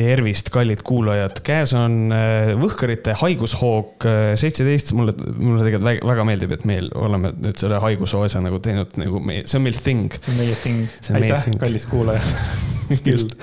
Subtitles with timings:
[0.00, 6.54] tervist, kallid kuulajad, käes on äh, Võhkarite haigushoog äh, seitseteist, mulle, mulle tegelikult väga, meeldib,
[6.56, 10.16] et meil oleme nüüd selle haigushoo asja nagu teinud nagu meie, see on meil thing.
[10.20, 10.86] see on meie thing,
[11.20, 12.22] aitäh, kallis kuulaja.
[13.06, 13.36] Just,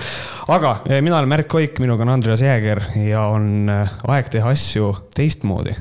[0.50, 4.90] aga äh, mina olen Märt Koik, minuga on Andreas Jääger ja on aeg teha asju
[5.16, 5.76] teistmoodi.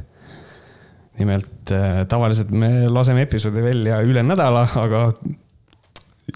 [1.18, 1.71] nimelt
[2.07, 5.07] tavaliselt me laseme episoodi välja üle nädala, aga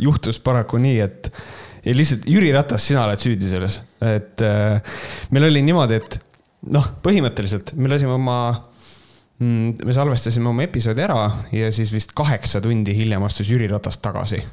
[0.02, 1.30] juhtus paraku nii, et
[1.86, 4.98] ja lihtsalt Jüri Ratas, sina oled süüdi selles, et äh,
[5.34, 6.20] meil oli niimoodi, et
[6.74, 8.38] noh, põhimõtteliselt me lasime oma
[9.42, 11.22] mm,, me salvestasime oma episoodi ära
[11.56, 14.44] ja siis vist kaheksa tundi hiljem astus Jüri Ratas tagasi.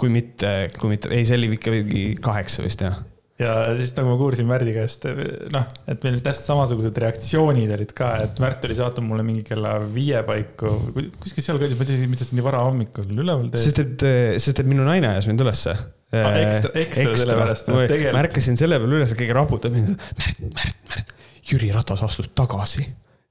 [0.00, 3.02] kui mitte, kui mitte, ei, see oli ikkagi kaheksa vist jah
[3.40, 5.06] ja siis nagu ma kuulsin Märdi käest,
[5.54, 9.76] noh, et meil täpselt samasugused reaktsioonid olid ka, et Märt oli saatnud mulle mingi kella
[9.94, 10.74] viie paiku,
[11.22, 13.62] kuskil seal kõndis, ma ei tea, mida see nii vara hommikul üleval teeb.
[13.64, 14.06] sest et,
[14.42, 15.86] sest et minu naine ajas mind ülesse ah,.
[16.12, 18.18] ekstra, ekstra, ekstra sellepärast, et tegelikult.
[18.18, 19.94] märkasin selle peale üles, et keegi raputab mind.
[20.20, 21.14] Märt, Märt, Märt,
[21.50, 22.84] Jüri Ratas astus tagasi.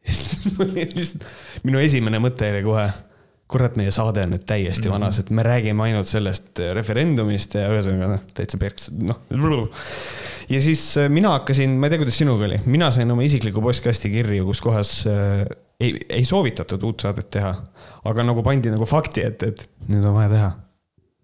[1.68, 2.88] minu esimene mõte oli kohe
[3.50, 4.96] kurat, meie saade on nüüd täiesti mm -hmm.
[5.00, 9.20] vanas, et me räägime ainult sellest äh, referendumist ja ühesõnaga noh, täitsa perks, noh.
[10.50, 13.62] ja siis äh, mina hakkasin, ma ei tea, kuidas sinuga oli, mina sain oma isikliku
[13.62, 15.44] postkasti kirju, kus kohas äh,
[15.80, 17.56] ei, ei soovitatud uut saadet teha.
[18.06, 20.52] aga nagu pandi nagu fakti ette, et nüüd on vaja teha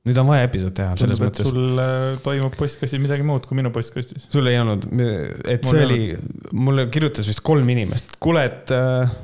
[0.06, 1.50] nüüd on vaja episood teha, selles Tundub, mõttes.
[1.50, 4.28] sul äh, toimub postkastis midagi muud kui minu postkastis.
[4.30, 6.00] sul ei olnud, et mul see oli,
[6.54, 9.16] mulle kirjutas vist kolm inimest, et kuule, et äh,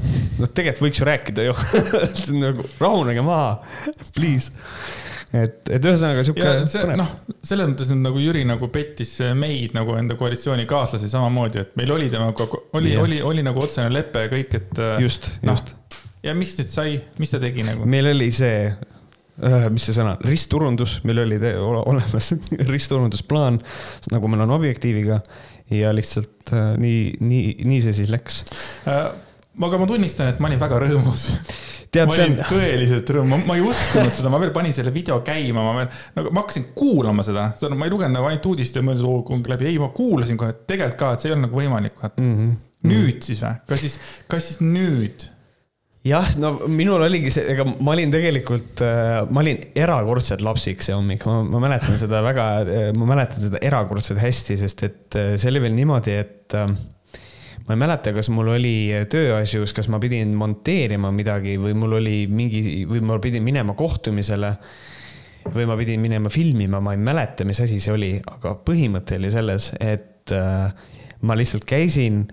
[0.42, 1.56] noh, tegelikult võiks ju rääkida ju
[2.42, 3.54] nagu rahunege maha,
[4.16, 4.50] please
[5.32, 6.96] et, et ühesõnaga sihuke.
[7.00, 11.94] noh, selles mõttes nüüd nagu Jüri nagu pettis meid nagu enda koalitsioonikaaslasi samamoodi, et meil
[11.96, 12.48] oli temaga,
[12.80, 14.74] oli, oli, oli nagu otsene lepe ja kõik, et.
[14.80, 15.76] Äh, just no,, just.
[16.26, 17.86] ja mis nüüd sai, mis ta tegi nagu?
[17.90, 19.01] meil oli see Äh,
[19.72, 22.34] mis see sõna, ristturundus, meil oli olemas
[22.74, 23.58] ristturundusplaan,
[24.12, 25.22] nagu meil on objektiiviga
[25.72, 28.44] ja lihtsalt äh, nii, nii, nii see siis läks
[28.90, 29.12] äh,.
[29.62, 31.28] aga ma tunnistan, et ma olin väga rõõmus
[31.92, 32.46] tead, ma olin on...
[32.50, 36.34] tõeliselt rõõm, ma ei uskunud seda, ma veel panin selle video käima, ma veel, nagu
[36.36, 39.48] ma hakkasin kuulama seda, seda ma ei lugenud nagu ainult uudist ja mõtlesin, oo, kung
[39.52, 42.24] läbi, ei, ma kuulasin kohe, et tegelikult ka, et see ei olnud nagu võimalik, vaata
[42.24, 42.34] mm.
[42.40, 42.58] -hmm.
[42.92, 44.00] nüüd siis või, kas siis,
[44.32, 45.28] kas siis nüüd
[46.08, 50.96] jah, no minul oligi see, ega ma olin tegelikult, äh, ma olin erakordselt lapsik see
[50.98, 55.34] hommik, ma, ma mäletan seda väga, äh, ma mäletan seda erakordselt hästi, sest et äh,
[55.42, 58.76] see oli veel niimoodi, et ma ei mäleta, kas mul oli
[59.12, 64.56] tööasjus, kas ma pidin monteerima midagi või mul oli mingi, või ma pidin minema kohtumisele
[65.54, 69.32] või ma pidin minema filmima, ma ei mäleta, mis asi see oli, aga põhimõte oli
[69.34, 70.34] selles, et
[71.26, 72.26] ma lihtsalt käisin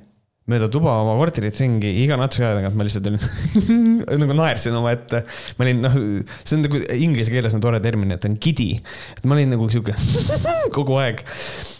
[0.48, 5.22] mööda tuba oma korterit ringi, iga natukese aja tagant ma lihtsalt olin nagu naersin omaette.
[5.58, 5.98] ma olin noh,
[6.40, 8.70] see on nagu inglise keeles on tore termin, et on giddy.
[9.16, 9.94] et ma olin nagu sihuke
[10.76, 11.20] kogu aeg.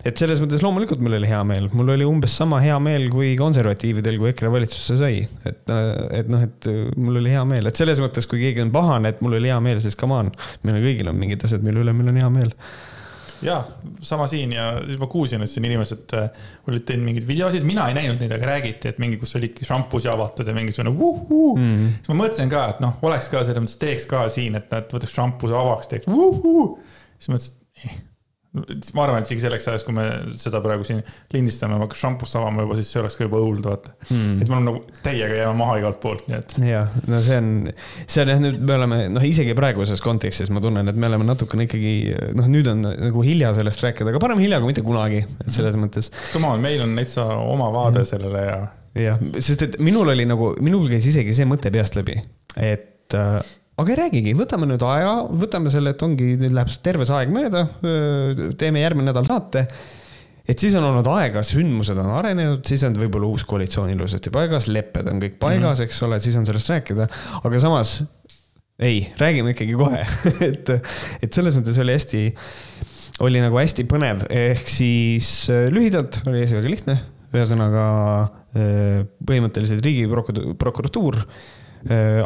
[0.09, 3.33] et selles mõttes loomulikult mul oli hea meel, mul oli umbes sama hea meel kui
[3.41, 5.25] konservatiividel, kui EKRE valitsusse sai.
[5.49, 5.75] et,
[6.21, 9.25] et noh, et mul oli hea meel, et selles mõttes, kui keegi on pahane, et
[9.25, 10.31] mul oli hea meel, siis come on.
[10.67, 12.55] meil kõigil on mingid asjad, mille üle meil on hea meel
[13.43, 13.59] ja
[14.03, 17.88] sama siin ja siis ma kuulsin, et siin inimesed äh, olid teinud mingeid videosid, mina
[17.91, 21.71] ei näinud neid, aga räägiti, et mingi, kus olidki šampusi avatud ja mingisugune vuhuu mm.
[21.71, 21.94] -hmm.
[22.00, 24.93] siis ma mõtlesin ka, et noh, oleks ka selles mõttes, teeks ka siin, et nad
[24.94, 26.69] võtaks šampuse avaks, teeks vuhuu.
[27.19, 28.07] siis mõtlesin, et eh
[28.96, 30.04] ma arvan, et isegi selleks ajaks, kui me
[30.41, 31.00] seda praegu siin
[31.34, 34.41] lindistame, ma hakkan šampust avama juba, siis see oleks ka juba õuld, vaata hmm..
[34.42, 36.56] et me oleme nagu täiega jääma maha igalt poolt, nii et.
[36.69, 37.50] jah, no see on,
[38.04, 41.28] see on jah, nüüd me oleme, noh, isegi praeguses kontekstis ma tunnen, et me oleme
[41.28, 41.94] natukene ikkagi,
[42.38, 45.78] noh, nüüd on nagu hilja sellest rääkida, aga parem hilja kui mitte kunagi, et selles
[45.80, 46.12] mõttes.
[46.32, 48.10] Come on, meil on täitsa oma vaade hmm.
[48.12, 48.58] sellele ja.
[49.08, 52.20] jah, sest et minul oli nagu, minul käis isegi see mõte peast läbi,
[52.56, 53.40] et äh,
[53.78, 57.33] aga ei räägigi, võtame nüüd aja, võtame selle, et ongi, nüüd läheb terve see aeg
[57.34, 57.65] mööda,
[58.59, 59.66] teeme järgmine nädal saate.
[60.49, 64.67] et siis on olnud aega, sündmused on arenenud, siis on võib-olla uus koalitsioon ilusasti paigas,
[64.72, 65.91] lepped on kõik paigas mm, -hmm.
[65.91, 67.06] eks ole, siis on sellest rääkida,
[67.44, 68.00] aga samas
[68.78, 70.03] ei, räägime ikkagi kohe
[70.50, 70.75] et,
[71.22, 72.25] et selles mõttes oli hästi,
[73.27, 76.99] oli nagu hästi põnev, ehk siis lühidalt oli asi väga lihtne,
[77.31, 77.87] ühesõnaga
[79.29, 81.57] põhimõtteliselt riigiprokuratuur Äh,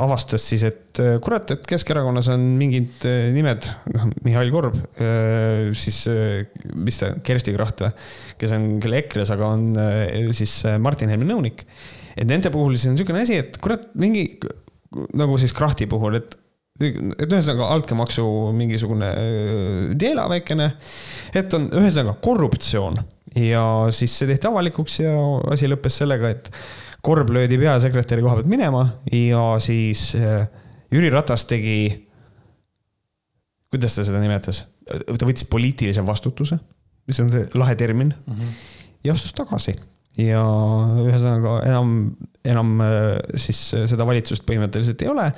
[0.01, 4.79] avastas siis, et äh, kurat, et Keskerakonnas on mingid äh, nimed, noh, Mihhail Korb,
[5.77, 5.99] siis
[6.79, 7.91] mis ta, Kersti Kracht või,
[8.41, 9.67] kes on küll EKRE-s, aga on
[10.37, 11.67] siis Martin Helme nõunik.
[12.17, 14.27] et nende puhul siis on niisugune asi, et kurat, mingi
[15.17, 16.39] nagu siis Krahti puhul, et
[16.83, 18.25] et ühesõnaga altkäemaksu
[18.57, 19.11] mingisugune
[20.01, 20.71] teela väikene,
[21.37, 22.97] et on ühesõnaga korruptsioon
[23.39, 23.65] ja
[23.95, 25.13] siis see tehti avalikuks ja
[25.53, 26.51] asi lõppes sellega, et
[27.03, 30.47] Korb löödi peasekretäri koha pealt minema ja siis äh,
[30.93, 32.07] Jüri Ratas tegi,
[33.73, 36.61] kuidas ta seda nimetas, ta võttis poliitilise vastutuse
[37.09, 38.55] mis on see lahe termin mm, -hmm.
[39.05, 39.75] ja astus tagasi
[40.21, 40.43] ja
[41.03, 41.93] ühesõnaga enam,
[42.45, 43.61] enam äh, siis
[43.91, 45.31] seda valitsust põhimõtteliselt ei ole.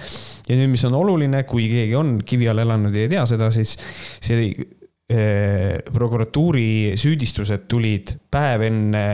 [0.49, 3.51] ja nüüd, mis on oluline, kui keegi on kivi all elanud ja ei tea seda,
[3.55, 3.77] siis
[4.25, 9.07] see eh, prokuratuuri süüdistused tulid päev enne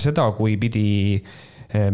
[0.00, 1.40] seda, kui pidi eh,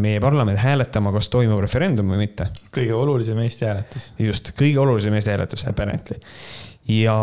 [0.01, 2.49] meie parlament hääletama, kas toimub referendum või mitte.
[2.75, 4.13] kõige olulisem Eesti hääletus.
[4.19, 6.19] just, kõige olulisem Eesti hääletus, apparently.
[6.89, 7.17] ja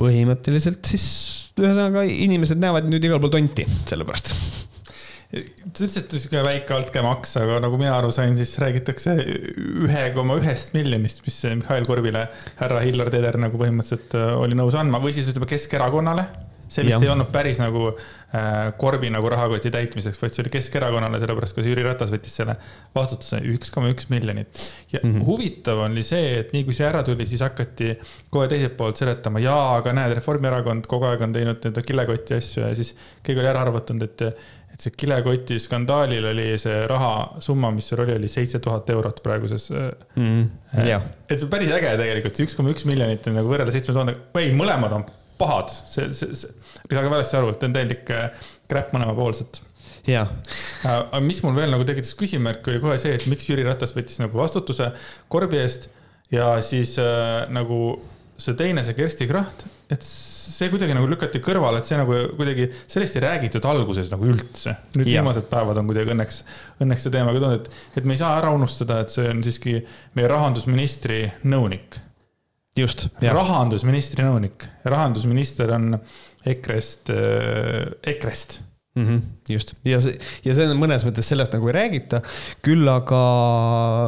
[0.00, 1.08] põhimõtteliselt siis
[1.56, 4.34] ühesõnaga inimesed näevad nüüd igal pool tonti selle pärast
[5.26, 5.40] sa
[5.84, 9.16] ütlesid, et sihuke väike altkäemaks, aga nagu mina aru sain, siis räägitakse
[9.84, 12.26] ühe koma ühest miljonist, mis Mihhail Korvile
[12.60, 16.28] härra Hillar Teder nagu põhimõtteliselt äh, oli nõus andma või siis ütleme Keskerakonnale
[16.68, 17.00] see vist ja.
[17.04, 21.64] ei olnud päris nagu äh, Korbi nagu rahakoti täitmiseks, vaid see oli Keskerakonnale, sellepärast ka
[21.66, 22.56] Jüri Ratas võttis selle
[22.94, 24.62] vastutuse üks koma üks miljonit.
[24.92, 25.26] ja mm -hmm.
[25.26, 27.94] huvitav oli see, et nii kui see ära tuli, siis hakati
[28.30, 32.66] kohe teiselt poolt seletama, jaa, aga näed, Reformierakond kogu aeg on teinud nii-öelda kilekoti asju
[32.66, 34.22] ja siis keegi oli ära arvatanud, et
[34.76, 39.70] et see kilekoti skandaalil oli see rahasumma, mis seal oli, oli seitse tuhat eurot praeguses
[39.70, 39.92] mm.
[40.16, 40.84] -hmm.
[40.84, 41.02] Yeah.
[41.30, 44.16] et see on päris äge tegelikult, üks koma üks miljonit on nagu võrreldes seitsme tuhande,
[44.36, 45.06] ei, mõlemad on
[45.38, 46.52] pahad, see, see, see,
[46.90, 48.12] saage valesti aru, et on täielik
[48.70, 49.62] crap mõlemapoolset.
[50.06, 50.30] jah.
[50.86, 54.20] aga mis mul veel nagu tekitas küsimärki, oli kohe see, et miks Jüri Ratas võttis
[54.22, 54.92] nagu vastutuse
[55.32, 55.88] korbi eest
[56.32, 57.98] ja siis äh, nagu
[58.38, 62.68] see teine, see Kersti Kracht, et see kuidagi nagu lükati kõrvale, et see nagu kuidagi,
[62.90, 64.76] sellest ei räägitud alguses nagu üldse.
[64.96, 65.20] nüüd ja.
[65.20, 66.42] viimased päevad on kuidagi õnneks,
[66.84, 69.42] õnneks see teema ka tulnud, et, et me ei saa ära unustada, et see on
[69.46, 69.78] siiski
[70.18, 72.00] meie rahandusministri nõunik
[72.76, 73.08] just.
[73.22, 75.98] rahandusministri nõunik, rahandusminister on
[76.46, 78.60] EKRE-st äh,, EKRE-st
[78.96, 79.06] mm.
[79.06, 82.22] -hmm, just ja see, ja see on mõnes mõttes sellest nagu ei räägita,
[82.64, 83.20] küll aga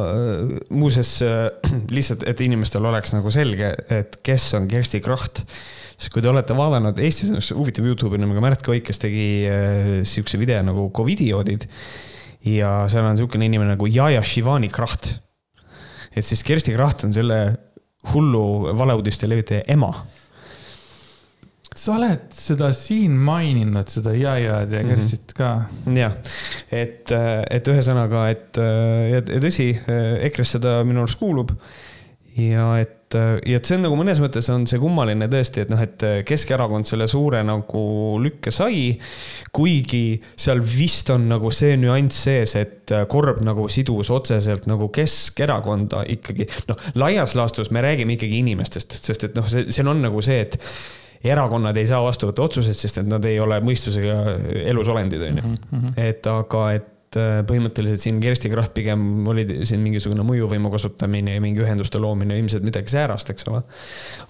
[0.09, 1.49] äh, muuseas äh,
[1.95, 5.45] lihtsalt, et inimestel oleks nagu selge, et kes on Kersti Kracht.
[5.99, 9.29] sest kui te olete vaadanud, Eestis on üks huvitav Youtube'i nimega Märt Koik, kes tegi
[9.49, 11.67] äh, sihukese video nagu Covidioodid.
[12.45, 15.17] ja seal on sihukene inimene nagu Jaja Shivani Kracht.
[16.15, 17.68] et siis Kersti Kracht on selle
[18.13, 19.91] hullu valeuudiste levitaja ema.
[21.79, 25.51] sa oled seda siin maininud, seda Jaiad ja Kerstit ka.
[25.85, 25.97] Mhm.
[25.97, 26.15] jah,
[26.75, 27.11] et,
[27.49, 29.71] et ühesõnaga, et ja tõsi,
[30.27, 31.53] EKRE-s seda minu arust kuulub
[32.35, 35.81] ja et ja et see on nagu mõnes mõttes on see kummaline tõesti, et noh,
[35.81, 37.83] et Keskerakond selle suure nagu
[38.21, 38.93] lükke sai.
[39.55, 46.05] kuigi seal vist on nagu see nüanss sees, et Korb nagu sidus otseselt nagu Keskerakonda
[46.15, 46.49] ikkagi.
[46.69, 50.41] noh, laias laastus me räägime ikkagi inimestest, sest et noh, see, seal on nagu see,
[50.45, 50.59] et
[51.23, 54.37] erakonnad ei saa vastu võtta otsuseid, sest et nad ei ole mõistusega
[54.69, 55.49] elusolendid, on ju.
[55.49, 55.99] Mhm, mhm.
[55.99, 59.01] et aga, et Äh, põhimõtteliselt siin Kersti Kracht pigem
[59.31, 63.63] oli siin mingisugune mõjuvõimu kasutamine ja mingi ühenduste loomine, ilmselt midagi säärast, eks ole.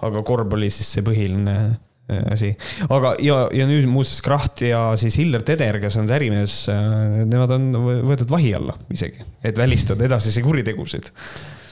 [0.08, 2.54] aga korb oli siis see põhiline äh, asi.
[2.88, 7.24] aga, ja, ja nüüd muuseas Kraht ja siis Hillar Teder, kes on see ärimees, äh,
[7.28, 7.68] nemad on
[8.08, 11.12] võetud vahi alla isegi, et välistada edasisi kuritegusid.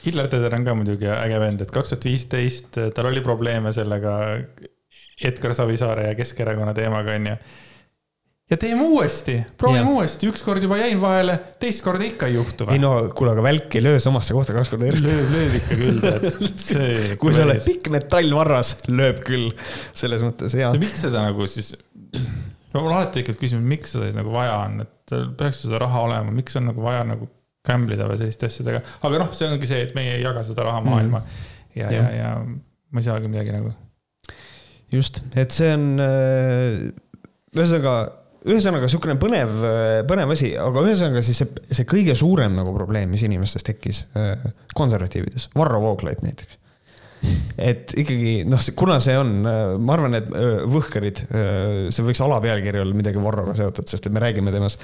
[0.04, 4.18] Hillar Teder on ka muidugi äge vend, et kaks tuhat viisteist tal oli probleeme sellega
[5.24, 7.40] Edgar Savisaare ja Keskerakonna teemaga, onju
[8.48, 12.80] ja teeme uuesti, proovime uuesti, ükskord juba jäin vahele, teist korda ikka ei juhtu ei
[12.80, 15.08] no kuule, aga välk ei löö samasse kohta kaks korda järjest.
[15.08, 17.16] lööb, lööb ikka küll, tead.
[17.22, 19.50] kui sa oled pikk metallvarras, lööb küll,
[19.92, 20.70] selles mõttes hea.
[20.80, 21.74] miks seda nagu siis,
[22.72, 26.06] ma olen alati ikkagi küsinud, miks seda siis nagu vaja on, et peaks seda raha
[26.08, 27.28] olema, miks on nagu vaja nagu
[27.68, 30.64] gamble ida või selliste asjadega, aga noh, see ongi see, et meie ei jaga seda
[30.70, 31.44] raha maailma mm.
[31.82, 33.74] ja, ja, ja ma ei saagi midagi nagu.
[34.94, 36.88] just, et see on, äh,
[37.58, 37.98] ühesõnaga
[38.46, 39.58] ühesõnaga niisugune põnev,
[40.10, 44.48] põnev asi, aga ühesõnaga siis see, see kõige suurem nagu probleem, mis inimestes tekkis äh,
[44.78, 46.60] konservatiivides, Varro Vooglaid näiteks.
[47.58, 51.24] et ikkagi noh, kuna see on, äh, ma arvan, et äh, Võhkarid,
[51.90, 54.84] see võiks alapealkiri olla midagi Varroga seotud, sest et me räägime temast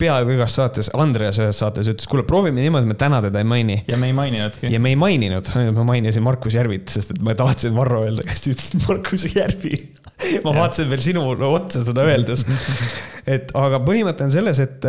[0.00, 3.78] peaaegu igas saates, Andreas ühes saates ütles, kuule, proovime niimoodi, me täna teda ei maini.
[3.88, 4.72] ja me ei maininudki.
[4.72, 8.48] ja me ei maininud, ma mainisin Markus Järvit, sest et ma tahtsin Varro öelda, kes
[8.50, 9.74] ütles Markus Järvi
[10.44, 12.44] ma vaatasin veel sinule otsa seda öeldes.
[13.34, 14.86] et aga põhimõte on selles, et,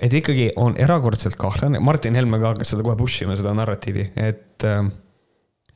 [0.00, 4.10] et ikkagi on erakordselt kahtlane, Martin Helme ka hakkas seda kohe push ima, seda narratiivi,
[4.16, 4.66] et,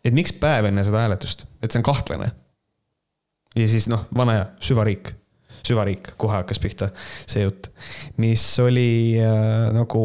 [0.05, 2.33] et miks päev enne seda hääletust, et see on kahtlane.
[3.57, 5.15] ja siis noh, vana hea süvariik
[5.67, 7.71] süvariik, kohe hakkas pihta see jutt,
[8.21, 10.03] mis oli äh, nagu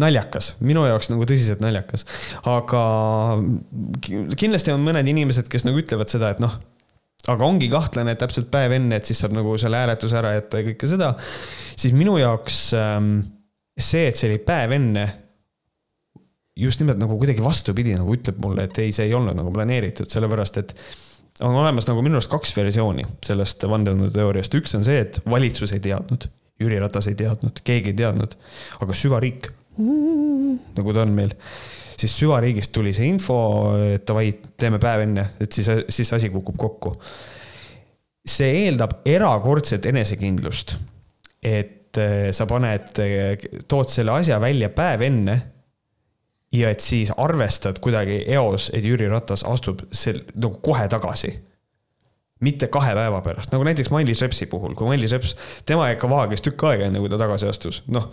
[0.00, 2.06] naljakas, minu jaoks nagu tõsiselt naljakas.
[2.48, 2.82] aga
[4.38, 6.54] kindlasti on mõned inimesed, kes nagu ütlevad seda, et noh,
[7.30, 10.62] aga ongi kahtlane, et täpselt päev enne, et siis saab nagu selle hääletuse ära jätta
[10.62, 11.12] ja kõike seda.
[11.76, 13.14] siis minu jaoks ähm,
[13.78, 15.06] see, et see oli päev enne
[16.56, 20.08] just nimelt nagu kuidagi vastupidi nagu ütleb mulle, et ei, see ei olnud nagu planeeritud,
[20.10, 20.74] sellepärast et
[21.40, 25.82] on olemas nagu minu arust kaks versiooni sellest vandenõuteooriast, üks on see, et valitsus ei
[25.84, 26.28] teadnud,
[26.60, 28.36] Jüri Ratas ei teadnud, keegi ei teadnud,
[28.84, 29.48] aga süvariik,
[30.76, 31.32] nagu ta on meil,
[31.96, 33.36] siis süvariigist tuli see info,
[33.94, 34.28] et davai,
[34.60, 36.96] teeme päev enne, et siis, siis asi kukub kokku.
[38.28, 40.76] see eeldab erakordset enesekindlust,
[41.42, 42.92] et eh, sa paned,
[43.68, 45.40] tood selle asja välja päev enne
[46.52, 51.38] ja et siis arvestad kuidagi eos, et Jüri Ratas astub sel-, nagu kohe tagasi.
[52.42, 56.42] mitte kahe päeva pärast, nagu näiteks Mailis Repsi puhul, kui Mailis Reps, tema ikka vaagas
[56.42, 58.08] tükk aega, enne kui ta tagasi astus, noh.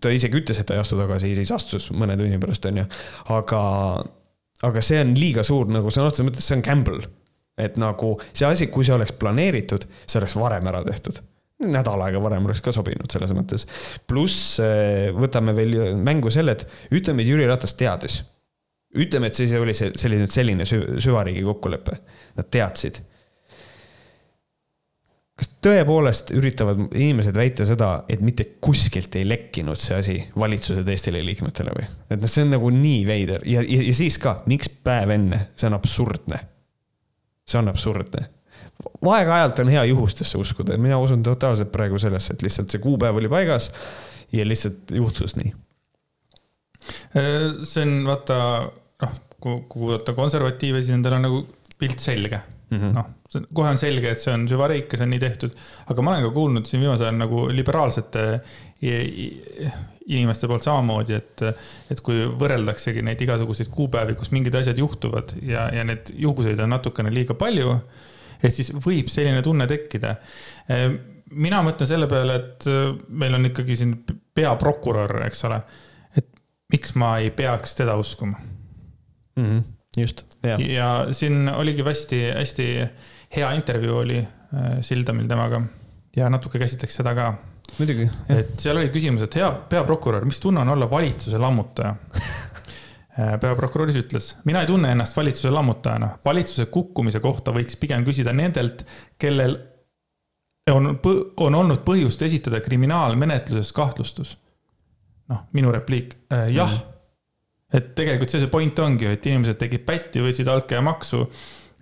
[0.00, 2.84] ta isegi ütles, et ta ei astu tagasi, siis astus mõne tunni pärast, on ju,
[3.34, 3.62] aga,
[4.70, 7.10] aga see on liiga suur nagu sõna otseses mõttes, see on gamble.
[7.58, 11.18] et nagu see asi, kui see oleks planeeritud, see oleks varem ära tehtud
[11.70, 13.66] nädal aega varem oleks ka sobinud selles mõttes.
[14.08, 18.22] pluss eh, võtame veel mängu selle, et ütleme, et Jüri Ratas teadis.
[18.98, 21.96] ütleme, et siis oli see selline, selline süvariigi kokkulepe,
[22.36, 23.00] nad teadsid.
[25.36, 31.24] kas tõepoolest üritavad inimesed väita seda, et mitte kuskilt ei lekkinud see asi valitsuse teistele
[31.24, 31.88] liikmetele või?
[32.10, 35.48] et noh, see on nagu nii veider ja, ja, ja siis ka, miks päev enne,
[35.56, 36.44] see on absurdne.
[37.48, 38.28] see on absurdne
[39.12, 43.30] aeg-ajalt on hea juhustesse uskuda, mina usun totaalselt praegu sellesse, et lihtsalt see kuupäev oli
[43.32, 43.70] paigas
[44.32, 45.52] ja lihtsalt juhtus nii.
[47.16, 48.38] Äh, see on vaata,
[49.02, 51.44] noh, kui kuulata konservatiive, siis nendel on nagu
[51.78, 52.40] pilt selge
[52.72, 52.92] mm -hmm..
[52.94, 53.06] noh,
[53.54, 55.56] kohe on selge, et see on süvariik ja see on nii tehtud.
[55.86, 58.24] aga ma olen ka kuulnud siin viimasel ajal nagu liberaalsete
[60.06, 61.42] inimeste poolt samamoodi, et,
[61.90, 66.74] et kui võrreldaksegi neid igasuguseid kuupäevi, kus mingid asjad juhtuvad ja, ja need juhuseid on
[66.74, 67.76] natukene liiga palju
[68.42, 70.16] et siis võib selline tunne tekkida.
[70.72, 70.96] Ehm,
[71.32, 73.94] mina mõtlen selle peale, et äh, meil on ikkagi siin
[74.34, 75.60] peaprokurör, eks ole.
[76.16, 76.28] et
[76.72, 78.38] miks ma ei peaks teda uskuma
[79.36, 79.44] mm?
[79.44, 79.62] -hmm,
[79.96, 80.58] just, ja.
[80.58, 82.68] ja siin oligi hästi-hästi
[83.36, 85.62] hea intervjuu oli äh, Sildamil temaga
[86.16, 87.32] ja natuke käsitleks seda ka
[87.78, 88.08] muidugi.
[88.28, 91.94] et seal oli küsimus, et hea peaprokurör, mis tunne on olla valitsuse lammutaja
[93.12, 96.14] Äh, peaprokuröris ütles, mina ei tunne ennast valitsuse lammutajana.
[96.24, 98.86] valitsuse kukkumise kohta võiks pigem küsida nendelt,
[99.20, 99.58] kellel
[100.72, 100.94] on,
[101.36, 104.38] on olnud põhjust esitada kriminaalmenetluses kahtlustus.
[105.28, 106.78] noh, minu repliik, äh, jah mm.
[106.78, 107.76] -hmm.
[107.76, 111.20] et tegelikult see see point ongi, et inimesed tegid pätti, võtsid altkäemaksu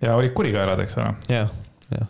[0.01, 1.15] ja olid kurikaelad, eks ole.
[1.29, 1.49] jah,
[1.95, 2.07] jah.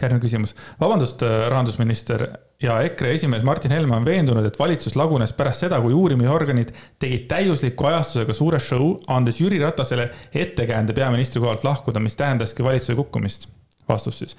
[0.00, 2.30] järgmine küsimus, vabandust, äh, rahandusminister
[2.62, 7.26] ja EKRE esimees Martin Helme on veendunud, et valitsus lagunes pärast seda, kui uurimisorganid tegid
[7.30, 13.48] täiusliku ajastusega suure show, andes Jüri Ratasele ettekäände peaministri kohalt lahkuda, mis tähendaski valitsuse kukkumist.
[13.88, 14.36] vastus siis.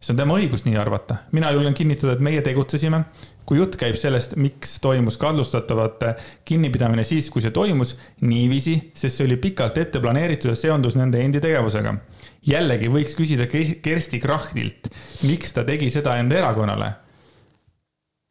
[0.00, 1.16] see on tema õigus nii arvata.
[1.32, 3.04] mina julgen kinnitada, et meie tegutsesime.
[3.46, 9.26] kui jutt käib sellest, miks toimus kahtlustatavate kinnipidamine siis, kui see toimus, niiviisi, sest see
[9.26, 11.94] oli pikalt ette planeeritud ja seondus nende endi tegevusega
[12.46, 13.46] jällegi võiks küsida
[13.82, 14.88] Kersti Krachnilt,
[15.26, 17.05] miks ta tegi seda enda erakonnale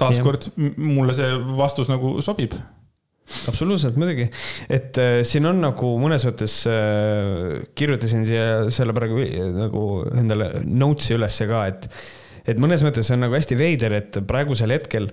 [0.02, 2.56] taaskord mulle see vastus nagu sobib.
[3.50, 4.28] Absoluutselt, muidugi,
[4.70, 9.24] et äh, siin on nagu mõnes mõttes äh, kirjutasin siia selle praegu
[9.56, 11.88] nagu endale notes'i ülesse ka, et,
[12.46, 15.10] et mõnes mõttes on nagu hästi veider, et praegusel hetkel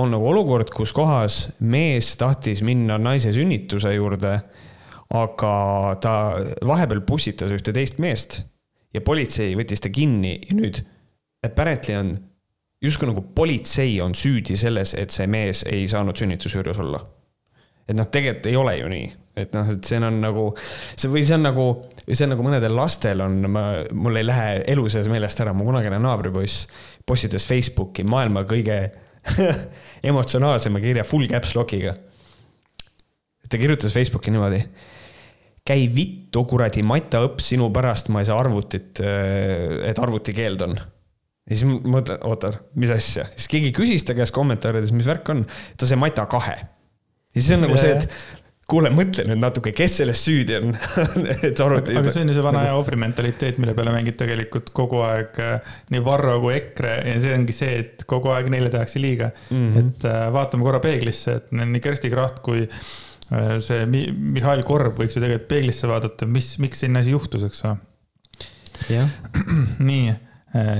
[0.00, 4.38] on nagu olukord, kus kohas mees tahtis minna naise sünnituse juurde,
[5.14, 5.54] aga
[6.00, 6.14] ta
[6.64, 8.40] vahepeal pussitas ühte teist meest
[8.96, 10.80] ja politsei võttis ta kinni ja nüüd
[11.44, 12.14] apparently on
[12.84, 17.04] justkui nagu politsei on süüdi selles, et see mees ei saanud sünnituse juures olla.
[17.88, 19.08] et noh, tegelikult ei ole ju nii,
[19.42, 20.46] et noh, et see on nagu,
[20.96, 21.66] see või see on nagu,
[22.06, 25.66] see on nagu mõnedel lastel on, ma, mul ei lähe elu sees meelest ära, mu
[25.68, 26.64] kunagine naabripoiss
[27.04, 28.78] postitas Facebooki maailma kõige
[30.10, 31.92] emotsionaalsema kirja full caps lock'iga.
[33.48, 34.64] ta kirjutas Facebooki niimoodi
[35.64, 40.76] käi vittu, kuradi mataõpp, sinu pärast ma ei saa arvutit, et arvutikeeld on
[41.44, 45.28] ja siis ma mõtlen, oota, mis asja, siis keegi küsis ta käest kommentaarides, mis värk
[45.34, 45.44] on,
[45.76, 46.56] ta sai Mata kahe.
[46.56, 48.08] ja siis on nagu see, et
[48.70, 50.72] kuule, mõtle nüüd natuke, kes selles süüdi on
[51.46, 51.96] et arvuti.
[52.00, 55.40] aga see on ju see vana hea ohvri mentaliteet, mille peale mängib tegelikult kogu aeg
[55.44, 59.30] äh, nii Varro kui EKRE ja see ongi see, et kogu aeg neile tehakse liiga
[59.34, 59.56] mm.
[59.56, 59.80] -hmm.
[59.82, 65.18] et äh, vaatame korra peeglisse, et nii Kersti Kracht kui äh, see Mihhail Korb võiks
[65.18, 67.76] ju tegelikult peeglisse vaadata, mis, miks selline asi juhtus, eks ole.
[69.90, 70.14] nii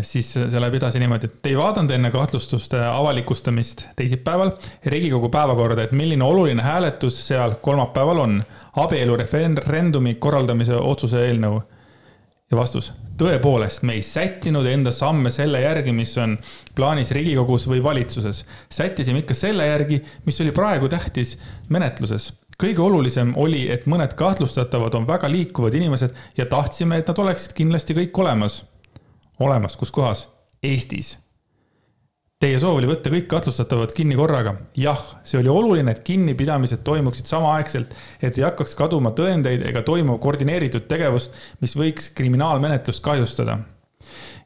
[0.06, 4.52] siis see läheb edasi niimoodi, et ei vaadanud enne kahtlustuste avalikustamist teisipäeval
[4.86, 8.42] Riigikogu päevakorda, et milline oluline hääletus seal kolmapäeval on.
[8.76, 11.62] abielureferendumi korraldamise otsuse eelnõu.
[12.50, 16.36] ja vastus, tõepoolest, me ei sättinud enda samme selle järgi, mis on
[16.74, 18.44] plaanis Riigikogus või valitsuses.
[18.70, 21.38] sättisime ikka selle järgi, mis oli praegu tähtis
[21.68, 22.32] menetluses.
[22.62, 27.52] kõige olulisem oli, et mõned kahtlustatavad on väga liikuvad inimesed ja tahtsime, et nad oleksid
[27.52, 28.64] kindlasti kõik olemas.
[29.40, 30.28] Olemas, kus kohas?
[30.62, 31.18] Eestis.
[32.40, 34.56] Teie soov oli võtta kõik kahtlustatavad kinni korraga.
[34.76, 40.18] jah, see oli oluline, et kinnipidamised toimuksid samaaegselt, et ei hakkaks kaduma tõendeid ega toimu
[40.20, 43.58] koordineeritud tegevust, mis võiks kriminaalmenetlust kahjustada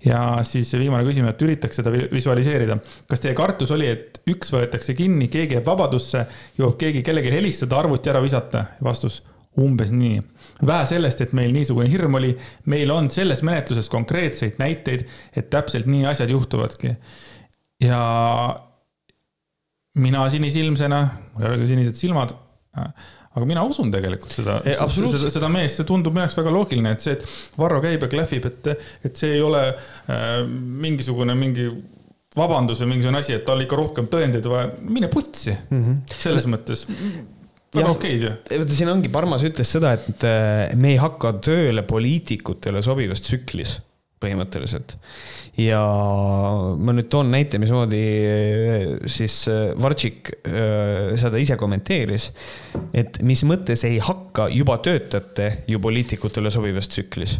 [0.04, 2.78] ja siis viimane küsimus, et üritaks seda visualiseerida.
[3.09, 6.26] kas teie kartus oli, et üks võetakse kinni, keegi jääb vabadusse,
[6.59, 8.64] jõuab keegi kellelegi helistada, arvuti ära visata?
[8.85, 9.23] vastus,
[9.58, 10.22] umbes nii.
[10.66, 12.32] vähe sellest, et meil niisugune hirm oli,
[12.70, 16.94] meil on selles menetluses konkreetseid näiteid, et täpselt nii asjad juhtuvadki.
[17.84, 18.00] ja
[19.98, 22.34] mina sinisilmsena, mul ei ole ka sinised silmad
[23.38, 27.04] aga mina usun tegelikult seda, seda, seda meest, see tundub minu jaoks väga loogiline, et
[27.04, 28.70] see, et Varro käib ja klähvib, et,
[29.06, 30.42] et see ei ole äh,
[30.84, 31.68] mingisugune mingi
[32.38, 36.20] vabandus või mingisugune asi, et tal ikka rohkem tõendeid vaja, mine putsi mm, -hmm.
[36.24, 36.86] selles mõttes
[37.75, 38.30] väga okeid ju.
[38.50, 43.78] vaata, siin ongi, Parmas ütles seda, et äh, me ei hakka tööle poliitikutele sobivas tsüklis
[44.18, 44.96] põhimõtteliselt
[45.58, 45.78] ja
[46.78, 50.32] ma nüüd toon näite, mismoodi eh, siis eh, Vartšik
[51.18, 52.30] seda ise kommenteeris.
[52.94, 57.38] et mis mõttes ei hakka juba töötate ju poliitikutele sobivas tsüklis.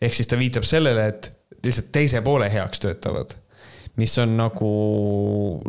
[0.00, 1.32] ehk siis ta viitab sellele, et
[1.64, 3.36] lihtsalt teise poole heaks töötavad
[3.98, 4.70] mis on nagu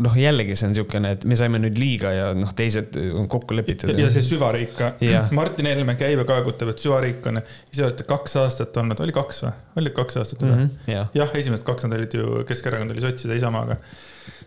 [0.04, 3.58] noh, jällegi see on niisugune, et me saime nüüd liiga ja noh, teised on kokku
[3.58, 3.94] lepitud.
[3.98, 4.92] ja see süvariik ka.
[5.38, 7.42] Martin Helme käib ja kaegutab, et süvariik on,
[7.74, 9.54] ise olete kaks aastat olnud, oli kaks või?
[9.82, 10.94] oli kaks aastat või mm -hmm,?
[10.94, 13.80] jah ja,, esimesed kaks nad olid ju, Keskerakond oli sotside Isamaaga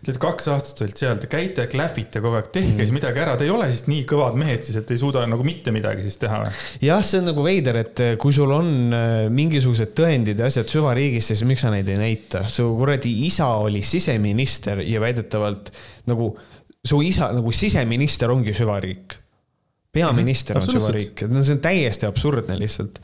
[0.05, 2.97] Te olete kaks aastat olite seal, te käite, klähvite kogu aeg, tehke siis mm.
[2.99, 5.73] midagi ära, te ei ole siis nii kõvad mehed siis, et ei suuda nagu mitte
[5.73, 6.51] midagi siis teha või?
[6.85, 10.69] jah, see on nagu veider, et eh, kui sul on eh, mingisugused tõendid ja asjad
[10.69, 12.43] süvariigis, siis miks sa neid ei näita?
[12.53, 15.73] su kuradi isa oli siseminister ja väidetavalt
[16.11, 16.35] nagu
[16.85, 19.17] su isa nagu siseminister ongi süvariik
[19.95, 22.99] peaminister on süvariik, no see on täiesti absurdne lihtsalt.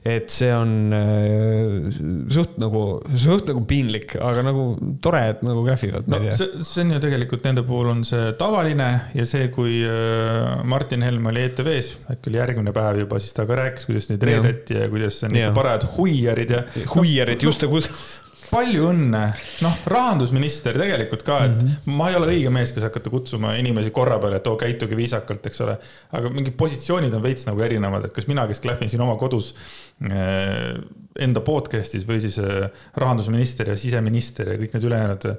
[0.00, 1.98] et see on äh,
[2.32, 2.84] suht nagu,
[3.20, 4.64] suht nagu piinlik, aga nagu
[5.04, 6.08] tore, et nagu krähvivad.
[6.08, 10.64] no see, see on ju tegelikult nende puhul on see tavaline ja see, kui äh,
[10.68, 14.24] Martin Helme oli ETV-s, äkki oli järgmine päev juba, siis ta ka rääkis, kuidas neid
[14.30, 16.64] reedeti ja kuidas on ikka parajad huiarid ja.
[16.96, 17.84] huiarid, just nagu
[18.50, 19.20] palju õnne,
[19.64, 21.96] noh, rahandusminister tegelikult ka, et mm -hmm.
[21.98, 25.46] ma ei ole õige mees, kes hakata kutsuma inimesi korra peale, et oo, käituge viisakalt,
[25.46, 25.76] eks ole.
[26.18, 29.54] aga mingid positsioonid on veits nagu erinevad, et kas mina, kes klähvin siin oma kodus
[30.02, 30.74] äh,
[31.18, 35.38] enda podcast'is või siis äh, rahandusminister ja siseminister ja kõik need ülejäänud äh,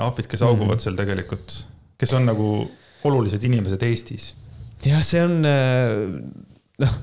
[0.00, 0.82] ahvid, kes auguvad mm -hmm.
[0.82, 1.58] seal tegelikult,
[1.98, 2.70] kes on nagu
[3.04, 4.34] olulised inimesed Eestis.
[4.84, 5.42] jah, see on
[6.78, 6.98] noh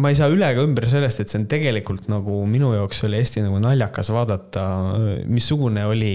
[0.00, 3.20] ma ei saa üle ega ümber sellest, et see on tegelikult nagu minu jaoks oli
[3.20, 4.64] hästi nagu naljakas vaadata,
[5.30, 6.14] missugune oli,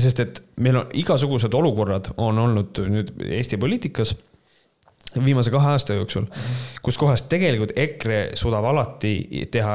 [0.00, 4.16] sest et meil on igasugused olukorrad on olnud nüüd Eesti poliitikas
[5.18, 6.26] viimase kahe aasta jooksul,
[6.86, 9.12] kus kohas tegelikult EKRE suudab alati
[9.50, 9.74] teha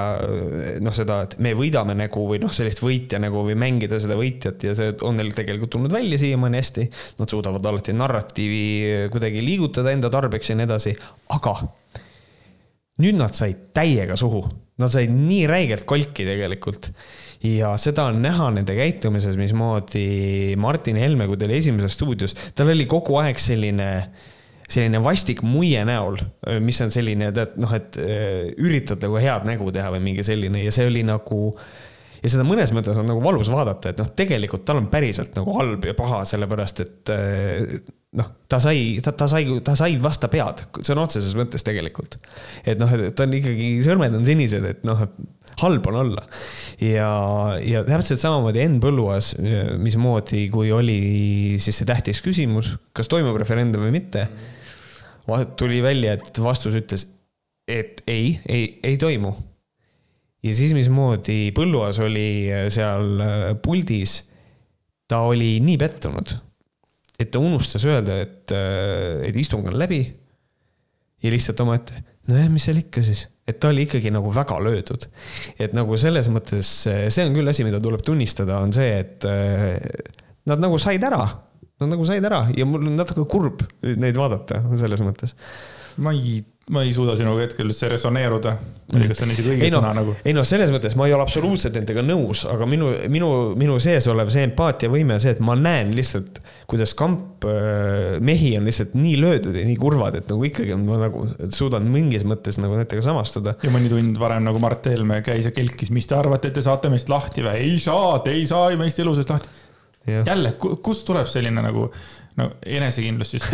[0.84, 4.64] noh, seda, et me võidame nägu või noh, sellist võitja nägu või mängida seda võitjat
[4.70, 6.88] ja see on neil tegelikult tulnud välja siiamaani hästi.
[7.20, 10.96] Nad suudavad alati narratiivi kuidagi liigutada enda tarbeks ja nii edasi,
[11.36, 11.58] aga
[13.04, 14.44] nüüd nad said täiega suhu,
[14.82, 16.92] nad said nii räigelt kolki tegelikult.
[17.46, 22.72] ja seda on näha nende käitumises, mismoodi Martin Helme, kui ta oli Esimeses stuudios, tal
[22.74, 23.90] oli kogu aeg selline
[24.66, 26.18] selline vastik muie näol,
[26.66, 30.64] mis on selline, tead noh, et äh, üritad nagu head nägu teha või mingi selline
[30.64, 31.52] ja see oli nagu
[32.22, 35.56] ja seda mõnes mõttes on nagu valus vaadata, et noh, tegelikult tal on päriselt nagu
[35.60, 37.78] halb ja paha, sellepärast et äh,
[38.20, 42.18] noh, ta sai, ta, ta sai, ta sai vastu pead, sõna otseses mõttes tegelikult.
[42.66, 45.06] et noh, et ta on ikkagi, sõrmed on sinised, et noh,
[45.62, 46.26] halb on olla.
[46.82, 47.10] ja,
[47.64, 49.34] ja täpselt samamoodi Henn Põlluaas,
[49.82, 51.00] mismoodi, kui oli
[51.64, 54.28] siis see tähtis küsimus, kas toimub referendum või mitte.
[55.58, 57.08] tuli välja, et vastus ütles,
[57.68, 59.34] et ei, ei, ei toimu.
[60.46, 64.20] Ja siis, mismoodi Põlluaas oli seal puldis,
[65.10, 66.36] ta oli nii pettunud
[67.20, 70.04] et ta unustas öelda, et, äh, et istung on läbi.
[71.24, 75.08] ja lihtsalt omaette, nojah, mis seal ikka siis, et ta oli ikkagi nagu väga löödud.
[75.58, 79.80] et nagu selles mõttes, see on küll asi, mida tuleb tunnistada, on see, et äh,
[80.46, 81.24] nad nagu said ära.
[81.76, 85.34] Nad nagu said ära ja mul on natuke kurb neid vaadata selles mõttes.
[85.98, 86.38] ma ei
[86.74, 88.56] ma ei suuda sinuga hetkel üldse resoneeruda.
[88.90, 90.16] ma ei tea, kas see on isegi õige no, sõna nagu.
[90.26, 94.08] ei noh, selles mõttes ma ei ole absoluutselt nendega nõus, aga minu, minu, minu sees
[94.10, 98.96] olev see empaatiavõime on see, et ma näen lihtsalt, kuidas kamp äh, mehi on lihtsalt
[98.98, 103.06] nii löödud ja nii kurvad, et nagu ikkagi ma nagu suudan mingis mõttes nagu nendega
[103.06, 103.58] samastuda.
[103.62, 106.66] ja mõni tund varem nagu Mart Helme käis ja kelkis, mis te arvate, et te
[106.66, 107.62] saate meist lahti või?
[107.62, 109.54] ei saa, te ei saa meist elu seest lahti
[110.06, 111.88] jälle, kust tuleb selline nagu,
[112.40, 113.46] no enesekindlus siis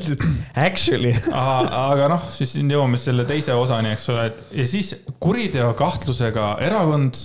[0.66, 6.52] Actually, aga noh, siis siin jõuame selle teise osani, eks ole, et ja siis kuriteokahtlusega
[6.66, 7.18] erakond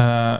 [0.00, 0.36] äh,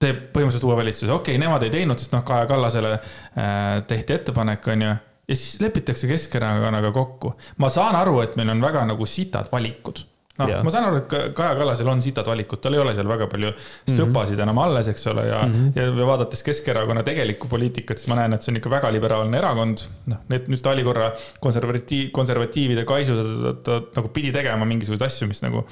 [0.00, 4.16] teeb põhimõtteliselt uue valitsuse, okei okay,, nemad ei teinud, sest noh, Kaja Kallasele äh, tehti
[4.16, 4.94] ettepanek, onju.
[5.30, 7.34] ja siis lepitakse Keskerakonnaga kokku.
[7.60, 10.04] ma saan aru, et meil on väga nagu sitad valikud
[10.40, 13.08] noh ma saan aru, et Ka- Kaja Kallasel on sitad valikud, tal ei ole seal
[13.10, 13.52] väga palju
[13.88, 16.00] sõpasid enam alles, eks ole, ja mm, -hmm.
[16.00, 19.86] ja vaadates Keskerakonna tegelikku poliitikat, siis ma näen, et see on ikka väga liberaalne erakond.
[20.10, 23.16] noh, need nüüd ta oli korra konservatiiv, konservatiivide kaisu,
[23.64, 25.64] ta, nagu pidi tegema mingisuguseid asju, mis nagu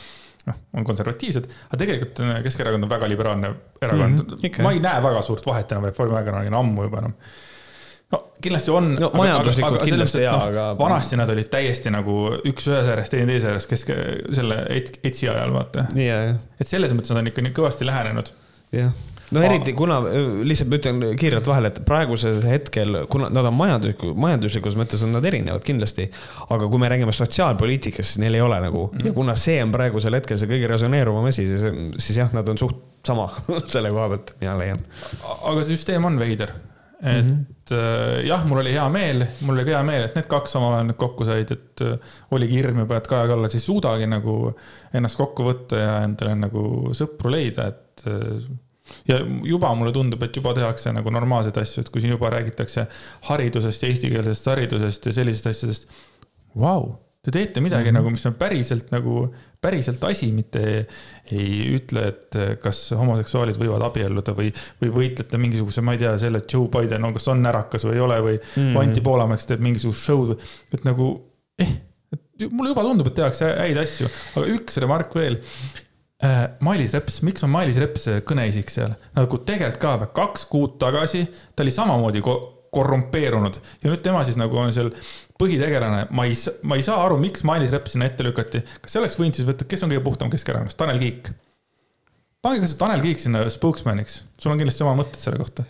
[0.47, 3.53] noh, on konservatiivsed, aga tegelikult äh, Keskerakond on väga liberaalne
[3.83, 4.33] erakond mm.
[4.39, 4.63] Mhm, -hmm.
[4.63, 7.47] ma ei näe väga suurt vahet enam Reformierakonnaga ammu juba enam no
[8.43, 8.93] kindlasti on.
[9.01, 12.15] No majanduslikult kindlasti jaa, aga- vanasti nad olid täiesti nagu
[12.49, 13.91] üks ühes ääres, teine teise ääres, kesk,
[14.39, 15.87] selle et- ETS-i ajal, vaata.
[15.99, 16.23] ja,
[16.61, 18.31] et selles mõttes nad on ikka nii kõvasti lähenenud.
[18.73, 18.93] jah.
[19.31, 19.99] no eriti kuna,
[20.49, 25.13] lihtsalt ma ütlen kiirelt vahele, et praegusel hetkel, kuna nad on majandusliku, majanduslikus mõttes on
[25.13, 26.09] nad erinevad kindlasti.
[26.49, 29.73] aga kui me räägime sotsiaalpoliitikast, siis neil ei ole nagu mm ja kuna see on
[29.75, 31.67] praegusel hetkel see kõige resoneeruvam asi, siis,
[31.99, 33.29] siis jah, nad on suht sama
[33.75, 34.81] selle koha pealt, mina leian.
[35.43, 36.51] aga see süsteem on veider.
[37.03, 37.45] et mm -hmm.
[37.73, 41.27] jah, mul oli hea meel, mul oli hea meel, et need kaks omavahel nüüd kokku
[41.29, 44.39] said, et äh, oligi hirm juba, et Kaja Kallas ei suudagi nagu
[44.97, 48.49] ennast kokku võtta ja endale nagu sõpru leida, et äh,
[49.09, 52.87] ja juba mulle tundub, et juba tehakse nagu normaalseid asju, et kui siin juba räägitakse
[53.29, 56.01] haridusest ja eestikeelsest haridusest ja sellistest asjadest.
[56.59, 57.99] Vau, te teete midagi mm -hmm.
[57.99, 59.25] nagu, mis on päriselt nagu,
[59.61, 60.63] päriselt asi, mitte
[61.33, 64.53] ei ütle, et kas homoseksuaalid võivad abielluda või,
[64.83, 67.99] või võitlete mingisuguse, ma ei tea, selle, et Joe Biden on, kas on närakas või
[67.99, 68.63] ei ole või mm.
[68.63, 68.81] -hmm.
[68.81, 70.39] Anti Poolamets teeb mingisugust show'd,
[70.73, 71.11] et nagu
[71.59, 71.75] eh,
[72.13, 75.43] et mulle juba tundub, et tehakse häid asju, aga üks remark veel
[76.19, 78.97] Äh, Mailis Reps, miks on Mailis Reps kõneisik seal?
[79.15, 81.21] nagu tegelikult ka või kaks kuud tagasi
[81.55, 82.35] ta oli samamoodi ko
[82.75, 84.91] korrumpeerunud ja nüüd tema siis nagu on seal
[85.39, 88.65] põhitegelane, ma ei, ma ei saa aru, miks Mailis Reps sinna ette lükati.
[88.83, 91.31] kas see oleks võinud siis võtta, kes on kõige puhtam Keskerakonnast, Tanel Kiik?
[92.45, 95.65] Pange kas või Tanel Kiik sinna spokesman'iks, sul on kindlasti oma mõtted selle kohta.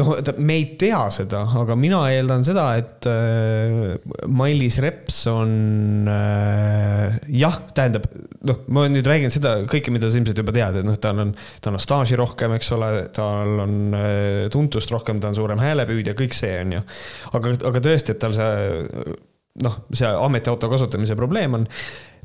[0.00, 3.98] noh, me ei tea seda, aga mina eeldan seda, et äh,
[4.32, 8.08] Mailis Reps on äh, jah, tähendab
[8.48, 11.36] noh, ma nüüd räägin seda kõike, mida sa ilmselt juba tead, et noh, tal on,
[11.60, 13.78] tal on staaži rohkem, eks ole, tal on
[14.52, 16.84] tuntust rohkem, ta on suurem häälepüüdja, kõik see on ju.
[17.36, 19.16] aga, aga tõesti, et tal see
[19.60, 21.70] noh, see ametiauto kasutamise probleem on.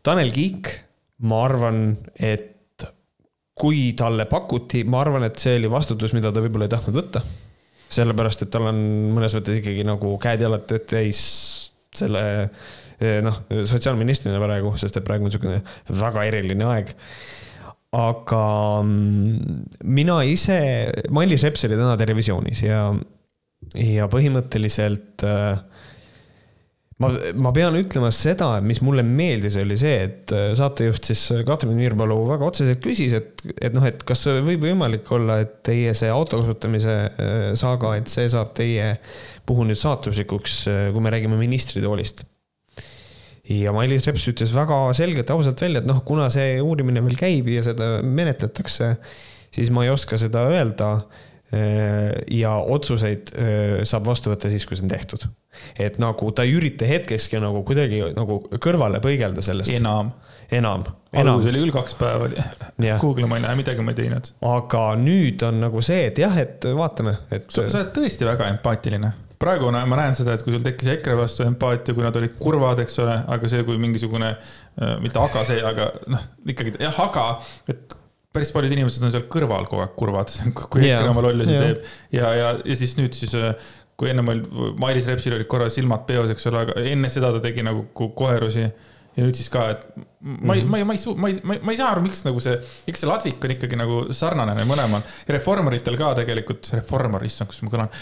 [0.06, 0.70] Tanel Kiik,
[1.28, 2.55] ma arvan, et
[3.56, 7.24] kui talle pakuti, ma arvan, et see oli vastutus, mida ta võib-olla ei tahtnud võtta.
[7.96, 8.80] sellepärast, et tal on
[9.16, 11.22] mõnes mõttes ikkagi nagu käed-jalad täis
[11.96, 12.24] selle
[13.00, 13.38] eh, noh,
[13.70, 15.62] sotsiaalministrina praegu, sest et praegu on niisugune
[16.02, 16.92] väga eriline aeg.
[17.96, 18.42] aga
[18.82, 20.60] mm, mina ise,
[21.16, 22.82] Mailis Reps oli täna Terevisioonis ja,
[23.80, 25.62] ja põhimõtteliselt äh,
[27.04, 31.76] ma, ma pean ütlema seda, mis mulle meeldis, oli see, et äh, saatejuht siis Katrin
[31.78, 36.12] Miirpalu väga otseselt küsis, et, et noh, et kas võib võimalik olla, et teie see
[36.12, 38.96] auto kasutamise äh, saaga, et see saab teie
[39.46, 40.64] puhul nüüd saatuslikuks,
[40.96, 42.26] kui me räägime ministritoolist.
[43.52, 47.20] ja Mailis Reps ütles väga selgelt ja ausalt välja, et noh, kuna see uurimine veel
[47.20, 48.96] käib ja seda menetletakse,
[49.54, 50.96] siis ma ei oska seda öelda
[52.32, 55.26] ja otsuseid äh, saab vastu võtta siis, kui see on tehtud.
[55.80, 59.72] et nagu ta ei ürita hetkekski nagu kuidagi nagu kõrvale põigelda sellest.
[59.72, 60.12] enam.
[60.52, 61.52] enam, enam algus.
[61.52, 62.48] oli küll kaks päeva oli.
[63.02, 64.32] Google'i ma ei lähe, midagi ma ei teinud.
[64.52, 67.48] aga nüüd on nagu see, et jah, et vaatame, et.
[67.52, 69.12] sa sa oled tõesti väga empaatiline.
[69.40, 72.36] praegu no, ma näen seda, et kui sul tekkis EKRE vastu empaatia, kui nad olid
[72.40, 74.34] kurvad, eks ole, aga see, kui mingisugune,
[75.04, 77.30] mitte aga see, aga noh, ikkagi jah, aga,
[77.72, 78.02] et
[78.36, 80.36] päris paljud inimesed on seal kõrval kogu aeg kurvad,
[80.74, 81.64] kui Jaa, EKRE oma lollusi jaa.
[81.70, 83.34] teeb ja, ja, ja siis nüüd siis
[83.96, 84.44] kui ennem oli,
[84.82, 88.12] Mailis Repsil olid korra silmad peos, eks ole, aga enne seda ta tegi nagu ko-
[88.18, 88.66] koerusi.
[89.16, 89.86] ja nüüd siis ka, et
[90.20, 92.42] ma ei, ma ei, ma ei suu-, ma ei, ma ei, saa aru, miks nagu
[92.44, 92.58] see,
[92.92, 95.06] eks see ladvik on ikkagi nagu sarnane neil mõlemal.
[95.32, 97.96] reformeritel ka tegelikult, reformer, issand, kus ma kõlan.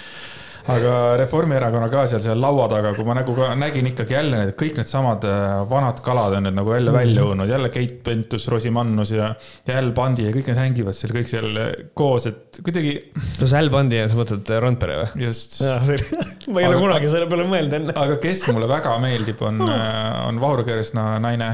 [0.71, 4.77] Aga Reformierakonna ka seal, seal laua taga, kui ma nagu nägin ikkagi jälle need kõik
[4.79, 9.33] needsamad äh, vanad kalad on nüüd nagu jälle välja õunud, jälle Keit Pentus-Rosimannus ja,
[9.67, 11.59] ja Al Pandi ja kõik need hängivad seal kõik seal
[11.99, 12.95] koos, et kuidagi
[13.41, 15.27] kas Al Pandi ja sa mõtled Randpere või?
[15.27, 15.59] just.
[16.53, 20.41] ma ei ole kunagi selle peale mõelnud enne aga kes mulle väga meeldib, on, on
[20.43, 21.51] Vahur Kersna naine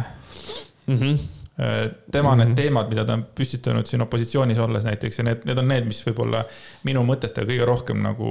[0.85, 0.97] mm.
[0.97, 1.93] -hmm.
[2.11, 5.67] tema need teemad, mida ta on püstitanud siin opositsioonis olles näiteks ja need, need on
[5.67, 6.45] need, mis võib-olla
[6.85, 8.29] minu mõtetega kõige rohkem nagu,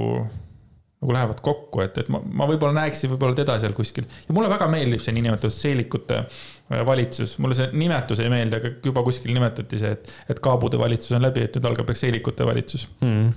[0.99, 4.07] nagu lähevad kokku, et, et ma, ma võib-olla näeksin võib-olla teda seal kuskil.
[4.27, 8.71] ja mulle väga meeldib see niinimetatud seelikute äh, valitsus, mulle see nimetus ei meeldi, aga
[8.83, 12.89] juba kuskil nimetati see, et, et kaabude valitsus on läbi, et nüüd algab seelikute valitsus.
[13.05, 13.29] Mm.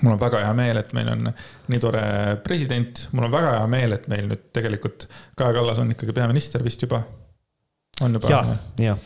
[0.00, 1.28] mul on väga hea meel, et meil on
[1.68, 2.04] nii tore
[2.46, 5.04] president, mul on väga hea meel, et meil nüüd tegelikult
[5.36, 7.02] Kaja Kallas on ikkagi peaminister vist juba.
[8.00, 8.32] on juba?
[8.32, 8.96] ja, ja,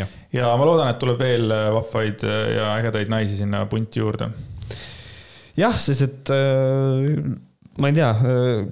[0.00, 0.08] ja.
[0.32, 4.32] ja ma loodan, et tuleb veel vahvaid ja ägedaid naisi sinna punti juurde.
[5.60, 7.36] jah, sest et äh,
[7.78, 8.10] ma ei tea,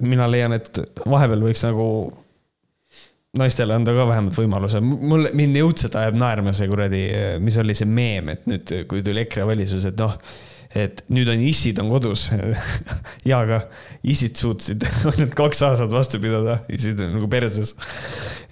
[0.01, 1.87] mina leian, et vahepeal võiks nagu
[3.39, 7.03] naistele anda ka vähemalt võimaluse, mul, mind õudselt ajab naerma see kuradi,
[7.43, 10.17] mis oli see meem, et nüüd, kui tuli EKRE valitsus, et noh
[10.77, 12.27] et nüüd on issid on kodus
[13.29, 13.63] ja, aga
[14.05, 17.73] issid suutsid ainult kaks aastat vastu pidada, issid on nagu perses.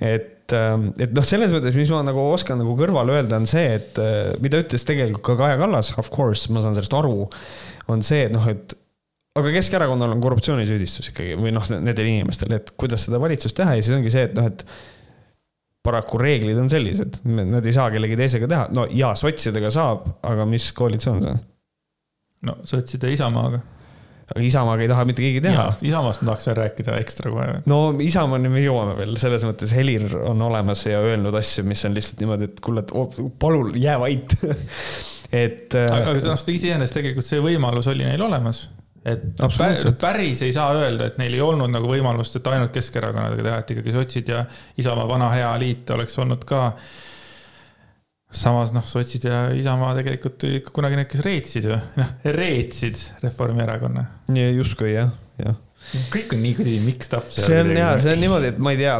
[0.01, 3.69] et, ähm, et noh, selles mõttes, mis ma nagu oskan nagu kõrvale öelda, on see,
[3.77, 7.27] et äh, mida ütles tegelikult ka Kaja Kallas, of course, ma saan sellest aru,
[7.93, 8.73] on see, et noh, et
[9.37, 13.83] aga Keskerakonnal on korruptsioonisüüdistus ikkagi või noh, nendel inimestel, et kuidas seda valitsust teha ja
[13.83, 14.65] siis ongi see, et noh, et
[15.87, 20.47] paraku reeglid on sellised, nad ei saa kellegi teisega teha, no jaa, sotsidega saab, aga
[20.49, 21.43] mis koalitsioon see on?
[22.47, 23.59] no sotside Isamaaga.
[24.27, 25.67] aga Isamaaga ei taha mitte keegi teha.
[25.87, 27.61] Isamaast ma tahaks veel rääkida ekstra kohe.
[27.71, 31.95] no Isamaani me jõuame veel, selles mõttes Helir on olemas ja öelnud asju, mis on
[31.97, 32.83] lihtsalt niimoodi, et kuule,
[33.41, 34.37] palun jää vait
[35.45, 35.77] et.
[35.77, 38.67] aga, aga noh, iseenesest tegelikult see võimalus oli neil olemas
[39.07, 43.59] et päris ei saa öelda, et neil ei olnud nagu võimalust, et ainult Keskerakonnaga teha,
[43.63, 44.45] et ikkagi sotsid ja
[44.81, 46.71] Isamaa vana hea liit oleks olnud ka
[48.37, 54.03] samas noh, sotsid ja Isamaa tegelikult ikka kunagi need, kes reetsid ju, noh, reetsid Reformierakonna.
[54.57, 55.55] justkui jah, jah
[56.11, 57.29] kõik on nii kuidagi mixed up.
[57.31, 58.95] see on jaa, see on niimoodi, et ma ei tea.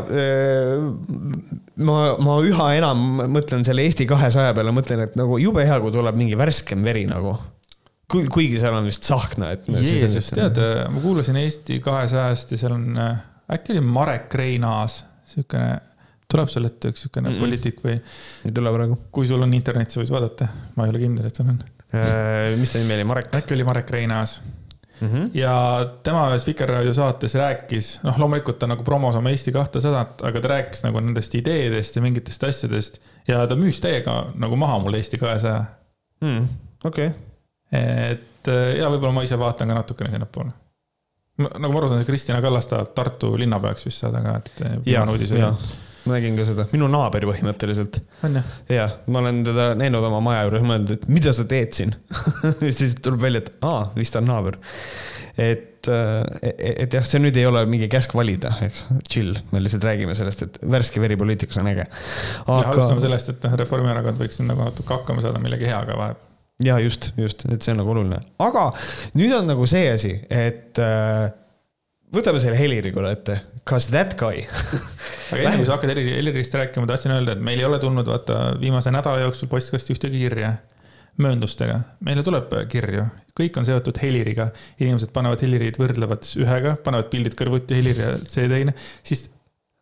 [1.89, 5.93] ma, ma üha enam mõtlen selle Eesti kahesaja peale, mõtlen, et nagu jube hea, kui
[5.95, 7.35] tuleb mingi värskem veri nagu.
[8.11, 9.67] Kuigi seal on vist Tsahkna, et.
[9.67, 10.59] Jeesus, tead,
[10.93, 13.01] ma kuulasin Eesti kahesajast ja seal on,
[13.51, 15.75] äkki oli Marek Reinaas, siukene
[16.31, 17.39] tuleb sul ette üks niisugune mm -mm.
[17.39, 17.95] poliitik või?
[18.45, 18.99] ei tule praegu.
[19.11, 21.59] kui sul on internet, sa võid vaadata, ma ei ole kindel, et sul on
[21.95, 22.55] äh,.
[22.59, 23.35] mis ta nimi oli, Marek?
[23.35, 24.41] äkki oli Marek Reinaas
[25.01, 25.07] mm.
[25.07, 25.29] -hmm.
[25.33, 25.53] ja
[26.03, 30.53] tema ühes Vikerraadio saates rääkis, noh, loomulikult ta nagu promos oma Eesti kahtesadat, aga ta
[30.55, 35.17] rääkis nagu nendest ideedest ja mingitest asjadest ja ta müüs täiega nagu maha mulle Eesti
[35.17, 35.65] kahesaja
[36.21, 36.47] mm,.
[36.83, 37.26] okei okay..
[37.71, 40.53] Et ja võib-olla ma ise vaatan ka natukene sinnapoole
[41.37, 44.63] nagu ma aru saan, Kristina Kallas tahab Tartu linnapeaks vist saada ka, et.
[44.89, 45.03] ja,
[45.37, 45.51] ja
[46.07, 47.99] ma nägin ka seda, minu naaber põhimõtteliselt.
[48.71, 51.95] jah, ma olen teda näinud oma maja juures, mõelnud, et mida sa teed siin
[52.79, 54.57] siis tuleb välja, et aa, vist on naaber.
[55.37, 56.53] et, äh,
[56.85, 60.45] et jah, see nüüd ei ole mingi käsk valida, eks, chill, me lihtsalt räägime sellest,
[60.47, 61.89] et värske veri poliitikas on äge.
[62.45, 62.71] aga.
[62.71, 66.26] alustame sellest, et noh, Reformierakond võiks nagu natuke hakkama saada millegi heaga vahepeal
[66.63, 68.69] ja just, just, et see on nagu oluline, aga
[69.17, 71.27] nüüd on nagu see asi, et äh,
[72.13, 74.45] võtame selle Heliri korra ette, kas that guy
[75.33, 78.09] aga enne kui sa hakkad Helirist rääkima, ma tahtsin öelda, et meil ei ole tulnud
[78.09, 80.55] vaata viimase nädala jooksul postkasti ühtegi kirja
[81.21, 81.79] mööndustega.
[82.05, 87.77] meile tuleb kirju, kõik on seotud Heliriga, inimesed panevad Helirit võrdlevad ühega, panevad pildid kõrvuti
[87.79, 89.27] Helir ja see teine, siis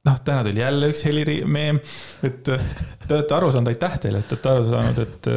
[0.06, 1.80] noh, täna tuli jälle üks Heliri meem,
[2.26, 2.58] et te
[3.18, 5.30] olete aru saanud, aitäh teile, et te olete aru saanud, et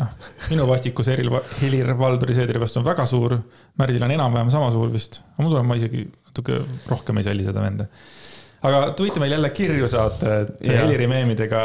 [0.00, 0.12] noh,
[0.52, 3.38] minu vastikus Helir-Valdori Seederi vastu on väga suur.
[3.80, 7.46] Märdil on enam-vähem sama suur vist, aga ma tunnen, ma isegi natuke rohkem ei salli
[7.46, 7.88] seda venda.
[8.68, 10.82] aga te võite meile jälle kirju saata, et ja.
[10.82, 11.62] Heliri meemidega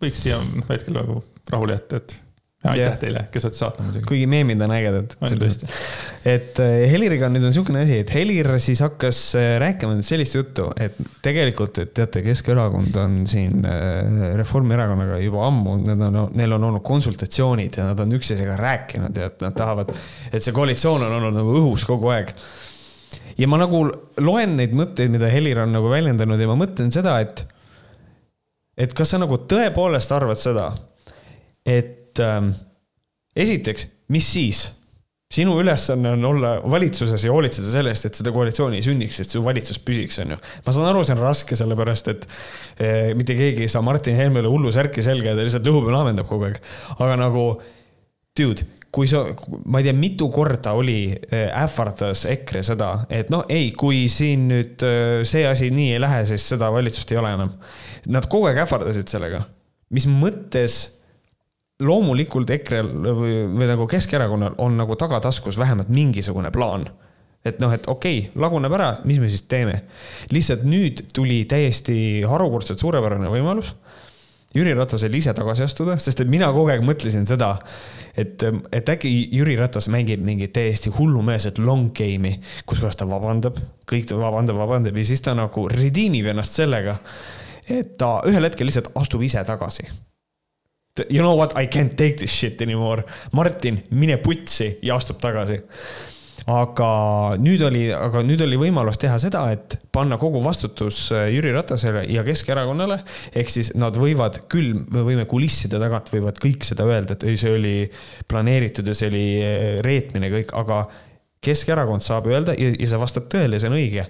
[0.00, 2.16] võiks siia hetkel nagu rahule jätta, et
[2.60, 2.96] aitäh yeah.
[3.00, 4.04] teile, kes olete saatnud muidugi.
[4.08, 5.14] kuigi meemid on ägedad.
[5.24, 5.68] on tõesti.
[6.28, 10.36] et äh, Heliriga nüüd on niisugune asi, et Helir siis hakkas äh, rääkima nüüd sellist
[10.36, 16.56] juttu, et tegelikult, et teate, Keskerakond on siin äh, Reformierakonnaga juba ammu, nad on, neil
[16.56, 19.94] on olnud konsultatsioonid ja nad on üksteisega rääkinud ja et nad tahavad,
[20.28, 22.34] et see koalitsioon on olnud nagu õhus kogu aeg.
[23.40, 23.86] ja ma nagu
[24.20, 27.40] loen neid mõtteid, mida Helir on nagu väljendanud ja ma mõtlen seda, et,
[28.76, 30.68] et kas sa nagu tõepoolest arvad seda,
[31.64, 32.52] et et ähm,
[33.38, 34.68] esiteks, mis siis?
[35.30, 39.30] sinu ülesanne on olla valitsuses ja hoolitseda selle eest, et seda koalitsiooni ei sünniks, et
[39.30, 40.38] su valitsus püsiks, on ju.
[40.66, 42.26] ma saan aru, see on raske, sellepärast et
[42.82, 45.94] eh, mitte keegi ei saa Martin Helmele hullu särki selga ja ta lihtsalt lõhub ja
[45.94, 46.58] laamendab kogu aeg.
[46.96, 47.44] aga nagu,
[48.40, 49.22] dude, kui sa,
[49.70, 54.48] ma ei tea, mitu korda oli eh,, ähvardas EKRE seda, et noh, ei, kui siin
[54.50, 57.54] nüüd eh, see asi nii ei lähe, siis seda valitsust ei ole enam.
[58.10, 59.46] Nad kogu aeg ähvardasid sellega.
[59.94, 60.88] mis mõttes
[61.80, 66.88] loomulikult EKRE-l või, või nagu Keskerakonnal on nagu tagataskus vähemalt mingisugune plaan.
[67.44, 69.82] et noh, et okei okay,, laguneb ära, mis me siis teeme.
[70.30, 73.74] lihtsalt nüüd tuli täiesti harukordselt suurepärane võimalus
[74.54, 77.52] Jüri Ratasel ise tagasi astuda, sest et mina kogu aeg mõtlesin seda,
[78.18, 78.42] et,
[78.74, 84.10] et äkki Jüri Ratas mängib mingit täiesti hullumeelset long game'i, kus kohas ta vabandab, kõik
[84.10, 86.98] ta vabandab, vabandab ja siis ta nagu redeem ib ennast sellega,
[87.70, 89.86] et ta ühel hetkel lihtsalt astub ise tagasi
[91.08, 93.04] you know what, I can't take this shit anymore.
[93.32, 95.60] Martin, mine putsi ja astub tagasi
[96.48, 96.90] aga
[97.40, 102.04] nüüd oli, aga nüüd oli võimalus teha seda, et panna kogu vastutus äh, Jüri Ratasele
[102.10, 103.00] ja Keskerakonnale.
[103.36, 107.36] ehk siis nad võivad küll, me võime kulisside tagant võivad kõik seda öelda, et ei,
[107.40, 107.76] see oli
[108.28, 110.86] planeeritud ja see oli äh, reetmine kõik, aga
[111.40, 114.08] Keskerakond saab öelda ja, ja see vastab tõele, see on õige.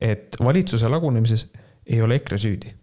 [0.00, 1.48] et valitsuse lagunemises
[1.86, 2.74] ei ole EKRE süüdi.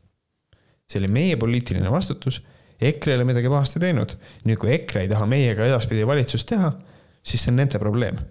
[0.89, 2.41] See oli meie poliitiline vastutus.
[2.81, 4.17] EKRE ei ole midagi pahasti teinud.
[4.45, 6.73] nüüd, kui EKRE ei taha meiega edaspidi valitsust teha
[7.25, 8.23] siis see on nende probleem.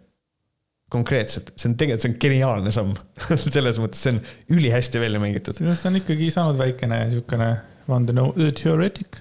[0.95, 2.91] konkreetselt, see on tegelikult, see on geniaalne samm
[3.57, 4.21] selles mõttes, see on
[4.55, 5.59] ülihästi välja mängitud.
[5.59, 7.49] see on ikkagi saanud väikene niisugune
[7.89, 9.19] vandenõu teoreetik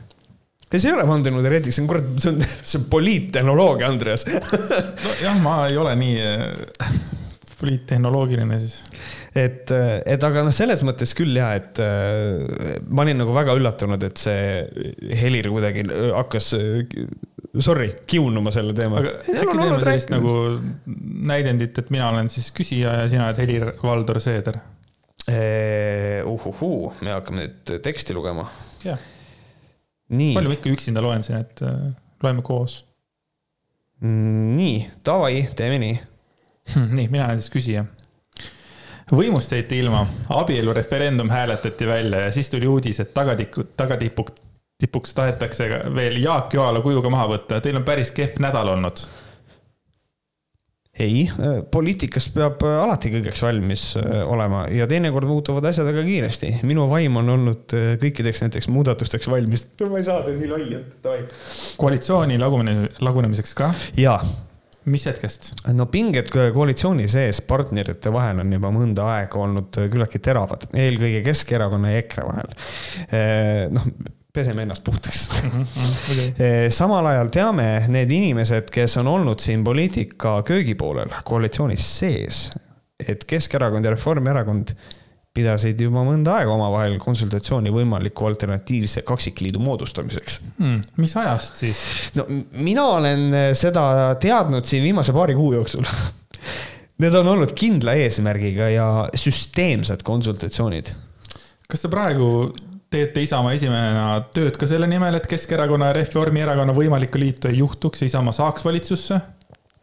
[0.73, 5.41] ei, see ei ole vandenõuteoreetik, see on kurat, see on, see on poliittehnoloogia, Andreas nojah,
[5.41, 6.93] ma ei ole nii äh,
[7.63, 8.79] poliittehnoloogiline siis.
[9.31, 14.03] et, et aga noh, selles mõttes küll ja, et äh, ma olin nagu väga üllatunud,
[14.03, 16.51] et see Helir kuidagi hakkas
[17.61, 19.01] sorry, kiunuma selle teema.
[19.01, 20.35] aga äkki teeme sellist nagu
[21.33, 24.59] näidendit, et mina olen siis küsija ja sina oled Helir-Valdor Seeder?
[26.27, 28.49] uhuhuu, me hakkame nüüd teksti lugema.
[28.83, 28.99] jah.
[30.09, 32.81] palju ma ikka üksinda loen siin, et äh, loeme koos.
[34.03, 35.99] Mm, nii, davai, teeme nii.
[36.71, 37.85] Hm, nii, mina olen siis küsija
[39.11, 44.31] võimust jäite ilma, abielureferendum hääletati välja ja siis tuli uudis, et tagatiku, tagatipuk,
[44.79, 49.05] tipuks tahetakse veel Jaak Joala kujuga maha võtta, teil on päris kehv nädal olnud.
[50.99, 51.25] ei,
[51.73, 56.55] poliitikas peab alati kõigeks valmis äh, olema ja teinekord muutuvad asjad väga kiiresti.
[56.63, 59.67] minu vaim on olnud äh, kõikideks näiteks muudatusteks valmis.
[59.89, 61.27] ma ei saa seda nii lolli jätta, davai.
[61.77, 63.73] koalitsiooni lagune, lagunemiseks ka?
[63.97, 64.19] jaa
[64.85, 65.51] mis hetkest?
[65.75, 71.93] no pinged koalitsiooni sees partnerite vahel on juba mõnda aega olnud küllaltki teravad, eelkõige Keskerakonna
[71.93, 72.51] ja EKRE vahel.
[73.07, 73.87] Äh, noh,
[74.33, 75.49] peseme ennast puhtaks mm.
[75.49, 76.69] -hmm, okay.
[76.73, 82.49] samal ajal teame need inimesed, kes on olnud siin poliitika köögipoolel koalitsioonis sees,
[83.07, 84.73] et Keskerakond ja Reformierakond
[85.33, 90.81] pidasid juba mõnda aega omavahel konsultatsiooni võimaliku alternatiivse kaksikliidu moodustamiseks hmm,.
[91.01, 91.85] mis ajast siis?
[92.17, 92.27] no
[92.61, 93.85] mina olen seda
[94.21, 95.87] teadnud siin viimase paari kuu jooksul
[97.01, 100.91] Need on olnud kindla eesmärgiga ja süsteemsed konsultatsioonid.
[101.67, 102.27] kas te praegu
[102.93, 108.03] teete Isamaa esimehena tööd ka selle nimel, et Keskerakonna ja Reformierakonna võimalikku liitu ei juhtuks
[108.03, 109.17] ja Isamaa saaks valitsusse?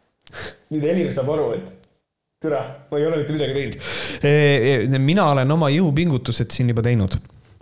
[0.71, 1.80] nüüd Helir saab aru, et
[2.41, 3.91] türa, ma ei ole mitte midagi teinud.
[4.25, 7.19] E, e, mina olen oma jõupingutused siin juba teinud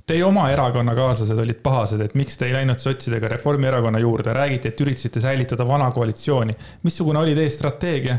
[0.09, 4.79] Teie oma erakonnakaaslased olid pahased, et miks te ei läinud sotsidega Reformierakonna juurde, räägiti, et
[4.81, 6.55] üritasite säilitada vana koalitsiooni.
[6.83, 8.15] missugune oli teie strateegia?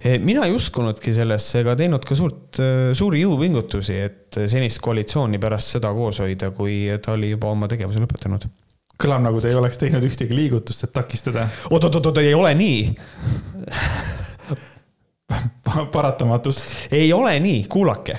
[0.00, 2.62] Eh, mina ei uskunudki sellesse ega teinud ka suurt,
[2.96, 8.00] suuri jõupingutusi, et senist koalitsiooni pärast seda koos hoida, kui ta oli juba oma tegevuse
[8.00, 8.48] lõpetanud.
[9.00, 11.48] kõlab nagu te ei oleks teinud ühtegi liigutust, et takistada.
[11.68, 12.80] oot, oot, oot, ei ole nii
[15.94, 16.74] paratamatust.
[16.92, 18.18] ei ole nii, kuulake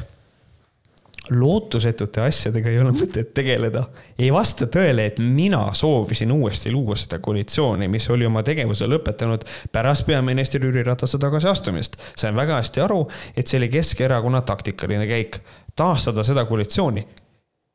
[1.31, 3.83] lootusetute asjadega ei ole mõtet tegeleda.
[4.19, 9.45] ei vasta tõele, et mina soovisin uuesti luua seda koalitsiooni, mis oli oma tegevuse lõpetanud
[9.71, 11.97] pärast peaminister Jüri Ratase tagasiastumist.
[12.15, 15.39] sain väga hästi aru, et see oli Keskerakonna taktikaline käik,
[15.75, 17.07] taastada seda koalitsiooni.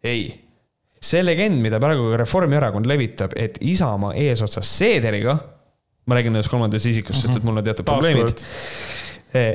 [0.04, 0.28] ei,
[1.00, 5.38] see legend, mida praegu Reformierakond levitab, et Isamaa eesotsas Seederiga,
[6.06, 7.12] ma räägin nendest mm, -hmm.
[7.12, 8.44] sest et mul on teatud probleemid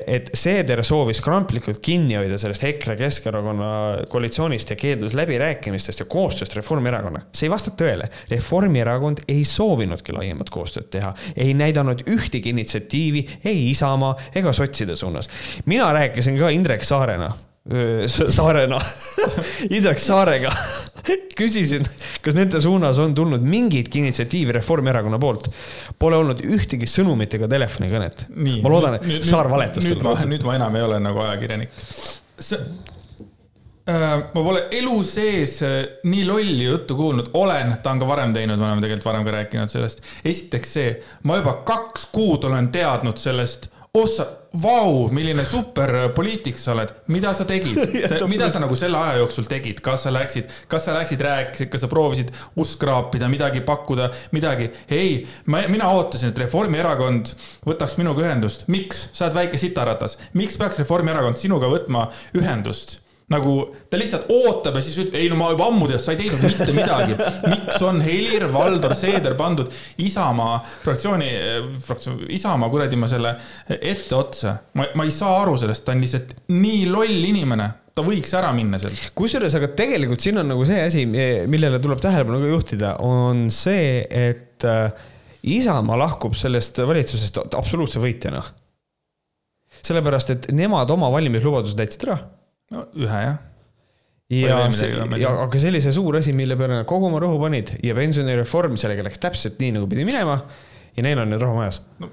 [0.08, 3.72] et Seeder soovis kramplikult kinni hoida sellest EKRE Keskerakonna
[4.12, 7.26] koalitsioonist ja keeldus läbirääkimistest ja koostööst Reformierakonnaga.
[7.34, 8.10] see ei vasta tõele.
[8.32, 15.30] Reformierakond ei soovinudki laiemat koostööd teha, ei näidanud ühtegi initsiatiivi ei Isamaa ega sotside suunas.
[15.66, 17.34] mina rääkisin ka Indrek Saarena
[18.10, 18.80] Saarena
[19.76, 20.50] Indrek Saarega
[21.38, 21.86] küsisin,
[22.22, 25.50] kas nende suunas on tulnud mingitki initsiatiivi Reformierakonna poolt.
[26.00, 28.26] Pole olnud ühtegi sõnumit ega telefonikõnet.
[28.62, 30.30] ma loodan, et nüüd, Saar valetas talle.
[30.30, 31.70] nüüd ma enam ei ole nagu ajakirjanik.
[33.90, 38.34] äh, ma pole elu sees äh, nii lolli juttu kuulnud, olen, ta on ka varem
[38.34, 40.02] teinud, me oleme tegelikult varem ka rääkinud sellest.
[40.26, 44.24] esiteks see, ma juba kaks kuud olen teadnud sellest oh sa,
[44.56, 47.76] vau, milline super poliitik sa oled, mida sa tegid
[48.32, 51.84] mida sa nagu selle aja jooksul tegid, kas sa läksid, kas sa läksid, rääkisid, kas
[51.84, 52.32] sa proovisid
[52.64, 54.70] ust kraapida, midagi pakkuda, midagi?
[54.88, 55.20] ei,
[55.52, 57.34] ma, mina ootasin, et Reformierakond
[57.68, 58.64] võtaks minuga ühendust.
[58.72, 59.10] miks?
[59.12, 62.08] sa oled väike sitaratas, miks peaks Reformierakond sinuga võtma
[62.40, 63.02] ühendust?
[63.32, 63.56] Nagu
[63.90, 66.42] ta lihtsalt ootab ja siis ütleb, ei no ma juba ammu tean, sa ei teinud
[66.44, 67.18] mitte midagi.
[67.52, 69.72] miks on Helir-Valdor Seeder pandud
[70.04, 71.30] Isamaa fraktsiooni,
[71.86, 73.36] fraktsioon, Isamaa kuradi ma selle
[73.78, 74.56] etteotsa.
[74.78, 77.70] ma, ma ei saa aru sellest, ta on lihtsalt nii loll inimene.
[77.96, 79.12] ta võiks ära minna sealt.
[79.18, 84.04] kusjuures, aga tegelikult siin on nagu see asi, millele tuleb tähelepanu ka juhtida, on see,
[84.10, 85.08] et äh,
[85.42, 88.44] Isamaa lahkub sellest valitsusest absoluutse võitjana.
[89.82, 92.20] sellepärast, et nemad oma valimislubadused täitsid ära.
[92.72, 93.40] No ühe jah
[94.32, 94.58] ja,
[95.20, 97.96] ja aga see oli see suur asi, mille peale nad kogu oma rõhu panid ja
[97.98, 100.40] pensionireform, sellega läks täpselt nii, nagu pidi minema
[100.92, 101.80] ja neil on nüüd raha majas.
[102.02, 102.10] no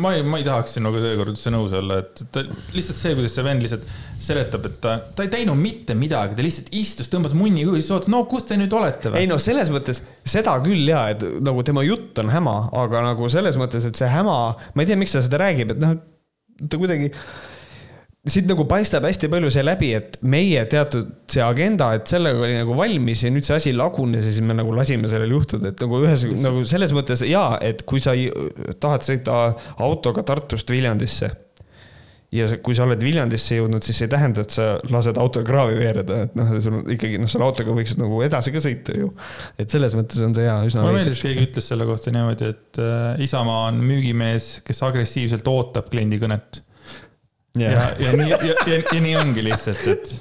[0.00, 3.36] ma ei, ma ei tahaks sinuga seekord üldse nõus olla, et ta lihtsalt see, kuidas
[3.36, 3.90] see vend lihtsalt
[4.24, 7.92] seletab, et ta, ta ei teinud mitte midagi, ta lihtsalt istus, tõmbas munni kõhu, siis
[7.92, 9.24] ootas, no kus te nüüd olete või?
[9.24, 13.28] ei no selles mõttes seda küll ja, et nagu tema jutt on häma, aga nagu
[13.32, 14.38] selles mõttes, et see häma,
[14.72, 15.96] ma ei tea, miks ta seda räägib, et noh,
[16.62, 17.12] ta kuidagi
[18.30, 22.54] siit nagu paistab hästi palju see läbi, et meie teatud see agenda, et sellega oli
[22.54, 25.82] nagu valmis ja nüüd see asi lagunes ja siis me nagu lasime sellel juhtuda, et
[25.82, 28.14] nagu ühes nagu selles mõttes jaa, et kui sa
[28.78, 29.40] tahad sõita
[29.82, 31.32] autoga Tartust Viljandisse.
[32.32, 35.74] ja kui sa oled Viljandisse jõudnud, siis see ei tähenda, et sa lased autol kraavi
[35.82, 39.10] veereda, et noh, sul ikkagi noh, selle autoga võiksid nagu edasi ka sõita ju.
[39.58, 40.86] et selles mõttes on see hea üsna.
[40.86, 45.90] mulle meeldis, keegi ütles selle kohta niimoodi, et äh, Isamaa on müügimees, kes agressiivselt ootab
[45.90, 46.62] kliendi kõnet
[47.60, 50.12] ja, ja, ja nii, ja, ja, ja nii ongi lihtsalt, et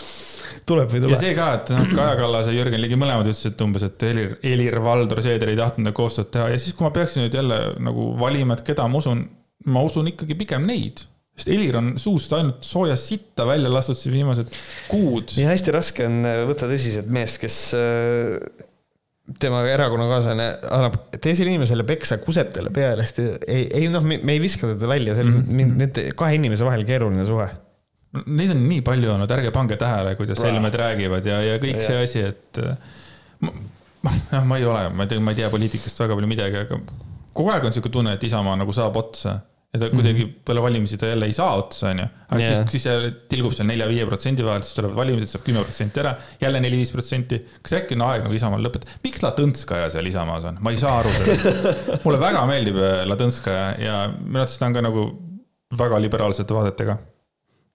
[0.70, 1.14] tuleb või ei tule.
[1.14, 4.06] ja see ka, et noh, Kaja Kallas ja Jürgen Ligi mõlemad ütlesid et umbes, et
[4.06, 8.10] Helir, Helir-Valdor Seeder ei tahtnud koostööd teha ja siis, kui ma peaksin nüüd jälle nagu
[8.20, 9.24] valima, et keda ma usun,
[9.70, 11.04] ma usun ikkagi pigem neid
[11.40, 14.50] sest Helir on suust ainult sooja sitta välja lastud siin viimased
[14.90, 15.36] kuud.
[15.40, 17.60] ja hästi raske on võtta tõsiselt meest, kes
[19.38, 24.40] tema erakonnakaaslane annab teisele inimesele peksa, kuseb talle peale, sest ei, ei noh, me ei
[24.42, 25.74] viska teda välja, see on mm -hmm.
[25.82, 27.48] nende kahe inimese vahel keeruline suhe.
[28.26, 31.86] Neid on nii palju olnud, ärge pange tähele, kuidas helmed räägivad ja, ja kõik ja.
[31.86, 32.58] see asi, et
[33.40, 33.54] noh,
[34.44, 36.80] ma ei ole, ma ei tea, ma ei tea poliitikast väga palju midagi, aga
[37.32, 39.38] kogu aeg on sihuke tunne, et Isamaa nagu saab otsa
[39.70, 40.44] ja ta kuidagi mm -hmm.
[40.44, 42.06] peale valimisi ta jälle ei saa otsa, onju.
[42.28, 42.54] aga yeah.
[42.56, 46.14] siis, siis see tilgub seal nelja-viie protsendi vahel, siis tulevad valimised, saab kümme protsenti ära,
[46.40, 47.38] jälle neli-viis protsenti.
[47.62, 48.98] kas äkki on aeg nagu Isamaal lõpetada?
[49.04, 51.70] miks Latõnskaja seal Isamaas on, ma ei saa aru sellest
[52.04, 55.06] mulle väga meeldib äh, Latõnskaja ja minu arvates ta on ka nagu
[55.78, 56.98] väga liberaalsete vaadetega.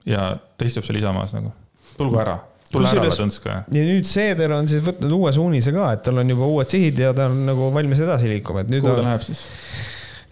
[0.06, 1.54] ja ta istub seal Isamaas nagu,
[1.96, 2.36] tulgu ära
[2.70, 3.64] tule ära Ladõnskaja.
[3.72, 6.98] ja nüüd Seeder on siis võtnud uue suunise ka, et tal on juba uued sihid
[7.06, 8.84] ja ta on nagu valmis edasi liikuma, et nüüd.
[8.84, 9.08] kuhu ta on...
[9.14, 9.46] läheb siis?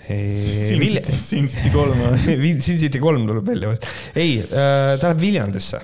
[0.05, 2.53] Sin City kolm või?
[2.63, 3.91] Sin City kolm tuleb välja veel.
[4.21, 5.81] ei, äh, ta läheb Viljandisse.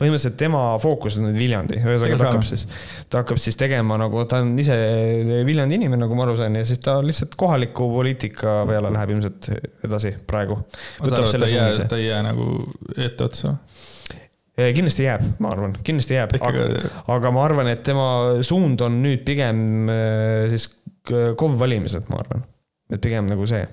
[0.00, 2.64] põhimõtteliselt tema fookus on nüüd Viljandi, ühesõnaga ta hakkab siis,
[3.08, 4.74] ta hakkab siis tegema nagu, ta on ise
[5.46, 9.50] Viljandi inimene, nagu ma aru sain, ja siis ta lihtsalt kohaliku poliitika peale läheb ilmselt
[9.86, 10.58] edasi praegu.
[11.04, 12.48] ta ei jää, ta ei jää nagu
[12.96, 13.54] etteotsa?
[14.54, 16.66] kindlasti jääb, ma arvan, kindlasti jääb, aga,
[17.10, 18.08] aga ma arvan, et tema
[18.46, 20.68] suund on nüüd pigem äh, siis
[21.04, 22.44] KOV valimised, ma arvan
[22.92, 23.64] et pigem nagu see.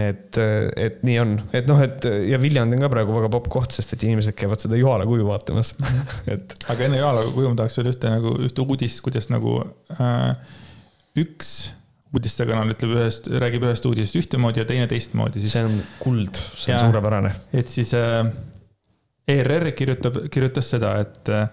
[0.00, 3.74] et, et nii on, et noh, et ja Viljandi on ka praegu väga popp koht,
[3.74, 5.74] sest et inimesed käivad seda Joala kuju vaatamas
[6.34, 6.54] et.
[6.70, 9.58] aga enne Joala kuju ma tahaks veel ühte nagu ühte uudist, kuidas nagu
[9.98, 10.30] äh,
[11.20, 11.72] üks
[12.10, 15.54] uudistekanal ütleb ühest, räägib ühest uudisest ühtemoodi ja teine teistmoodi, siis.
[15.54, 17.34] see on kuld, see on ja, suurepärane.
[17.54, 18.24] et siis äh,
[19.30, 21.46] ERR kirjutab, kirjutas seda, et äh,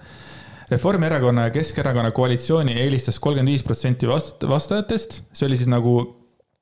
[0.72, 5.94] Reformierakonna ja Keskerakonna koalitsiooni eelistas kolmkümmend viis protsenti vastajatest, see oli siis nagu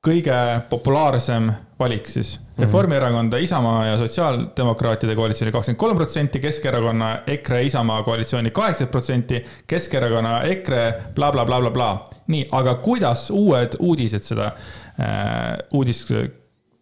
[0.06, 0.36] kõige
[0.70, 2.62] populaarsem valik siis -hmm.
[2.62, 10.42] Reformierakonda, Isamaa ja Sotsiaaldemokraatide koalitsiooni kakskümmend kolm protsenti, Keskerakonna, EKRE, Isamaa koalitsiooni kaheksakümmend protsenti, Keskerakonna,
[10.42, 12.18] EKRE blablabla bla, bla, bla, bla.
[12.26, 16.10] nii, aga kuidas uued uudised seda äh, uudist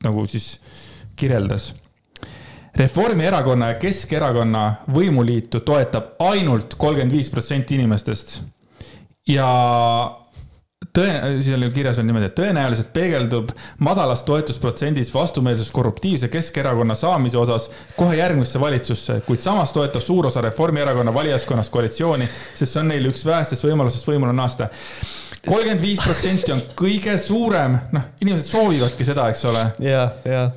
[0.05, 0.61] nagu siis
[1.17, 1.75] kirjeldas?
[2.77, 8.41] Reformierakonna ja Keskerakonna võimuliitu toetab ainult kolmkümmend viis protsenti inimestest
[9.29, 9.47] ja
[10.95, 13.51] tõe-, siis oli kirjas veel niimoodi, et tõenäoliselt peegeldub
[13.85, 20.45] madalas toetusprotsendis vastumeelsus korruptiivse Keskerakonna saamise osas kohe järgmisse valitsusse, kuid samas toetab suur osa
[20.45, 24.71] Reformierakonna valijaskonnast koalitsiooni, sest see on neil üks vähestest võimalustest võimule naasta.
[25.47, 29.71] kolmkümmend viis protsenti on kõige suurem, noh, inimesed soovivadki seda, eks ole.
[29.85, 30.51] ja, ja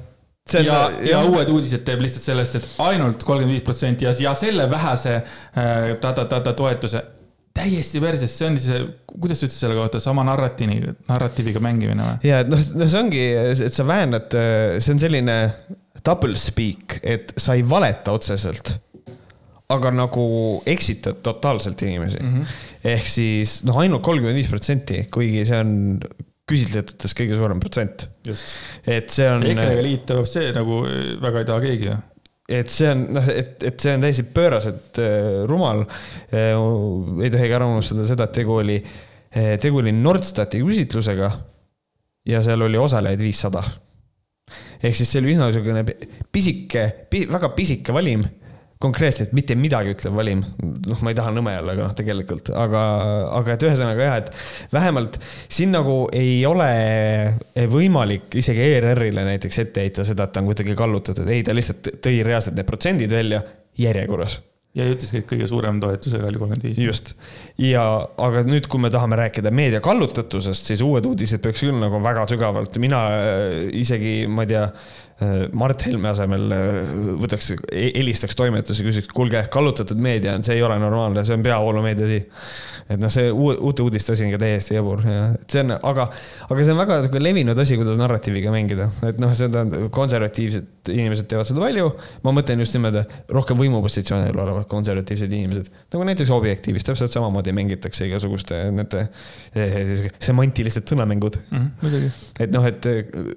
[0.48, 4.14] See on, ja, ja uued uudised teeb lihtsalt sellest, et ainult kolmkümmend viis protsenti ja,
[4.20, 7.02] ja selle vähese äh, ta-ta-ta-ta toetuse
[7.58, 12.30] täiesti perses, see on siis, kuidas sa ütlesid selle kohta, sama narratiivi, narratiiviga mängimine või?
[12.30, 13.24] ja, et noh, no see ongi,
[13.68, 14.38] et sa väänad,
[14.80, 15.38] see on selline
[16.08, 18.78] double speak, et sa ei valeta otseselt.
[19.68, 20.26] aga nagu
[20.64, 22.34] eksitad totaalselt inimesi mm.
[22.34, 22.52] -hmm.
[22.94, 25.74] ehk siis noh, ainult kolmkümmend viis protsenti, kuigi see on
[26.48, 28.08] küsitletutes kõige suurem protsent.
[28.88, 29.44] et see on.
[29.44, 30.86] EKRE-ga liituv, see nagu
[31.22, 31.98] väga ei taha keegi ju
[32.48, 36.54] et see on noh, et, et see on täiesti pööraselt äh, rumal äh,.
[36.56, 41.32] ei tohi ka ära unustada seda, et tegu oli äh,, tegu oli Nordstati küsitlusega.
[42.28, 43.64] ja seal oli osalejaid viissada.
[44.82, 45.84] ehk siis see oli üsna niisugune
[46.32, 48.24] pisike, väga pisike valim
[48.82, 50.44] konkreetselt mitte midagi ütlev valim.
[50.62, 52.82] noh, ma ei taha nõme olla, aga noh, tegelikult, aga,
[53.40, 56.70] aga et ühesõnaga jah, et vähemalt siin nagu ei ole
[57.72, 61.98] võimalik isegi ERR-ile näiteks ette heita seda, et ta on kuidagi kallutatud, ei, ta lihtsalt
[62.04, 63.42] tõi reaalselt need protsendid välja
[63.78, 64.42] järjekorras
[64.78, 66.82] ja ütleski, et kõige suurem toetusega oli kolmkümmend viis.
[66.82, 67.14] just,
[67.62, 67.84] ja
[68.22, 72.28] aga nüüd, kui me tahame rääkida meedia kallutatusest, siis Uued Uudised peaks küll nagu väga
[72.30, 74.68] sügavalt, mina äh, isegi, ma ei tea
[75.58, 76.90] Mart Helme asemel äh,
[77.24, 82.06] võtaks, helistaks toimetusse, küsiks, kuulge, kallutatud meedia on, see ei ole normaalne, see on peavoolumeedia
[82.06, 82.20] asi.
[82.88, 86.06] et noh, see uute uudiste asi on ka täiesti jabur ja et see on, aga,
[86.46, 91.28] aga see on väga nagu levinud asi, kuidas narratiiviga mängida, et noh, seda konservatiivsed inimesed
[91.32, 91.90] teevad seda palju.
[92.24, 93.02] ma mõtlen just niimoodi
[93.34, 99.08] rohkem võimupositsioonil olevad konservatiivsed inimesed, nagu näiteks Objektiivis täpselt samamoodi mängitakse igasuguste nende
[99.58, 101.68] eh, semantilised sõnamängud mm.
[101.82, 102.88] -hmm, et noh, et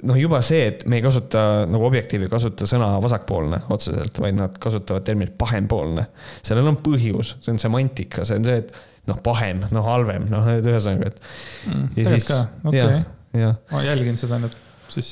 [0.04, 4.38] noh, juba see, et me ei kasuta nagu Objektiiv ei kasuta sõna vasakpoolne otseselt, vaid
[4.38, 6.06] nad kasutavad terminit pahempoolne.
[6.42, 8.74] sellel on põhjus, see on semantika, see on see, et
[9.10, 11.22] noh, pahem, noh, halvem, noh, et ühesõnaga, et
[11.70, 12.24] mm,.
[12.28, 12.40] ka,
[12.70, 13.54] okei okay..
[13.72, 14.56] ma jälgin seda nüüd
[14.90, 15.10] siis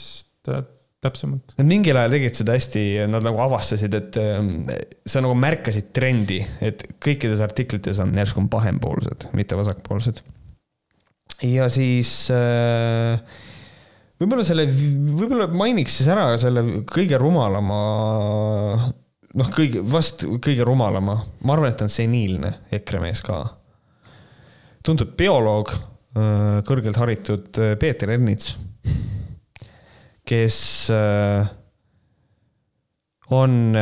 [1.05, 1.55] täpsemalt.
[1.59, 4.51] Nad mingil ajal tegid seda hästi, nad nagu avastasid, et ähm,
[5.07, 10.23] sa nagu märkasid trendi, et kõikides artiklites on järsku on pahempoolsed, mitte vasakpoolsed.
[11.47, 13.21] ja siis äh,
[14.19, 17.79] võib-olla selle, võib-olla mainiks siis ära selle kõige rumalama,
[19.39, 23.43] noh, kõige, vast kõige rumalama, ma arvan, et ta on seniilne EKRE mees ka.
[24.87, 25.71] tuntud bioloog,
[26.17, 28.57] äh, kõrgelt haritud äh, Peeter Ernits,
[30.29, 30.59] kes
[30.95, 31.49] äh,
[33.35, 33.77] on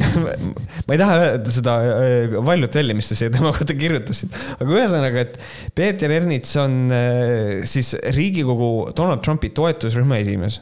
[0.86, 4.76] ma ei taha öelda seda äh, valjut välja, mis te siia tema kohta kirjutasite, aga
[4.78, 5.38] ühesõnaga, et
[5.76, 10.60] Peeter Ernits on äh, siis Riigikogu Donald Trumpi toetusrühma esimees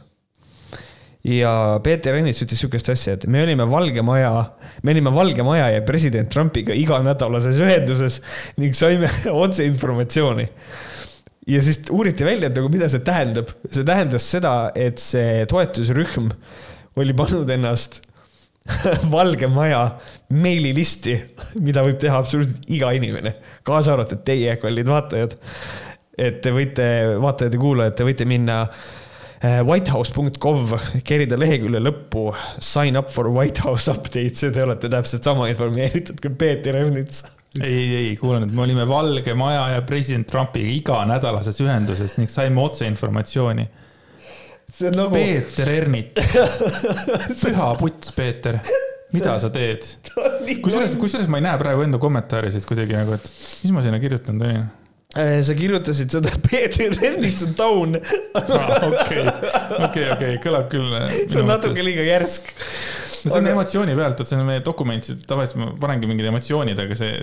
[1.25, 1.51] ja
[1.83, 4.31] Peeter Ernits ütles sihukest asja, et me olime Valge Maja,
[4.83, 8.21] me olime Valge Maja ja president Trumpiga iganädalases ühenduses
[8.59, 9.11] ning saime
[9.45, 10.47] otseinformatsiooni.
[11.49, 16.29] ja siis uuriti välja, et nagu mida see tähendab, see tähendas seda, et see toetusrühm
[16.99, 18.03] oli pannud ennast
[19.13, 19.83] Valge Maja
[20.35, 21.15] meililisti,
[21.63, 23.33] mida võib teha absoluutselt iga inimene,
[23.65, 25.35] kaasa arvatud teie, kallid vaatajad.
[26.19, 26.85] et te võite,
[27.23, 30.75] vaatajad ja kuulajad, te võite minna eh, whitehouse.gov,
[31.07, 32.29] kerida lehekülje lõppu,
[32.59, 37.23] sign up for Whitehouse updates ja te olete täpselt sama informeeritud kui Peeter Ernits
[37.57, 42.61] ei, ei, kuule nüüd, me olime Valge Maja ja president Trumpiga iganädalases ühenduses ning saime
[42.61, 43.65] otseinformatsiooni
[44.73, 45.15] see on nagu.
[45.15, 46.37] Peeter Ernits
[47.43, 48.59] püha puts, Peeter
[49.13, 49.85] mida sa teed?
[50.63, 53.31] kusjuures, kusjuures ma ei näe praegu enda kommentaarisid kuidagi nagu, et
[53.63, 54.63] mis ma sinna kirjutanud olin
[55.17, 57.99] äh, sa kirjutasid seda Peeter Ernits on down.
[58.37, 59.23] okei,
[59.87, 60.93] okei, okei, kõlab küll.
[61.25, 62.53] see on natuke liiga järsk
[63.19, 63.53] see on aga...
[63.55, 67.17] emotsiooni pealt, et see on meie dokument, tavaliselt ma panengi mingid emotsioonid, aga see,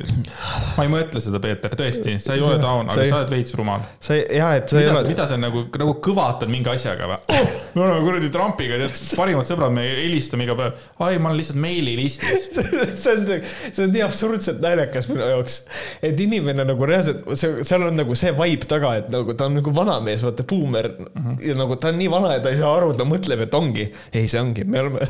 [0.76, 3.12] ma ei mõtle seda, Peeter, tõesti, sa ei ole taun, aga ei...
[3.12, 3.84] sa oled veits rumal.
[4.02, 5.04] sa ei, jaa, et sa mida, ei ole.
[5.12, 7.54] mida sa nagu, nagu kõvatad mingi asjaga või oh,?
[7.76, 10.86] me oleme kuradi Trumpiga, tead, parimad sõbrad, me helistame iga päev.
[11.06, 12.48] ai, ma olen lihtsalt meililistis
[13.02, 13.26] see on,
[13.72, 15.58] see on nii absurdselt naljakas minu jaoks,
[16.04, 19.72] et inimene nagu reaalselt, seal on nagu see vibe taga, et nagu ta on nagu
[19.76, 21.08] vanamees, vaata, buumer mm.
[21.14, 21.38] -hmm.
[21.48, 23.88] ja nagu ta on nii vana ja ta ei saa aru, ta mõtleb, et ongi.
[24.12, 25.08] ei, see ongi, me oleme,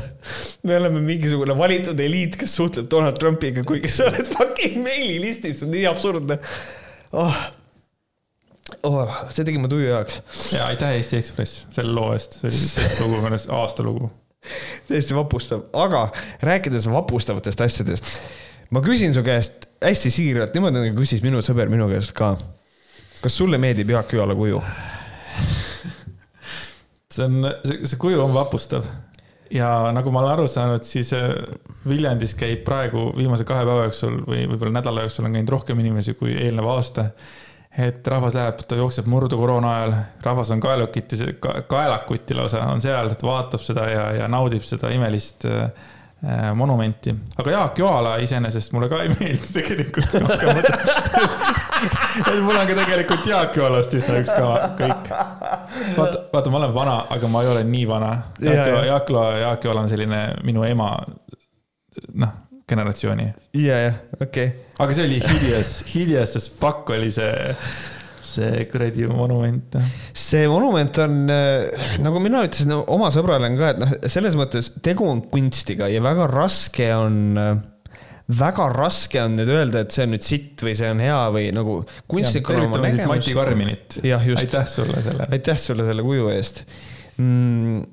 [0.63, 5.59] me me oleme mingisugune valitud eliit, kes suhtleb Donald Trumpiga, kuigi sa oled fucking meililistis,
[5.59, 6.37] see on nii absurdne
[7.17, 7.45] oh..
[8.83, 10.19] Oh, see tegi mu tuju heaks.
[10.51, 14.09] ja aitäh Eesti Ekspress selle loo eest, see oli best lugu, aasta lugu.
[14.89, 16.03] täiesti vapustav, aga
[16.45, 18.11] rääkides vapustavatest asjadest,
[18.69, 22.35] ma küsin su käest hästi siiralt, niimoodi nagu küsis minu sõber minu käest ka.
[23.23, 24.61] kas sulle meeldib Jaak Joala kuju?
[27.17, 28.85] see on, see kuju on vapustav
[29.51, 31.33] ja nagu ma olen aru saanud, siis äh,
[31.87, 36.17] Viljandis käib praegu viimase kahe päeva jooksul või võib-olla nädala jooksul on käinud rohkem inimesi
[36.19, 37.09] kui eelneva aasta.
[37.77, 39.91] et rahvas läheb, ta jookseb murdu koroona ajal,
[40.23, 41.19] rahvas on kaelukuti,
[41.67, 45.69] kaelakuti lausa on seal, et vaatab seda ja, ja naudib seda imelist äh,
[46.25, 50.15] Äh, monumenti, aga Jaak Joala iseenesest mulle ka ei meeldi tegelikult
[52.27, 55.11] et mul on ka tegelikult Jaak Joalast üsna üks ka kõik.
[55.97, 58.11] vaata, vaata, ma olen vana, aga ma ei ole nii vana.
[58.41, 60.93] Jaak Joala, Jaak Joala, on selline minu ema,
[62.23, 62.33] noh,
[62.67, 63.27] generatsiooni.
[63.57, 64.65] ja, jah, okei okay..
[64.83, 67.53] aga see oli hideous, hideous as fuck oli see
[68.27, 69.77] see kuradi monument.
[70.13, 75.07] see monument on, äh, nagu mina ütlesin oma sõbrale ka, et noh, selles mõttes tegu
[75.07, 77.55] on kunstiga ja väga raske on äh,
[78.27, 81.49] väga raske on nüüd öelda, et see on nüüd sitt või see on hea või
[81.55, 83.11] nagu kunstnikuna oma nägemus.
[83.13, 83.99] Mati Karminit.
[84.03, 85.29] aitäh sulle selle.
[85.31, 86.65] aitäh sulle selle kuju eest
[87.17, 87.85] mm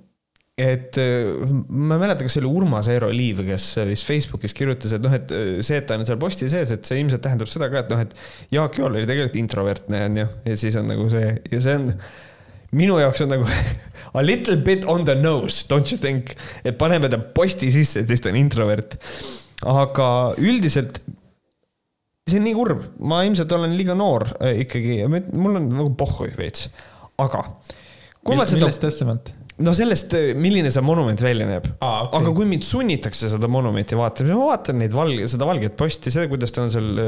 [0.55, 1.33] et äh,
[1.67, 5.15] ma ei mäleta, kas see oli Urmas Eero Liiv, kes vist Facebookis kirjutas, et noh,
[5.17, 7.83] et äh, see, et ta on seal posti sees, et see ilmselt tähendab seda ka,
[7.83, 11.33] et noh, et Jaak Joal oli tegelikult introvertne on ju, ja siis on nagu see
[11.51, 11.91] ja see on
[12.75, 13.49] minu jaoks on nagu
[14.21, 18.15] a little bit on the nose, don't you think, et paneme ta posti sisse, et
[18.15, 18.95] siis ta on introvert.
[19.69, 20.09] Aga
[20.41, 21.01] üldiselt
[22.25, 26.29] see on nii kurb, ma ilmselt olen liiga noor äh, ikkagi, mul on nagu pohhu
[26.39, 26.71] veits,
[27.21, 27.45] aga.
[28.29, 28.71] millest seda...
[28.87, 29.35] täpsemalt?
[29.63, 32.07] no sellest, milline see monument välja näeb ah,.
[32.07, 32.21] Okay.
[32.21, 36.31] aga kui mind sunnitakse seda monumenti vaatama, ma vaatan neid valge, seda valget posti, seda,
[36.33, 37.05] kuidas ta on seal.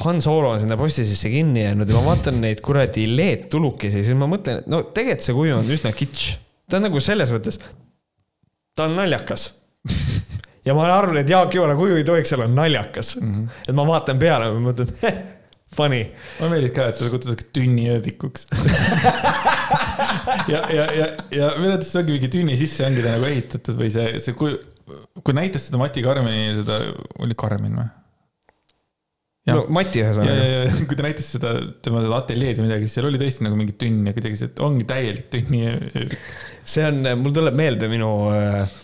[0.00, 4.16] Han Solo on sinna posti sisse kinni jäänud ja ma vaatan neid kuradi LED-tulukesi, siis
[4.16, 6.38] ma mõtlen, et no tegelikult see kuju on üsna kitsch.
[6.70, 7.60] ta on nagu selles mõttes,
[8.72, 9.50] ta on naljakas
[10.70, 13.34] ja ma arvan, et Jaak Joala kuju ei tohiks olla naljakas mm.
[13.34, 13.60] -hmm.
[13.66, 14.96] et ma vaatan peale ja mõtlen
[15.70, 16.00] Funny.
[16.40, 18.48] mulle meeldib ka, et seda kutsutakse tünniööbikuks
[20.52, 23.78] ja, ja, ja, ja minu arvates see ongi mingi tünni sisse ongi ta nagu ehitatud
[23.78, 24.56] või see, see, kui,
[25.22, 26.80] kui näitas seda Mati Karmeni, seda,
[27.22, 27.86] oli Karmen või?
[29.54, 30.34] no Mati ühesõnaga.
[30.34, 31.54] ja, ja, ja kui ta näitas seda,
[31.86, 34.50] tema seda ateljeed või midagi, siis seal oli tõesti nagu mingi tünn ja kuidagi see,
[34.66, 36.18] ongi täielik tünniööbik.
[36.74, 38.82] see on, mul tuleb meelde minu äh,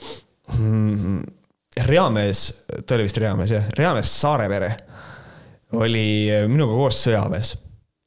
[0.55, 1.19] mm,
[1.85, 2.49] reamees,
[2.87, 4.73] ta oli vist reamees jah, reamees Saarevere
[5.77, 7.57] oli minuga koos sõjaväes.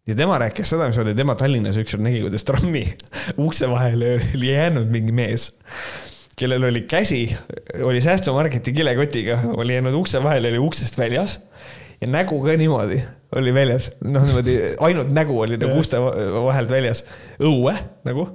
[0.10, 2.82] Ja tema rääkis seda, mismoodi tema Tallinnas ükskord nägi, kuidas trammi
[3.46, 5.52] ukse vahele oli jäänud mingi mees,
[6.40, 7.28] kellel oli käsi,
[7.86, 11.38] oli säästumarketi kilekotiga, oli jäänud ukse vahele, oli uksest väljas
[12.02, 13.04] ja nägu ka niimoodi
[13.38, 14.58] oli väljas, noh niimoodi
[14.88, 17.04] ainult nägu oli nagu uste vahelt väljas,
[17.44, 17.76] õue
[18.08, 18.30] nagu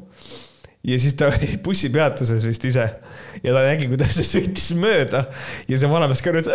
[0.85, 2.87] ja siis ta oli bussipeatuses vist ise.
[3.43, 5.25] ja ta nägi, kuidas ta sõitis mööda.
[5.69, 6.51] ja see vanamees ka ütles,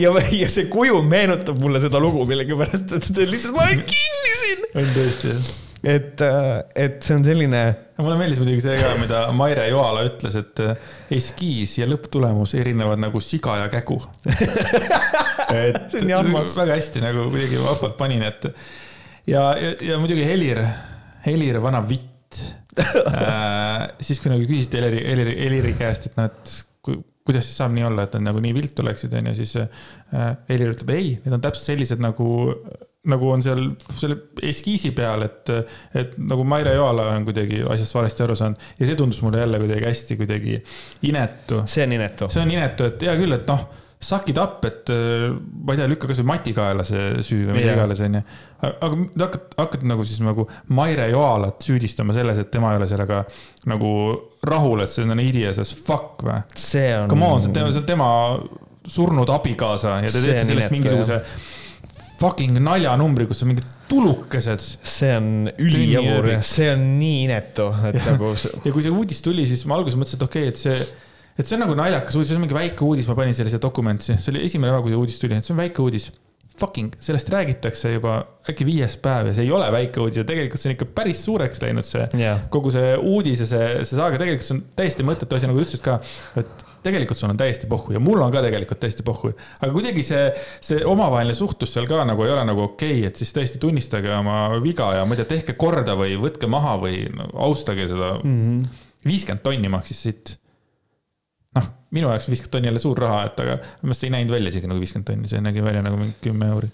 [0.00, 4.38] ja, ja see kuju meenutab mulle seda lugu millegipärast, et see lihtsalt, ma olen kinni
[4.44, 4.70] siin.
[4.72, 5.50] on tõesti jah.
[5.94, 6.50] et, äh,
[6.86, 7.62] et see on selline.
[8.00, 13.02] mulle meeldis muidugi see ka, mida Maire Joala ütles, et äh, eskiis ja lõpptulemus erinevad
[13.02, 14.00] nagu siga ja kägu.
[15.50, 18.44] Et väga hästi nagu kuidagi vahvalt panin, et
[19.26, 20.60] ja, ja, ja muidugi Helir,
[21.24, 22.09] Helir vana vitt
[24.06, 26.52] siis, kui nagu küsiti Heleri, Heleri, Heliri käest, et noh, et
[26.84, 30.30] kui, kuidas siis saab nii olla, et nad nagu nii viltu läksid, onju, siis äh,
[30.50, 32.30] Helir ütleb ei, need on täpselt sellised nagu,
[33.10, 33.62] nagu on seal
[33.96, 35.52] selle eskiisi peal, et,
[35.96, 39.60] et nagu Maire Joala on kuidagi asjast valesti aru saanud ja see tundus mulle jälle
[39.62, 40.58] kuidagi hästi kuidagi
[41.08, 41.62] inetu.
[41.70, 42.28] see on inetu.
[42.32, 43.68] see on inetu, et hea küll, et noh
[44.00, 45.28] suck it up, et äh,
[45.64, 48.22] ma ei tea, lükka kasvõi Mati kaela see süü või mida iganes, onju.
[48.70, 48.90] aga
[49.26, 53.20] hakkad, hakkad nagu siis nagu Maire Joalat süüdistama selles, et tema ei ole sellega
[53.68, 53.92] nagu
[54.48, 56.40] rahul, et see on idiot as fuck või?
[56.56, 57.12] see on.
[57.12, 58.10] Come on, see on tema, see on tema
[58.90, 61.20] surnud abikaasa ja te teete sellest mingisuguse
[62.20, 64.64] fucking naljanumbri, kus on mingid tulukesed.
[64.80, 68.32] see on ülijabur, see on nii inetu, et ja, nagu.
[68.64, 71.08] ja kui see uudis tuli, siis ma alguses mõtlesin, et okei okay,, et see
[71.40, 74.16] et see on nagu naljakas uudis, see on mingi väike uudis, ma panin sellise dokumenti,
[74.16, 76.10] see oli esimene päev, kui see uudis tuli, et see on väike uudis.
[76.60, 78.18] Fucking, sellest räägitakse juba
[78.50, 81.22] äkki viies päev ja see ei ole väike uudis ja tegelikult see on ikka päris
[81.24, 82.42] suureks läinud, see yeah.
[82.52, 85.64] kogu see uudis ja see, see saaga, tegelikult see on täiesti mõttetu asi, nagu sa
[85.64, 85.94] ütlesid ka,
[86.42, 89.32] et tegelikult sul on täiesti pohhu ja mul on ka tegelikult täiesti pohhu.
[89.60, 90.26] aga kuidagi see,
[90.64, 94.12] see omavaheline suhtlus seal ka nagu ei ole nagu okei okay,, et siis tõesti tunnistage
[94.18, 98.18] oma viga ja ma ei tea, tehke korda või võtke maha või no, austage seda.
[98.20, 98.86] Mhm.
[99.06, 100.36] viiskümmend tonni maksis siit
[101.94, 104.70] minu jaoks viiskümmend tonni jälle suur raha, et aga minu see ei näinud välja isegi
[104.70, 106.70] nagu viiskümmend tonni, see nägi välja nagu mingi kümme euri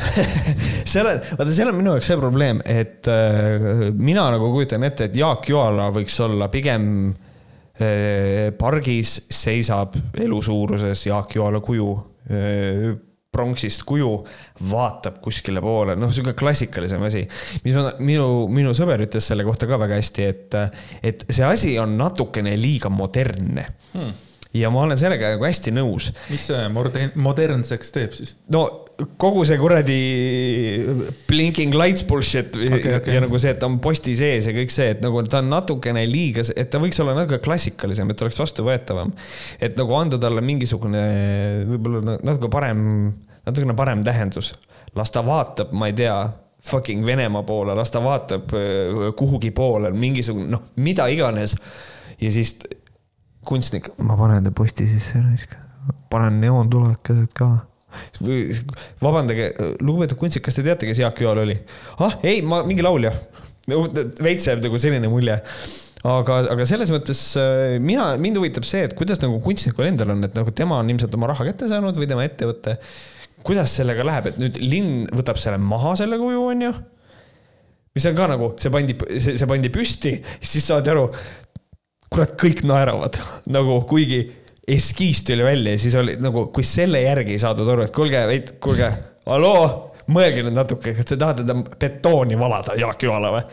[0.90, 5.10] seal on, vaata, seal on minu jaoks see probleem, et äh, mina nagu kujutan ette,
[5.10, 11.92] et Jaak Joala võiks olla pigem äh, pargis seisab elusuuruses Jaak Joala kuju
[12.30, 12.90] äh,
[13.30, 14.08] pronksist kuju,
[14.70, 17.22] vaatab kuskile poole, noh, sihuke klassikalisem asi.
[17.64, 20.56] mis ma, minu, minu sõber ütles selle kohta ka väga hästi, et,
[21.06, 24.18] et see asi on natukene liiga modernne hmm.
[24.56, 26.10] Ja ma olen sellega nagu hästi nõus.
[26.30, 28.34] mis see modern, modernseks teeb siis?
[28.50, 28.64] no
[29.20, 29.98] kogu see kuradi
[31.28, 33.14] blinking lights bullshit okay, okay.
[33.14, 35.50] ja nagu see, et ta on posti sees ja kõik see, et nagu ta on
[35.52, 39.14] natukene liiga, et ta võiks olla natuke klassikalisem, et oleks vastuvõetavam.
[39.62, 41.04] et nagu anda talle mingisugune
[41.70, 42.82] võib-olla natuke parem,
[43.46, 44.54] natukene parem tähendus.
[44.98, 46.16] las ta vaatab, ma ei tea
[46.66, 51.56] fucking Venemaa poole, las ta vaatab äh, kuhugi poole, mingisugune noh, mida iganes.
[52.20, 52.58] ja siis
[53.46, 55.20] kunstnik, ma panen ta posti sisse,
[56.12, 57.50] panen neoontulekesed ka
[59.02, 59.50] vabandage,
[59.82, 61.56] lugupeetud kunstnik, kas te teate, kes Jaak Joal oli?
[61.98, 63.14] ah, ei, ma mingi laulja.
[64.22, 65.36] veits jääb nagu selline mulje
[66.06, 70.24] aga, aga selles mõttes äh, mina, mind huvitab see, et kuidas nagu kunstnikul endal on,
[70.26, 72.78] et nagu tema on ilmselt oma raha kätte saanud või tema ettevõte.
[73.44, 76.72] kuidas sellega läheb, et nüüd linn võtab selle maha, selle kuju, on ju.
[77.96, 81.08] mis on ka nagu, see pandi, see, see pandi püsti, siis saadi aru,
[82.10, 83.20] kurat, kõik naeravad
[83.56, 84.24] nagu kuigi
[84.70, 88.20] eskiis tuli välja ja siis oli nagu, kui selle järgi ei saadud aru, et kuulge,
[88.62, 88.90] kuulge,
[89.30, 89.64] halloo,
[90.10, 93.44] mõelge nüüd natuke, kas te tahate teda betooni valada, Jaak Joala või?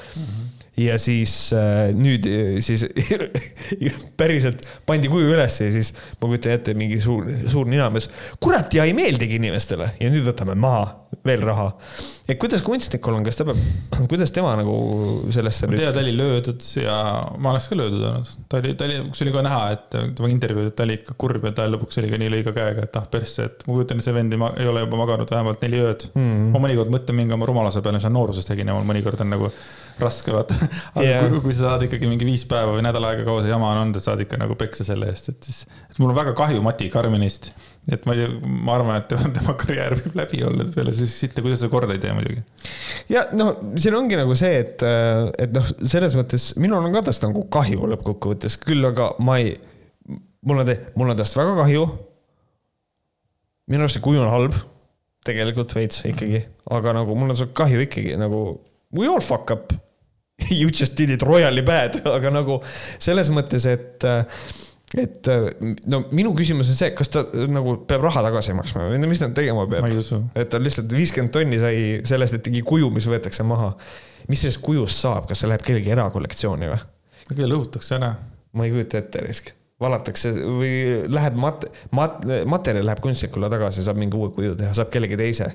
[0.78, 2.84] ja siis äh, nüüd äh, siis
[4.20, 5.90] päriselt pandi kuju ülesse ja siis
[6.22, 8.12] ma kujutan ette, mingi suur, suur ninamees.
[8.44, 10.84] kurat ja ei meeldigi inimestele ja nüüd võtame maha
[11.28, 11.68] veel raha.
[12.28, 13.60] et kuidas kunstnikul on, kas ta peab,
[14.12, 14.76] kuidas tema nagu
[15.34, 16.98] sellesse ma tean, ta oli löödud ja
[17.38, 18.34] ma oleks ka löödud olnud.
[18.50, 19.88] ta oli, ta oli, kus oli ka näha, et
[20.20, 22.88] tema intervjuud, et ta oli ikka kurb ja ta lõpuks oli ka nii lõiga käega,
[22.88, 25.36] et ah persse, et ma kujutan, et see vend ei, ma, ei ole juba maganud
[25.38, 26.48] vähemalt neli ööd mm.
[26.56, 29.36] ma mõnikord mõtlen mingi oma rumaluse peale, mis ma nooruses tegin ja mul mõnikord on
[29.36, 29.52] nagu
[30.00, 30.58] raske vaata.
[30.96, 31.26] aga yeah.
[31.30, 33.84] kui, kui sa saad ikkagi mingi viis päeva või nädal aega kaua see jama on
[33.86, 36.64] olnud, et saad ikka nagu peksa selle eest, et siis, et mul on väga kahju
[36.66, 37.52] Mati Karmenist.
[37.88, 41.64] Et ma ei, ma arvan, et tema, tema karjäär võib läbi olla peale sitta, kuidas
[41.64, 42.44] ta korda ei tee muidugi.
[43.14, 44.84] ja no siin ongi nagu see, et,
[45.40, 49.56] et noh, selles mõttes minul on ka tast nagu kahju lõppkokkuvõttes, küll aga ma ei,
[50.48, 51.88] mul on, mul on tast väga kahju.
[53.72, 54.60] minu arust see kuju on halb,
[55.28, 56.44] tegelikult veits ikkagi,
[56.76, 58.46] aga nagu mul on sealt kahju ikkagi nagu
[58.96, 59.74] we all fuck up.
[60.54, 62.60] You just did it royally bad, aga nagu
[63.02, 64.04] selles mõttes, et
[64.96, 65.28] et
[65.92, 69.20] no minu küsimus on see, kas ta nagu peab raha tagasi maksma või no mis
[69.20, 73.44] ta tegema peab et ta lihtsalt viiskümmend tonni sai sellest, et tegi kuju, mis võetakse
[73.48, 73.74] maha.
[74.32, 76.80] mis sellest kujust saab, kas see läheb kellegi erakollektsiooni või?
[77.28, 78.14] kõige lõhutakse ära.
[78.56, 79.52] ma ei kujuta ette risk.
[79.84, 80.72] valatakse või
[81.12, 85.50] läheb mat-, mat-, materjal läheb kunstnikule tagasi, saab mingi uue kuju teha, saab kellegi teise.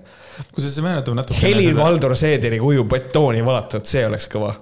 [0.52, 1.40] kusjuures see meenutab natuke.
[1.40, 4.52] Helir-Valdor Seederi kuju betooni valatud, see oleks kõva.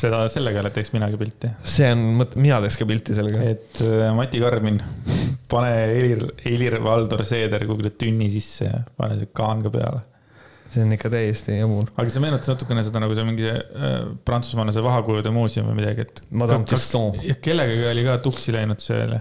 [0.00, 1.50] seda, sellega teeks minagi pilti.
[1.74, 3.42] see on, mina teeks ka pilti sellega.
[3.52, 4.80] et äh, Mati Karmin,
[5.50, 10.00] pane Helir, Helir-Valdor Seeder kuhugi tünni sisse ja pane see kaan ka peale.
[10.72, 11.92] see on ikka täiesti jabur.
[11.92, 15.82] aga see meenutas natukene seda nagu see mingi see äh, Prantsusmaal see vahakujude muuseum või
[15.82, 16.24] midagi, et.
[16.30, 19.18] Madame ja kellegagi oli ka tuksi läinud seal.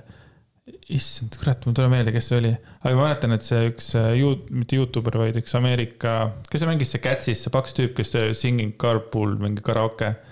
[0.91, 2.55] issand, kurat, mul ei tule meelde, kes see oli.
[2.79, 6.17] aga ma mäletan, et see üks äh, ju-, mitte Youtuber, vaid üks Ameerika,
[6.47, 10.15] kes see mängis see Catsis, see paks tüüp, kes teeb Singing Carpool mingi karaoke.
[10.15, 10.30] Äh,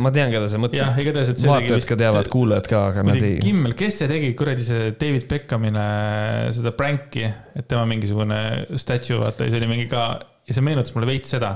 [0.00, 3.38] ma tean, keda sa tegi vaatajad vist ka teavad, kuulajad ka, aga nad ei.
[3.42, 5.84] Kimmel, kes see tegi kuradi see David Beckhamile
[6.56, 7.24] seda pranki,
[7.56, 8.40] et tema mingisugune
[8.80, 10.02] statue, vaata ja see oli mingi ka
[10.48, 11.54] ja see meenutas mulle veits seda.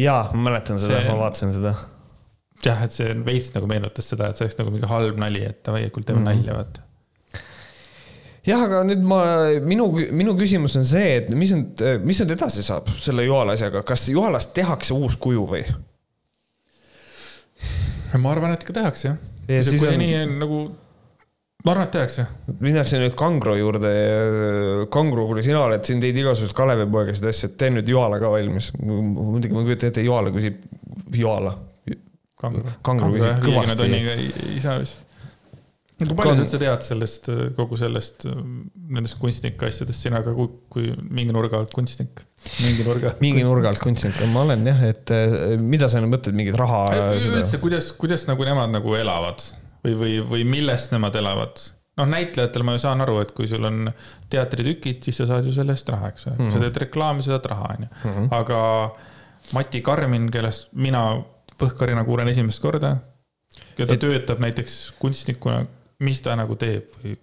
[0.00, 1.74] jaa, ma mäletan seda See-, ma vaatasin seda
[2.64, 5.62] jah, et see veits nagu meenutas seda, et see oleks nagu mingi halb nali, et
[5.64, 6.28] davai, kuule teeme Mhm.
[6.30, 6.82] nalja, vaata.
[8.46, 9.20] jah, aga nüüd ma,
[9.66, 13.82] minu, minu küsimus on see, et mis nüüd, mis nüüd edasi saab selle Juhala asjaga,
[13.86, 15.64] kas Juhalast tehakse uus kuju või?
[18.22, 19.22] Ma arvan, et ikka tehakse jah.
[19.48, 20.58] ja kui see on, nii on nagu,
[21.64, 22.26] ma arvan, et tehakse.
[22.60, 23.92] minnakse nüüd Kangro juurde.
[24.92, 28.72] Kangro, kuule sina oled siin, teid igasuguseid Kalevipoegasid asju, et tee nüüd Juhala ka valmis.
[28.82, 30.60] muidugi ma kujutan ette, Juhala küsib,
[31.14, 31.56] Juhala.
[32.40, 32.76] kangro.
[32.84, 33.90] Kangro küsib kõvasti.
[34.58, 35.05] isa vist.
[35.96, 40.50] Kui palju Kang- sa üldse tead sellest, kogu sellest, nendest kunstnike asjadest, sina ka kui,
[40.72, 42.20] kui mingi nurga alt kunstnik,
[42.60, 43.14] mingi nurga.
[43.24, 46.82] mingi nurga alt kunstnik, ma olen jah, et eh, mida sa nüüd mõtled, mingit raha?
[47.16, 49.40] üldse, kuidas, kuidas nagu nemad nagu elavad
[49.86, 51.64] või, või, või millest nemad elavad?
[51.96, 53.86] noh, näitlejatel ma ju saan aru, et kui sul on
[54.28, 57.38] teatritükid, siis sa saad ju selle eest raha, eks ole, kui sa teed reklaami, sa
[57.38, 58.26] saad raha, onju.
[58.36, 58.58] aga
[59.56, 61.06] Mati Karmin, kellest mina
[61.56, 62.98] Põhkarina kuulen esimest korda
[63.78, 65.62] ja ta Et- töötab näiteks kunstnikuna,
[66.04, 67.16] mis ta nagu teeb või?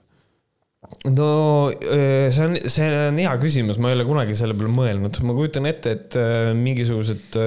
[1.14, 1.30] no
[1.72, 5.36] eh, see on, see on hea küsimus, ma ei ole kunagi selle peale mõelnud, ma
[5.38, 7.40] kujutan ette, et eh, mingisugused,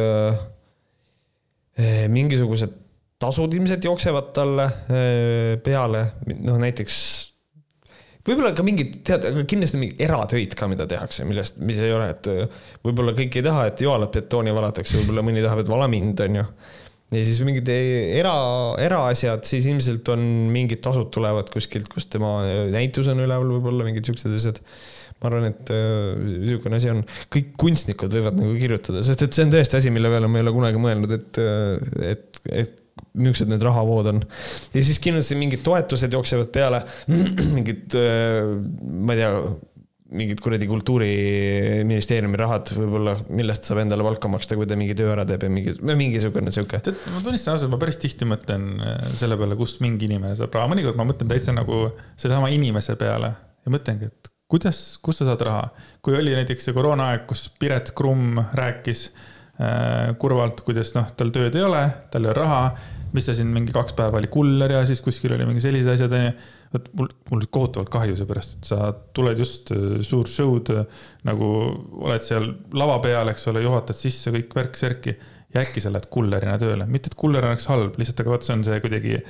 [2.08, 2.82] mingisugused
[3.20, 6.02] tasud ilmselt jooksevad talle eh, peale,
[6.44, 6.98] noh näiteks
[8.26, 12.10] võib-olla ka mingid, tead, aga kindlasti mingi eratöid ka, mida tehakse, millest, mis ei ole,
[12.12, 15.88] et eh, võib-olla kõik ei taha, et joalat betooni valatakse, võib-olla mõni tahab, et vala
[15.90, 16.44] mind, onju
[17.16, 18.34] ja siis mingid era,
[18.82, 22.38] eraasjad, siis ilmselt on mingid tasud tulevad kuskilt, kus tema
[22.72, 24.62] näitus on üleval, võib-olla mingid siuksed asjad.
[25.16, 26.98] ma arvan, et äh, niisugune asi on,
[27.32, 30.44] kõik kunstnikud võivad nagu kirjutada, sest et see on tõesti asi, mille peale ma ei
[30.44, 31.40] ole kunagi mõelnud, et,
[32.10, 32.82] et, et
[33.16, 34.20] millised need rahavood on.
[34.74, 36.82] ja siis kindlasti mingid toetused jooksevad peale,
[37.56, 39.32] mingid, ma ei tea
[40.14, 45.24] mingid kuradi kultuuriministeeriumi rahad võib-olla, millest saab endale palka maksta, kui ta mingi töö ära
[45.26, 46.78] teeb ja mingi, mingisugune sihuke.
[46.86, 50.54] tead, ma tunnistan ausalt, ma päris tihti mõtlen äh, selle peale, kust mingi inimene saab
[50.54, 53.32] raha, mõnikord ma mõtlen täitsa nagu sedasama inimese peale
[53.66, 55.64] ja mõtlengi, et kuidas, kust sa saad raha.
[56.02, 61.58] kui oli näiteks see koroonaaeg, kus Piret Krumm rääkis äh, kurvalt, kuidas noh, tal tööd
[61.58, 61.82] ei ole,
[62.12, 62.62] tal ei ole raha.
[63.16, 66.14] mis ta siin mingi kaks päeva oli kuller ja siis kuskil oli mingi sellised asjad
[66.14, 66.32] onju.
[66.76, 70.84] Vot mul, mul oli kohutavalt kahju seepärast, et sa tuled just äh, suur show'd äh,
[71.28, 71.50] nagu
[72.04, 75.16] oled seal lava peal, eks ole, juhatad sisse kõik värk-särki
[75.54, 78.56] ja äkki sa lähed kullerina tööle, mitte et kuller oleks halb, lihtsalt aga vot see
[78.56, 79.20] on see kuidagi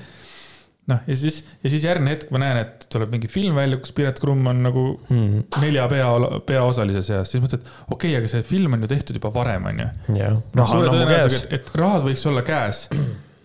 [0.91, 3.95] noh, ja siis, ja siis järgmine hetk ma näen, et tuleb mingi film välja, kus
[3.97, 5.47] Piret Krumm on nagu mm..
[5.63, 6.11] nelja pea,
[6.49, 9.89] peaosalise seas, siis mõtled, okei okay,, aga see film on ju tehtud juba varem, onju.
[10.19, 11.41] jah, raha on ammu käes.
[11.43, 12.87] et, et rahad võiks olla käes.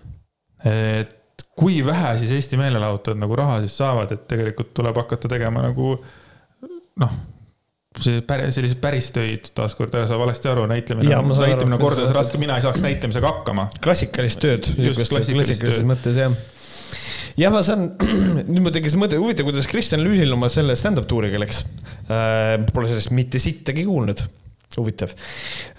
[0.71, 1.17] et
[1.61, 5.93] kui vähe siis Eesti meelelahutajad nagu raha siis saavad, et tegelikult tuleb hakata tegema nagu
[7.01, 7.13] noh,
[7.99, 12.39] see päris, selliseid päris töid, taaskord ära saa valesti aru, näitlemine näitlemine on kordades raske,
[12.41, 13.67] mina ei saaks näitlemisega hakkama.
[13.83, 14.71] klassikalist tööd.
[14.77, 16.35] Just, klassikalises mõttes jah.
[17.39, 17.89] jah, ma saan,
[18.51, 21.65] nüüd mul tekkis mõte, huvitav, kuidas Kristjan Lüüsil oma selle stand-up tuuriga läks
[22.07, 22.57] äh,.
[22.71, 24.23] Pole sellest mitte sittagi kuulnud.
[24.77, 25.11] Huvitav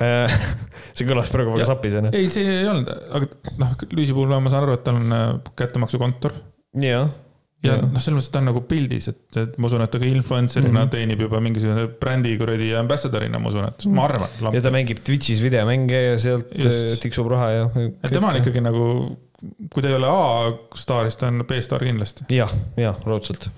[0.04, 0.38] äh.
[0.96, 2.10] see kõlas praegu väga Ja- sapisena.
[2.12, 2.88] ei, see ei olnud,
[3.18, 3.28] aga
[3.62, 6.34] noh, Lüüsi puhul ma saan aru, et tal on äh, kättemaksukontor
[6.82, 7.06] ja
[7.62, 7.76] Jaa.
[7.78, 10.66] noh, selles mõttes ta on nagu pildis, et, et ma usun, et ta ka influencer'ina
[10.66, 10.82] mm Mhm.
[10.82, 10.90] -hmm.
[10.96, 14.28] teenib juba mingisugune brändi kuradi ambassador'ina, ma usun, et ma arvan.
[14.56, 16.80] ja ta mängib Twitch'is videomänge ja sealt Just.
[16.88, 17.02] Just.
[17.02, 17.68] tiksub raha ja.
[18.02, 19.16] et tema on ikkagi nagu,
[19.70, 22.24] kui ta ei ole A-staar, siis ta on B-staar kindlasti.
[22.34, 23.48] jah, jah, raudselt.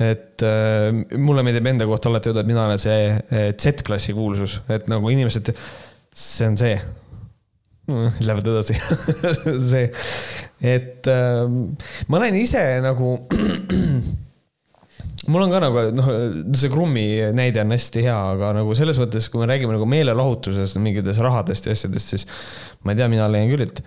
[0.00, 0.88] Et äh,
[1.20, 5.12] mulle meeldib enda kohta alati öelda, et mina olen see äh, Z-klassi kuulsus, et nagu
[5.12, 5.52] inimesed,
[6.16, 6.76] see on see.
[7.92, 8.76] Lähevad edasi,
[9.72, 9.88] see,
[10.64, 11.42] et äh,
[12.08, 13.16] ma näen ise nagu.
[15.30, 16.08] mul on ka nagu noh,
[16.58, 17.04] see Krummi
[17.36, 21.68] näide on hästi hea, aga nagu selles mõttes, kui me räägime nagu meelelahutusest, mingitest rahadest
[21.68, 22.26] ja asjadest, siis
[22.82, 23.82] ma ei tea, mina leian küll, et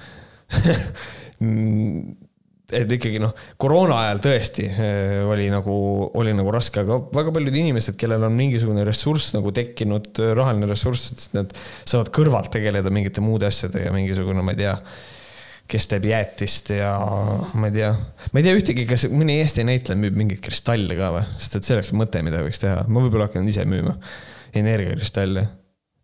[2.74, 5.74] et ikkagi noh, koroona ajal tõesti eh, oli nagu,
[6.18, 11.12] oli nagu raske, aga väga paljud inimesed, kellel on mingisugune ressurss nagu tekkinud, rahaline ressurss,
[11.14, 11.54] et nad
[11.86, 14.74] saavad kõrvalt tegeleda mingite muude asjadega, mingisugune, ma ei tea,
[15.70, 16.92] kes teeb jäätist ja
[17.58, 17.92] ma ei tea,
[18.34, 21.70] ma ei tea ühtegi, kas mõni Eesti näitleja müüb mingeid kristalle ka või, sest et
[21.70, 23.98] see oleks mõte, mida võiks teha, ma võib-olla hakkan ise müüma
[24.58, 25.48] energiakristalle.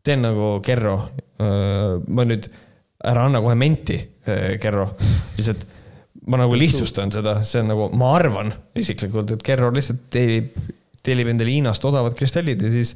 [0.04, 0.96] teen nagu Kerro,
[1.42, 2.50] ma nüüd,
[3.06, 4.00] ära anna kohe menti,
[4.62, 4.90] Kerro,
[5.38, 5.70] lihtsalt
[6.28, 10.52] ma nagu lihtsustan seda, see on nagu, ma arvan isiklikult, et Kerro lihtsalt tellib,
[11.02, 12.92] tellib endale Hiinast odavad kristallid ja siis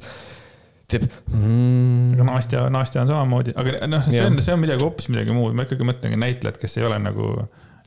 [0.86, 2.26] teeb mm, aga.
[2.28, 5.66] Nastja, Nastja on samamoodi, aga noh, see on, see on midagi hoopis midagi muud, ma
[5.66, 7.32] ikkagi mõtlengi näitlejad, kes ei ole nagu.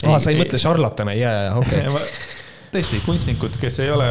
[0.03, 1.85] aa, sa ei mõtle šarlatane, jaa, jaa, okei.
[2.73, 4.09] tõesti, kunstnikud, kes ei ole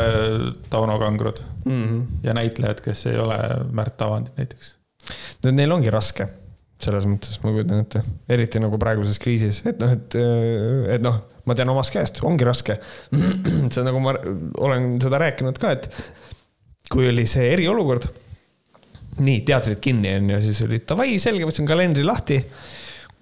[0.73, 2.01] Tauno Kangrod Mhm.
[2.25, 3.37] ja näitlejad, kes ei ole
[3.77, 4.73] Märt Avandid näiteks.
[5.53, 6.27] neil ongi raske,
[6.83, 10.17] selles mõttes ma kujutan ette, eriti nagu praeguses kriisis, et noh, et,
[10.95, 11.19] et noh,
[11.49, 12.79] ma tean omast käest, ongi raske.
[13.75, 14.15] see nagu ma
[14.63, 15.89] olen seda rääkinud ka, et
[16.93, 18.07] kui oli see eriolukord,
[19.19, 22.39] nii teatrid kinni on ju, siis oli davai, selge, võtsin kalendri lahti,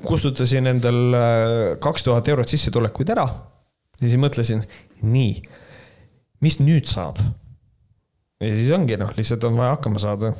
[0.04, 3.24] kustutasin endal kaks tuhat eurot sissetulekuid ära
[3.96, 4.60] ja siis mõtlesin,
[5.00, 5.40] nii,
[6.44, 7.22] mis nüüd saab?
[8.42, 10.32] Ja siis ongi noh, lihtsalt on vaja hakkama saada,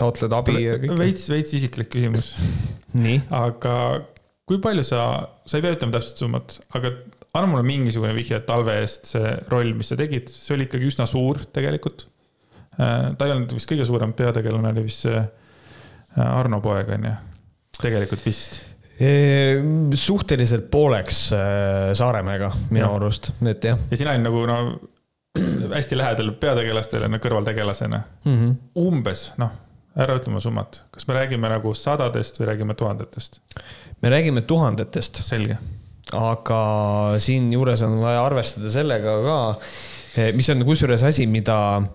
[0.00, 0.94] taotleda abi ja kõik.
[1.00, 2.32] veits, veits isiklik küsimus,
[2.96, 3.74] nii, aga
[4.48, 5.02] kui palju sa,
[5.44, 6.94] sa ei pea ütlema täpset summat, aga
[7.36, 11.04] anna mulle mingisugune vihje talve eest see roll, mis sa tegid, see oli ikkagi üsna
[11.08, 12.06] suur tegelikult.
[12.78, 17.14] ta ei olnud vist kõige suurem peategelane, oli vist see äh, Arno poeg on ju,
[17.82, 18.60] tegelikult vist.
[19.98, 22.94] suhteliselt pooleks äh, Saaremäega minu Jah.
[22.96, 24.56] arust, et jah ja sina olid nagu no
[25.76, 28.02] hästi lähedal peategelastele kõrvaltegelasena.
[28.24, 28.36] mm.
[28.36, 28.54] -hmm.
[28.84, 29.52] umbes noh,
[29.98, 33.40] ära ütle oma summat, kas me räägime nagu sadadest või räägime tuhandetest?
[34.02, 35.58] me räägime tuhandetest, selge.
[36.12, 36.60] aga
[37.18, 39.38] siinjuures on vaja arvestada sellega ka,
[40.34, 41.88] mis on kusjuures asi, mida eh,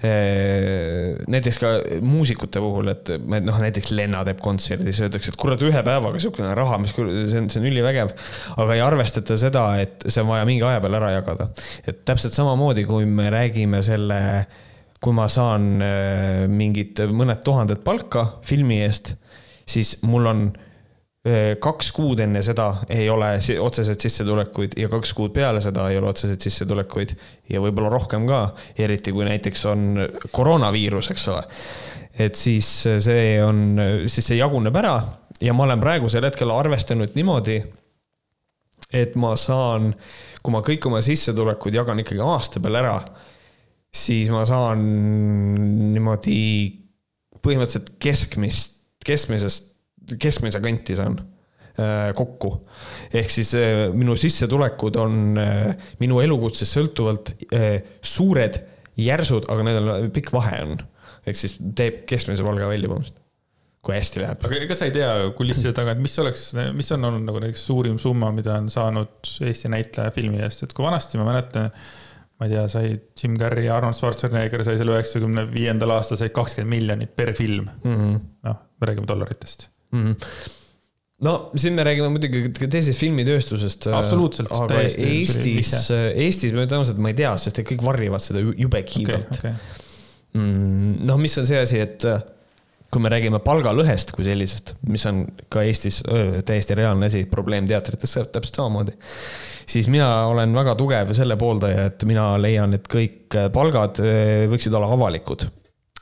[0.00, 1.70] näiteks ka
[2.04, 6.54] muusikute puhul, et noh, näiteks Lenna teeb kontserdi, siis öeldakse, et kurat, ühe päevaga niisugune
[6.56, 8.14] raha, mis, see on, see on ülivägev.
[8.56, 11.50] aga ei arvestata seda, et see on vaja mingi aja peal ära jagada.
[11.84, 14.20] et täpselt samamoodi, kui me räägime selle,
[15.04, 19.14] kui ma saan eh, mingit mõned tuhanded palka filmi eest,
[19.68, 20.44] siis mul on
[21.60, 26.08] kaks kuud enne seda ei ole otseselt sissetulekuid ja kaks kuud peale seda ei ole
[26.08, 27.12] otseselt sissetulekuid
[27.52, 29.82] ja võib-olla rohkem ka, eriti kui näiteks on
[30.32, 31.42] koroonaviirus, eks ole.
[32.16, 32.70] et siis
[33.04, 33.76] see on,
[34.08, 34.94] siis see jaguneb ära
[35.40, 37.58] ja ma olen praegusel hetkel arvestanud niimoodi,
[38.92, 39.90] et ma saan,
[40.42, 42.96] kui ma kõik oma sissetulekud jagan ikkagi aasta peale ära,
[43.92, 44.84] siis ma saan
[45.94, 46.40] niimoodi
[47.40, 49.69] põhimõtteliselt keskmist, keskmisest,
[50.20, 51.18] keskmise kanti saan
[51.80, 52.52] äh, kokku.
[53.14, 55.70] ehk siis äh, minu sissetulekud on äh,
[56.02, 57.32] minu elukutsest sõltuvalt
[58.02, 58.60] suured,
[59.00, 60.76] järsud, aga nendel pikk vahe on.
[61.26, 63.18] ehk siis teeb keskmise palga välja põhimõtteliselt.
[63.80, 64.44] kui hästi läheb.
[64.48, 67.64] aga ega sa ei tea kulisside taga, et mis oleks, mis on olnud nagu näiteks
[67.70, 71.70] suurim summa, mida on saanud Eesti näitleja filmi eest, et kui vanasti ma mäletan,
[72.40, 76.32] ma ei tea, sai Jim Carrey ja Arnold Schwarzenegger sai selle üheksakümne viiendal aastal said
[76.36, 78.24] kakskümmend miljonit per film mm -hmm..
[78.48, 80.06] noh, me räägime dollaritest mm.
[80.06, 80.56] -hmm
[81.24, 83.90] no siin me räägime muidugi ka teisest filmitööstusest.
[83.92, 84.52] absoluutselt.
[84.56, 89.40] aga Eestis, Eestis ma tõenäoliselt ma ei tea, sest et kõik varrivad seda jube kiivalt
[89.40, 89.52] okay,.
[89.52, 89.88] Okay.
[90.38, 92.04] Mm, noh, mis on see asi, et
[92.90, 97.66] kui me räägime palgalõhest kui sellisest, mis on ka Eestis öö, täiesti reaalne asi, probleem
[97.70, 98.96] teatrites täpselt samamoodi.
[99.70, 104.00] siis mina olen väga tugev selle pooldaja, et mina leian, et kõik palgad
[104.50, 105.46] võiksid olla avalikud.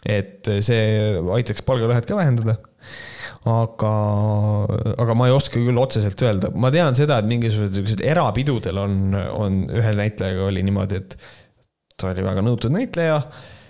[0.07, 2.61] et see aitaks palgalõhet ka vähendada
[3.47, 3.93] aga,
[4.99, 8.99] aga ma ei oska küll otseselt öelda, ma tean seda, et mingisugused siuksed erapidudel on,
[9.15, 11.17] on ühel näitlejaga oli niimoodi, et
[11.99, 13.23] ta oli väga nõutud näitleja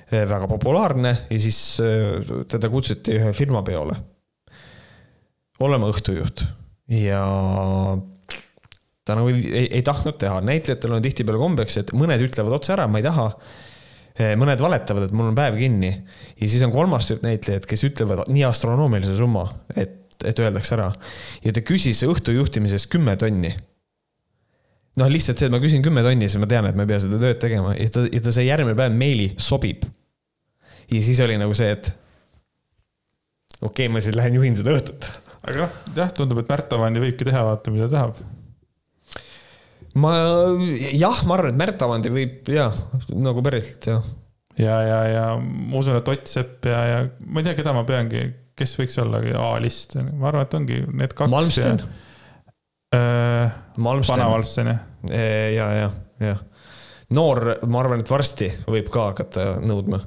[0.09, 3.97] väga populaarne ja siis eh, teda kutsuti ühe firma peole.
[5.61, 6.45] olema õhtujuht
[6.97, 7.23] ja
[9.05, 12.75] ta nagu ei, ei, ei tahtnud teha, näitlejatel on tihtipeale kombeks, et mõned ütlevad otse
[12.77, 13.31] ära, ma ei taha.
[14.19, 17.85] Eh, mõned valetavad, et mul on päev kinni ja siis on kolmas tüüp näitlejaid, kes
[17.87, 19.45] ütlevad nii astronoomilise summa,
[19.79, 19.95] et,
[20.27, 20.89] et öeldakse ära.
[21.45, 23.53] ja ta küsis õhtu juhtimises kümme tonni
[24.99, 26.99] noh, lihtsalt see, et ma küsin kümme tonni, siis ma tean, et ma ei pea
[27.05, 29.87] seda tööd tegema ja ta, ja ta sai järgmine päev meili, sobib.
[30.91, 31.93] ja siis oli nagu see, et
[33.61, 35.12] okei okay,, ma siis lähen juhin seda õhtut.
[35.45, 38.19] aga noh, jah, tundub, et Märt Avandi võibki teha, vaata, mida tahab.
[39.97, 40.14] Ma,
[40.93, 42.68] jah, ma arvan, et Märt Avandi võib ja
[43.14, 44.11] nagu päriselt jah.
[44.61, 47.84] ja, ja, ja ma usun, et Ott Sepp ja, ja ma ei tea, keda ma
[47.89, 48.26] peangi,
[48.59, 51.32] kes võiks olla A-list, ma arvan, et ongi need kaks.
[51.32, 51.80] Malmsten
[52.95, 53.57] äh,.
[53.78, 54.84] vana Malmsten jah?
[55.55, 55.91] ja, ja,
[56.24, 56.36] ja.
[57.14, 60.03] noor, ma arvan, et varsti võib ka hakata nõudma.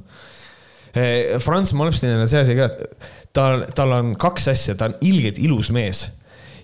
[1.39, 5.39] Franz Malmstenil on see asi ka, et tal, tal on kaks asja, ta on ilgelt
[5.39, 6.09] ilus mees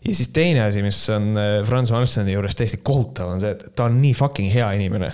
[0.08, 1.34] ja siis teine asi, mis on
[1.68, 5.12] Franz Malmsteni juures täiesti kohutav, on see, et ta on nii fucking hea inimene.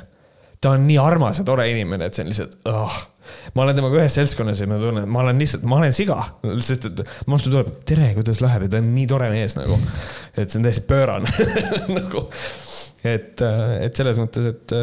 [0.62, 3.02] ta on nii armas ja tore inimene, et see on lihtsalt oh
[3.56, 6.18] ma olen temaga ühes seltskonnas ja ma tunnen, et ma olen lihtsalt, ma olen siga,
[6.64, 9.78] sest et Monster tuleb, tere, kuidas läheb ja ta on nii tore mees nagu.
[10.36, 11.32] et see on täiesti pöörane
[11.98, 12.26] nagu,
[13.04, 14.76] et, et selles mõttes, et,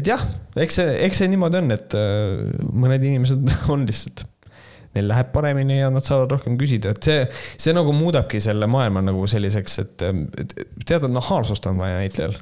[0.00, 0.24] et jah,
[0.58, 1.98] eks see, eks see niimoodi on, et
[2.72, 4.26] mõned inimesed on lihtsalt
[4.98, 7.24] neil läheb paremini ja nad saavad rohkem küsida, et see,
[7.56, 10.06] see nagu muudabki selle maailma nagu selliseks, et
[10.84, 12.38] teatud nahaalsust on vaja näitlejal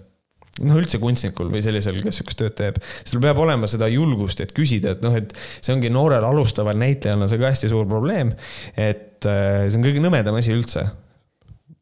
[0.65, 4.55] noh, üldse kunstnikul või sellisel, kes sihukest tööd teeb, sul peab olema seda julgust, et
[4.57, 8.33] küsida, et noh, et see ongi noorel alustaval näitlejal on see ka hästi suur probleem.
[8.73, 10.87] et äh, see on kõige nõmedam asi üldse.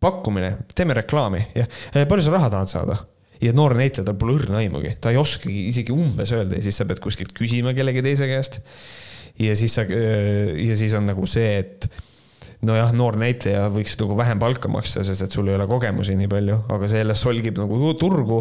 [0.05, 2.99] pakkumine, teeme reklaami, jah, äh, palju sa raha tahad saada?
[3.43, 6.79] ja noor näitleja, tal pole õrna aimugi, ta ei oskagi isegi umbes öelda ja siis
[6.79, 8.61] sa pead kuskilt küsima kellegi teise käest.
[9.39, 11.89] Ja siis sa, äh, ja siis on nagu see, et
[12.65, 16.29] nojah, noor näitleja võiks nagu vähem palka maksta, sest et sul ei ole kogemusi nii
[16.31, 18.41] palju, aga see jälle solgib nagu turgu.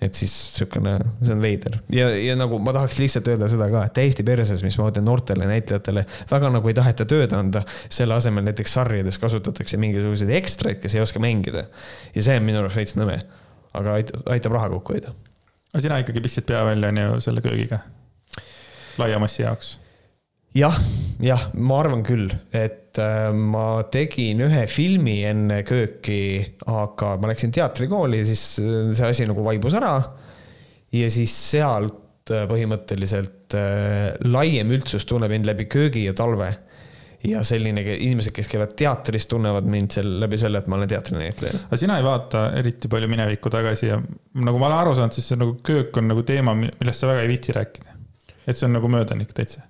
[0.00, 0.92] et siis sihukene,
[1.24, 4.62] see on veider ja, ja nagu ma tahaks lihtsalt öelda seda ka, et täiesti perses,
[4.62, 7.64] mismoodi noortele näitlejatele väga nagu ei taheta tööd anda.
[7.88, 11.66] selle asemel näiteks sarjades kasutatakse mingisuguseid ekstraid, kes ei oska mängida.
[12.14, 13.18] ja see on minu arust veits nõme,
[13.74, 15.16] aga aitab, aitab raha kokku hoida.
[15.72, 17.82] aga sina ikkagi pistsid pea välja, on ju, selle köögiga?
[18.98, 19.78] laia massi jaoks
[20.56, 20.76] jah,
[21.20, 26.20] jah, ma arvan küll, et äh, ma tegin ühe filmi enne kööki,
[26.70, 29.96] aga ma läksin teatrikooli siis äh, see asi nagu vaibus ära.
[30.94, 33.34] ja siis sealt äh, põhimõtteliselt
[34.28, 36.50] laiem üldsus tunneb mind läbi köögi ja talve.
[37.24, 41.64] ja selline, inimesed, kes käivad teatris, tunnevad mind seal läbi selle, et ma olen teatrinäitleja.
[41.68, 45.32] aga sina ei vaata eriti palju minevikku tagasi ja nagu ma olen aru saanud, siis
[45.32, 47.98] see nagu köök on nagu teema, millest sa väga ei viitsi rääkida.
[48.46, 49.68] et see on nagu möödanik täitsa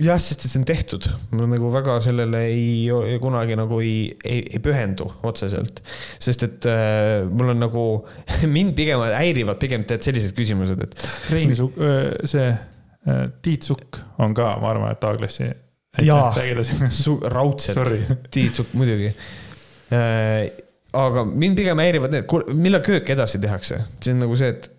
[0.00, 4.42] jah, sest et see on tehtud, ma nagu väga sellele ei, kunagi nagu ei, ei,
[4.56, 5.82] ei pühendu otseselt.
[6.22, 7.84] sest et äh, mul on nagu,
[8.56, 10.96] mind pigem häirivad pigem tead sellised küsimused, et.
[11.34, 11.76] Rein Sukk,
[12.30, 15.50] see äh, Tiit Sukk on ka, ma arvan, et A-klassi.
[16.06, 16.32] jaa,
[17.36, 19.12] raudselt, Tiit Sukk muidugi
[19.90, 20.50] äh,.
[20.96, 24.70] aga mind pigem häirivad need, millal köök edasi tehakse, see on nagu see, et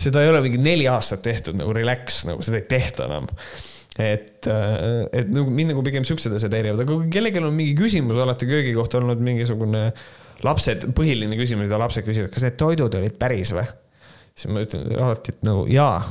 [0.00, 3.30] seda ei ole mingi neli aastat tehtud nagu relax, nagu seda ei tehta enam
[4.02, 7.76] et, äh, et nagu mind nagu pigem siuksed asjad häirivad, aga kui kellelgi on mingi
[7.78, 9.88] küsimus alati köögi kohta olnud mingisugune
[10.44, 13.66] lapsed, põhiline küsimus, mida lapsed küsivad, kas need toidud olid päris või?
[14.36, 16.02] siis ma ütlen alati, et nagu jaa.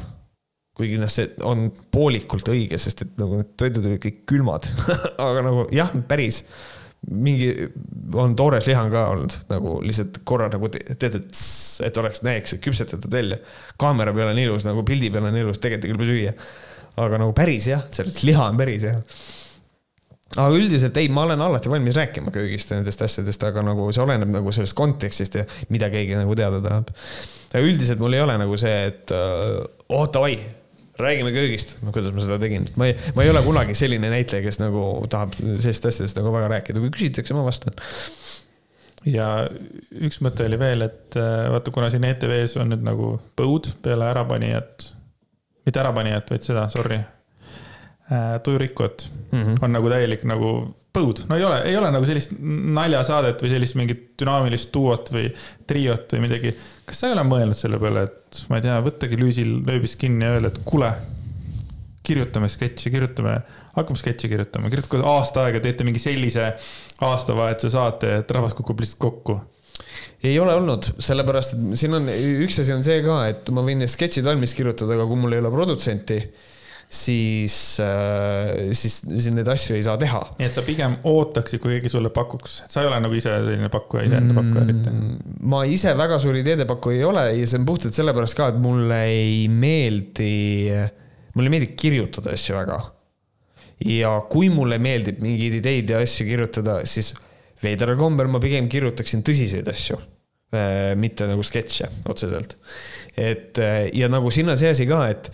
[0.75, 4.65] kuigi noh, see on poolikult õige, sest et nagu need toidud olid kõik külmad
[5.27, 6.41] aga nagu jah, päris
[7.11, 7.49] mingi,
[8.17, 11.27] on toores liha ka olnud nagu lihtsalt korra nagu tehtud,
[11.85, 13.37] et oleks, näeks küpsetatud välja.
[13.81, 16.35] kaamera peal on ilus, nagu pildi peal on ilus, tegelikult ei kõlba süüa.
[17.05, 18.97] aga nagu päris jah, selles liha on päris jah.
[20.35, 24.03] aga üldiselt ei, ma olen alati valmis rääkima köögist ja nendest asjadest, aga nagu see
[24.03, 26.93] oleneb nagu sellest kontekstist ja mida keegi nagu teada tahab.
[27.61, 30.39] üldiselt mul ei ole nagu see, et oh davai,
[30.99, 34.61] räägime köögist, kuidas ma seda tegin, ma ei, ma ei ole kunagi selline näitleja, kes
[34.61, 37.75] nagu tahab sellistest asjadest nagu väga rääkida, kui küsitakse, ma vastan.
[39.05, 39.31] ja
[40.07, 44.07] üks mõte oli veel, et äh, vaata, kuna siin ETV-s on nüüd nagu põud peale
[44.13, 44.89] ärapanijat,
[45.67, 47.03] mitte ärapanijat, vaid seda, sorry
[48.11, 49.57] Äh, tujurikkujat mm -hmm.
[49.61, 53.77] on nagu täielik nagu põud, no ei ole, ei ole nagu sellist naljasaadet või sellist
[53.79, 55.27] mingit dünaamilist duot või
[55.67, 56.53] triot või midagi.
[56.87, 60.27] kas sa ei ole mõelnud selle peale, et ma ei tea, võttagi lüüsil lööbis kinni
[60.27, 60.91] ja öelda, et kuule,
[62.05, 63.39] kirjutame sketši, kirjutame,
[63.75, 66.53] hakkame sketši kirjutama, kirjutage aasta aega, teete mingi sellise
[67.05, 69.39] aastavahetuse saate, et rahvas kukub lihtsalt kokku
[70.25, 72.07] ei ole olnud, sellepärast et siin on,
[72.45, 75.35] üks asi on see ka, et ma võin need sketšid valmis kirjutada, aga kui mul
[75.35, 76.17] ei ole produtsenti
[76.89, 80.21] siis, äh, siis, siis neid asju ei saa teha.
[80.37, 83.69] nii et sa pigem ootaksid, kui keegi sulle pakuks, sa ei ole nagu ise selline
[83.73, 84.93] pakkuja, iseenda pakkuja eriti?
[84.93, 88.61] Mm, ma ise väga suur ideedepakkuja ei ole ja see on puhtalt sellepärast ka, et
[88.61, 90.31] mulle ei meeldi,
[91.35, 92.81] mulle ei meeldi kirjutada asju väga.
[93.85, 97.13] ja kui mulle meeldib mingeid ideid ja asju kirjutada, siis
[97.63, 99.97] veidral kombel ma pigem kirjutaksin tõsiseid asju
[100.53, 102.57] äh, mitte nagu sketše otseselt.
[103.17, 105.31] et äh, ja nagu siin on see asi ka, et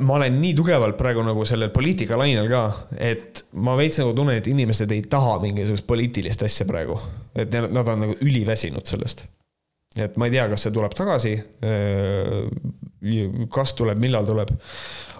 [0.00, 2.60] ma olen nii tugevalt praegu nagu sellel poliitikalainel ka,
[2.96, 6.96] et ma veits nagu tunnen, et inimesed ei taha mingisugust poliitilist asja praegu.
[7.36, 9.26] et nad on nagu üliväsinud sellest.
[9.96, 11.34] et ma ei tea, kas see tuleb tagasi.
[11.66, 14.54] Ehm, kas tuleb, millal tuleb.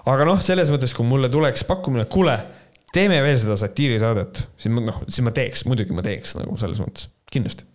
[0.06, 2.38] aga noh, selles mõttes, kui mulle tuleks pakkumine, kuule,
[2.92, 6.80] teeme veel seda satiirisaadet, siis ma noh, siis ma teeks, muidugi ma teeks nagu selles
[6.80, 7.68] mõttes, kindlasti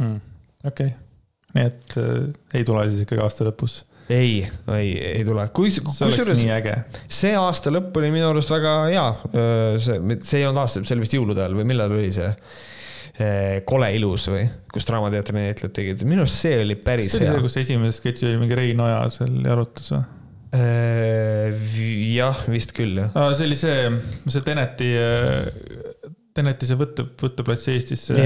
[0.00, 0.16] hmm,.
[0.64, 0.96] okei okay.,
[1.56, 2.24] nii et äh,
[2.58, 3.78] ei tule siis ikkagi aasta lõpus
[4.08, 4.46] ei,
[4.76, 5.48] ei, ei tule.
[5.56, 6.42] kui, kusjuures
[7.08, 9.06] see aasta lõpp oli minu arust väga hea.
[9.82, 12.32] see, see ei olnud aasta, see oli vist jõulude ajal või millal oli see?
[13.64, 17.30] kole ilus või, kus Draamateatri näitlejad tegid, minu arust see oli päris see hea.
[17.30, 20.04] see oli see, kus esimene sketš oli mingi Rein Oja seal jalutas või?
[22.16, 23.16] jah, vist küll jah.
[23.34, 23.88] see oli see,
[24.30, 24.90] see Teneti
[26.36, 28.16] Teneti see võtte, võtteplatsi Eestisse.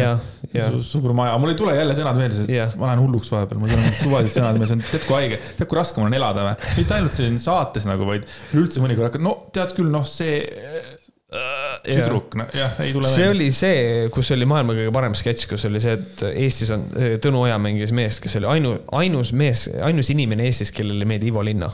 [0.51, 2.71] Su, suur maja, mul ei tule jälle sõnad meelde, sest yeah.
[2.81, 5.79] ma lähen hulluks vahepeal, mul ei mingid suvalised sõnad on tead kui haige, tead kui
[5.79, 6.71] raske mul on elada või.
[6.81, 10.89] mitte ainult siin saates nagu, vaid üleüldse mõnikord hakkad, no tead küll, noh, see äh,
[11.87, 13.37] tüdruk, noh jah, ei tule see meelde.
[13.37, 13.85] oli see,
[14.15, 16.89] kus oli maailma kõige parem sketš, kus oli see, et Eestis on,
[17.23, 21.31] Tõnu Oja mängis meest, kes oli ainu, ainus mees, ainus inimene Eestis, kellele ei meeldi
[21.31, 21.71] Ivo Linna.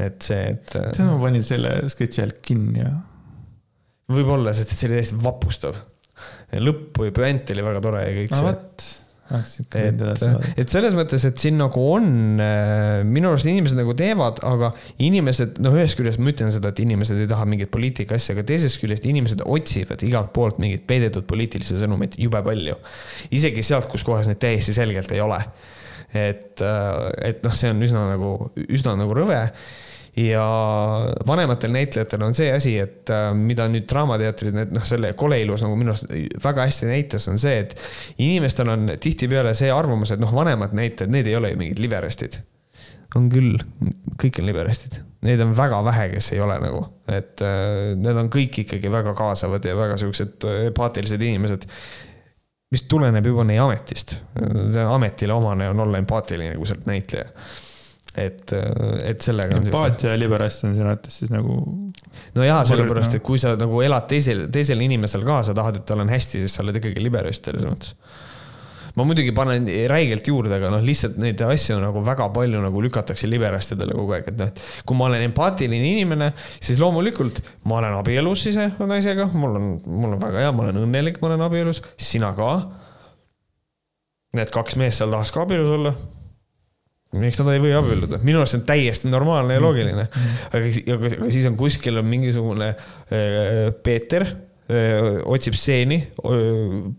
[0.00, 0.74] et see, et.
[0.74, 2.96] tead, ma panin selle sketši all kinni ja
[4.10, 5.78] võib-olla, sest et see oli täiesti vapustav.
[6.60, 8.56] lõpp või puänt oli väga tore ja kõik no, see.
[9.78, 10.02] et,
[10.58, 12.08] et selles mõttes, et siin nagu on,
[12.42, 14.72] äh, minu arust inimesed nagu teevad, aga
[15.06, 18.44] inimesed, noh, ühest küljest ma ütlen seda, et inimesed ei taha mingit poliitika asja, aga
[18.48, 22.78] teisest küljest inimesed otsivad igalt poolt mingeid peidetud poliitilisi sõnumeid jube palju.
[23.38, 25.38] isegi sealt, kus kohas neid täiesti selgelt ei ole.
[26.10, 26.90] et, äh,
[27.30, 28.34] et noh, see on üsna nagu,
[28.66, 29.44] üsna nagu rõve
[30.16, 30.44] ja
[31.26, 35.62] vanematel näitlejatel on see asi, et äh, mida nüüd Draamateatrid, need noh, selle Kole ilus
[35.64, 36.10] nagu minu arust
[36.44, 37.76] väga hästi näitas, on see, et
[38.18, 42.40] inimestel on tihtipeale see arvamus, et noh, vanemad näitlejad, need ei ole ju mingid liberestid.
[43.18, 43.56] on küll,
[44.22, 48.30] kõik on liberestid, neid on väga vähe, kes ei ole nagu, et äh, need on
[48.30, 51.66] kõik ikkagi väga kaasavad ja väga siuksed äh, empaatilised inimesed.
[52.70, 54.12] Mis tuleneb juba neie ametist.
[54.86, 57.26] ametile omane on olla empaatiline kui sealt näitleja
[58.18, 58.52] et,
[59.06, 59.60] et sellega.
[59.60, 61.60] empaatia ja liberast on sinu arvates siis nagu.
[62.34, 65.86] no jaa, sellepärast, et kui sa nagu elad teisel, teisel inimesel ka, sa tahad, et
[65.86, 67.94] tal on hästi, siis sa oled ikkagi liberast selles mõttes.
[68.98, 73.30] ma muidugi panen räigelt juurde, aga noh, lihtsalt neid asju nagu väga palju nagu lükatakse
[73.30, 77.38] liberastidele kogu aeg, et noh, et kui ma olen empaatiline inimene, siis loomulikult
[77.70, 81.30] ma olen abielus ise naisega, mul on, mul on väga hea, ma olen õnnelik, ma
[81.30, 82.54] olen abielus, sina ka.
[84.34, 85.94] Need kaks meest seal tahaks ka abielus olla
[87.18, 90.06] miks nad ei või abielluda, minu arust see on täiesti normaalne ja loogiline.
[90.54, 95.98] aga, aga, aga siis on kuskil on mingisugune äh, Peeter äh, otsib stseeni,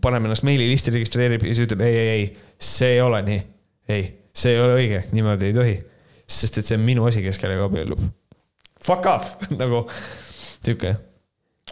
[0.04, 2.26] paneb ennast meililisti, registreerib ja siis ütleb ei, ei, ei,
[2.72, 3.38] see ei ole nii.
[3.92, 4.04] ei,
[4.36, 5.78] see ei ole õige, niimoodi ei tohi.
[6.32, 8.04] sest et see on minu asi, kes kellega abiellub.
[8.84, 9.86] Fuck off nagu
[10.58, 10.92] sihuke.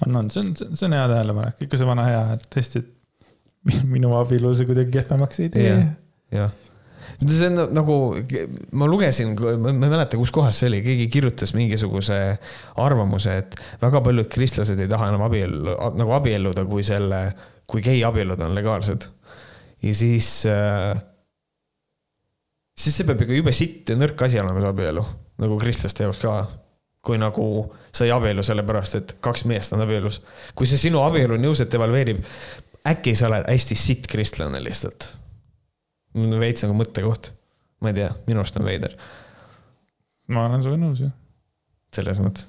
[0.06, 3.84] on, on, see on, see on hea tähelepanek, ikka see vana hea, et tõesti, et
[3.94, 5.76] minu abielu see kuidagi kehvemaks ei tee.
[6.32, 6.56] jah
[7.28, 7.96] see on nagu,
[8.72, 12.16] ma lugesin, ma ei mäleta, kus kohas see oli, keegi kirjutas mingisuguse
[12.80, 17.22] arvamuse, et väga paljud kristlased ei taha enam abiellu, nagu abielluda, kui selle,
[17.70, 19.08] kui gei abiellud on legaalsed.
[19.82, 20.96] ja siis äh,,
[22.76, 25.04] siis see peab ikka jube sitt ja nõrk asi olema, see abielu,
[25.44, 26.40] nagu kristlaste jaoks ka
[27.00, 27.44] kui nagu
[27.92, 30.20] sa ei abiellu sellepärast, et kaks meest on abielus.
[30.54, 32.20] kui see sinu abielu niuuselt evalveerib,
[32.92, 35.08] äkki sa oled hästi sitt kristlane lihtsalt.
[36.14, 37.32] Veits nagu mõttekoht.
[37.80, 38.96] ma ei tea, minu arust on veider.
[40.28, 41.12] ma olen sinuga nõus, jah.
[41.94, 42.48] selles mõttes.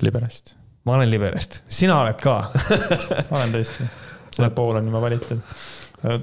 [0.00, 0.54] liberast.
[0.84, 2.38] ma olen liberast, sina oled ka
[3.36, 3.88] olen tõesti,
[4.34, 5.42] see pool on juba valitud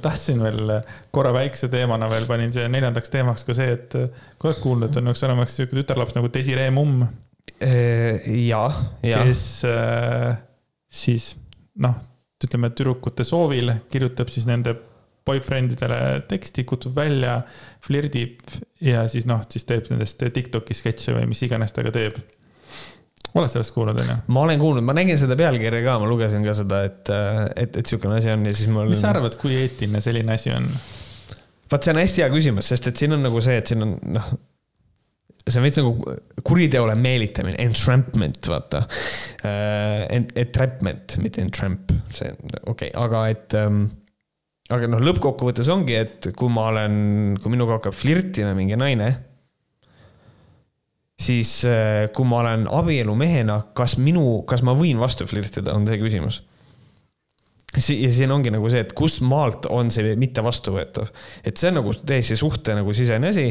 [0.01, 0.71] tahtsin veel
[1.11, 3.95] korra väikse teemana veel panin siia neljandaks teemaks ka see, et
[4.39, 7.03] kui oled kuulnud, et on üks olemas sihuke tütarlaps nagu Desiree Mumm.
[7.59, 8.61] ja,
[9.03, 9.23] ja.
[9.23, 10.37] kes äh,
[10.87, 11.33] siis
[11.83, 11.97] noh,
[12.45, 14.75] ütleme tüdrukute soovil kirjutab siis nende
[15.25, 15.99] boyfriend idele
[16.29, 17.39] teksti, kutsub välja,
[17.85, 18.41] flirdib
[18.85, 22.19] ja siis noh, siis teeb nendest Tiktoki sketše või mis iganes ta ka teeb
[23.35, 24.17] oled sellest kuulnud, on ju?
[24.31, 27.11] ma olen kuulnud, ma nägin seda pealkirja ka, ma lugesin ka seda, et,
[27.55, 28.85] et, et sihukene asi on ja siis ma.
[28.87, 30.67] mis sa arvad, kui eetiline selline asi on?
[31.71, 33.95] vaat see on hästi hea küsimus, sest et siin on nagu see, et siin on
[34.15, 34.31] noh,
[35.45, 36.15] see on veits nagu
[36.45, 39.83] kuriteole meelitamine, entrampment, vaata uh,.
[40.15, 43.85] Entrapment, mitte entramp, see, okei okay,, aga et um,
[44.73, 46.97] aga noh, lõppkokkuvõttes ongi, et kui ma olen,
[47.41, 49.13] kui minuga hakkab flirtima mingi naine
[51.19, 55.99] siis äh, kui ma olen abielumehena, kas minu, kas ma võin vastu flirtida, on see
[56.01, 56.41] küsimus.
[57.75, 61.09] ja siin ongi nagu see, et kust maalt on see mitte vastuvõetav,
[61.43, 63.47] et see on nagu täiesti suhte nagu sisene asi.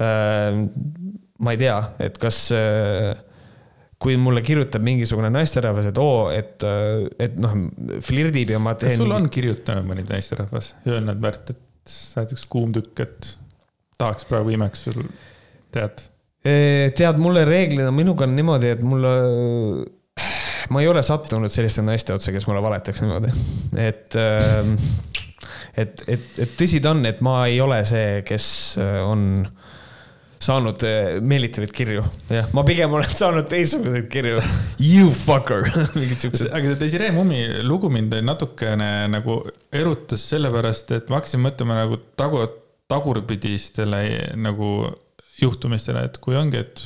[0.00, 0.62] Äh,
[1.38, 3.14] ma ei tea, et kas, äh,
[3.98, 6.66] kui mulle kirjutab mingisugune naisterahvas, et oo, et,
[7.18, 7.56] et noh,
[8.04, 8.94] flirdib ja ma teen.
[8.94, 13.02] kas sul on kirjutanud mõni naisterahvas ja öelnud, Märt, et sa oled üks kuum tükk,
[13.06, 13.32] et
[13.98, 15.02] tahaks praegu imeks sul,
[15.74, 16.06] tead
[16.42, 19.12] tead, mulle reeglina, minuga on niimoodi, et mulle,
[20.70, 23.32] ma ei ole sattunud selliste naiste otsa, kes mulle valetaks niimoodi,
[23.82, 24.76] et ähm,
[25.78, 28.48] et, et, et tõsi ta on, et ma ei ole see, kes
[28.82, 29.46] äh, on
[30.42, 34.42] saanud äh, meelitavaid kirju, jah, ma pigem olen saanud teistsuguseid kirju.
[34.90, 35.66] You fucker
[35.98, 36.50] mingid siuksed.
[36.54, 39.40] aga see Desiree Mummi lugu mind natukene nagu
[39.74, 42.44] erutas sellepärast, et ma hakkasin mõtlema nagu tagu,
[42.88, 44.02] tagurpidistele
[44.38, 44.70] nagu
[45.42, 46.84] juhtumistele, et kui ongi, et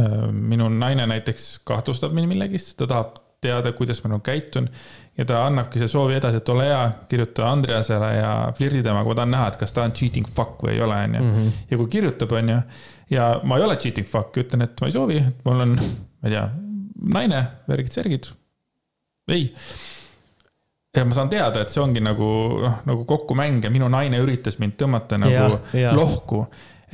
[0.00, 4.70] äh, minu naine näiteks kahtlustab mind millegist, ta tahab teada, kuidas ma nagu käitun
[5.18, 9.16] ja ta annabki see soovi edasi, et ole hea, kirjuta Andreasele ja flirdi temaga, ma
[9.20, 11.24] tahan näha, et kas ta on cheating fuck või ei ole, onju.
[11.24, 11.50] Mhm.
[11.70, 12.60] ja kui kirjutab, onju,
[13.14, 16.36] ja ma ei ole cheating fuck, ütlen, et ma ei soovi, mul on, ma ei
[16.36, 16.44] tea,
[17.18, 18.32] naine, värgid-särgid.
[19.30, 19.48] ei.
[20.96, 22.28] ja ma saan teada, et see ongi nagu,
[22.62, 25.94] noh, nagu kokkumäng ja minu naine üritas mind tõmmata nagu ja, ja.
[25.94, 26.44] lohku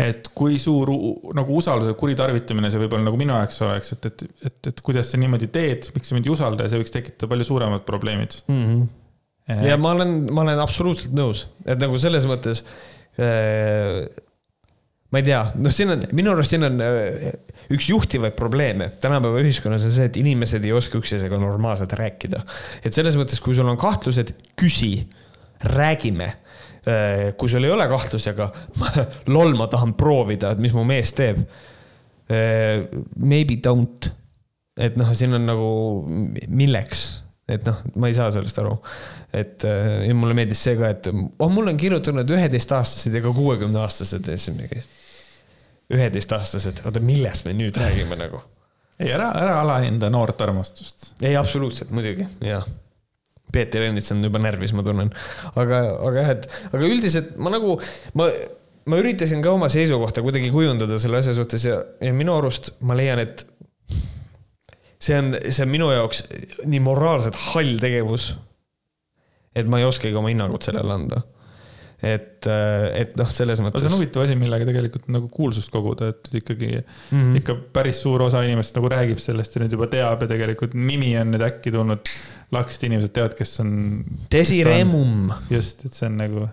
[0.01, 0.93] et kui suur
[1.37, 5.21] nagu usalduse kuritarvitamine see võib-olla nagu minu jaoks oleks, et, et, et, et kuidas sa
[5.21, 8.65] niimoodi teed, miks sa mind ei usalda ja see võiks tekitada palju suuremad probleemid mm.
[8.65, 9.69] -hmm.
[9.69, 12.65] ja ma olen, ma olen absoluutselt nõus, et nagu selles mõttes
[13.21, 14.09] äh,
[15.11, 17.31] ma ei tea, noh, siin on, minu arust siin on äh,
[17.75, 22.45] üks juhtivaid probleeme tänapäeva ühiskonnas on see, et inimesed ei oska üksteisega normaalselt rääkida.
[22.85, 24.95] et selles mõttes, kui sul on kahtlused, küsi,
[25.75, 26.31] räägime
[27.36, 28.48] kui sul ei ole kahtlusi, aga
[29.35, 31.43] loll, ma tahan proovida, et mis mu mees teeb.
[32.31, 32.86] Äh,
[33.16, 34.12] maybe don't.
[34.81, 35.70] et noh, siin on nagu
[36.48, 37.01] milleks,
[37.51, 38.77] et noh, ma ei saa sellest aru.
[39.35, 43.35] et äh, ja mulle meeldis see ka, et oh, mulle on kirjutanud üheteistaastased ja ka
[43.36, 44.85] kuuekümneaastased ja siis mingi.
[45.90, 48.40] üheteistaastased, oota, millest me nüüd räägime nagu?
[49.01, 51.12] ei, ära, ära alahinda noort armastust.
[51.20, 52.65] ei, absoluutselt, muidugi, jah
[53.53, 55.13] Peeter Ernits on juba närvis, ma tunnen.
[55.55, 57.77] aga, aga jah, et, aga üldiselt ma nagu,
[58.19, 58.29] ma,
[58.91, 62.97] ma üritasin ka oma seisukohta kuidagi kujundada selle asja suhtes ja, ja minu arust ma
[62.99, 63.45] leian, et
[65.01, 66.25] see on, see on minu jaoks
[66.69, 68.35] nii moraalselt hall tegevus.
[69.57, 71.25] et ma ei oskagi oma hinnangut sellele anda
[72.01, 73.85] et, et noh, selles mõttes.
[73.85, 77.39] see on huvitav asi, millega tegelikult nagu kuulsust koguda, et ikkagi mm, -hmm.
[77.43, 81.13] ikka päris suur osa inimestest nagu räägib sellest ja nüüd juba teab ja tegelikult nimi
[81.21, 82.13] on nüüd äkki tulnud.
[82.55, 83.73] Lahkesti inimesed teavad, kes on.
[84.33, 85.31] Desiremum.
[85.53, 86.47] just, et see on nagu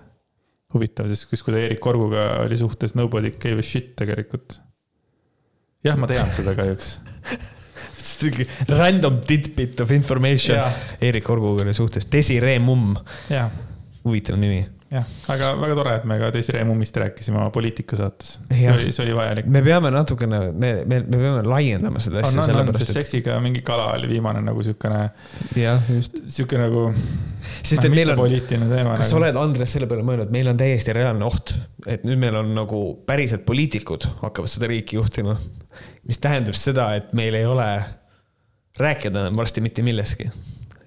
[0.75, 4.59] huvitav, sest kus, kui ta Erik Korguga oli suhtes, nobody gave a shit tegelikult.
[5.85, 6.97] jah, ma tean seda kahjuks
[8.71, 10.57] Random tidbit of information.
[11.03, 12.95] Erik Korguga oli suhtes, Desiremum.
[14.07, 18.37] huvitav nimi jah, aga väga tore, et me ka Desiree Mummist rääkisime oma poliitikasaates.
[18.47, 19.49] see oli, see oli vajalik.
[19.51, 22.45] me peame natukene, me, me, me peame laiendama seda asja.
[22.45, 23.01] on, on, on, sest et...
[23.01, 25.03] seksiga mingi kala oli viimane nagu siukene.
[25.59, 26.21] jah, just.
[26.31, 26.87] siuke nagu.
[27.59, 28.95] sest et noh, meil on, poliitiline teema.
[28.95, 29.11] kas nagu...
[29.11, 31.55] sa oled, Andres, selle peale mõelnud, meil on täiesti reaalne oht,
[31.85, 35.35] et nüüd meil on nagu päriselt poliitikud hakkavad seda riiki juhtima.
[36.07, 37.71] mis tähendab seda, et meil ei ole
[38.79, 40.31] rääkida varsti mitte millestki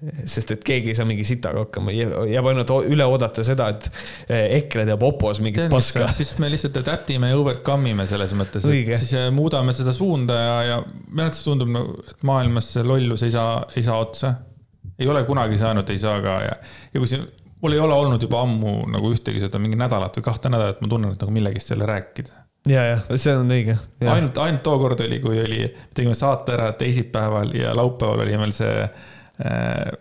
[0.01, 3.85] sest et keegi ei saa mingi sitaga hakkama ja jääb ainult üle oodata seda, et
[4.25, 6.07] eh, EKRE teeb opos mingit paska.
[6.15, 10.39] siis me lihtsalt adaptime ja overcome ime selles mõttes, et siis äh, muudame seda suunda
[10.39, 11.77] ja, ja minu arvates tundub
[12.09, 14.33] et maailmas see lollus ei saa, ei saa otsa.
[14.97, 16.57] ei ole kunagi saanud, ei saa ka ja,
[16.93, 17.29] ja kui siin,
[17.61, 20.89] mul ei ole olnud juba ammu nagu ühtegi seda mingi nädalat või kahte nädalat, ma
[20.89, 22.41] tunnen, et nagu millegist jälle rääkida.
[22.73, 23.77] ja, ja see on õige.
[24.01, 25.63] ainult, ainult tookord oli, kui oli,
[25.93, 28.85] tegime saate ära teisipäeval ja laupäeval oli meil see
[29.45, 29.91] äh,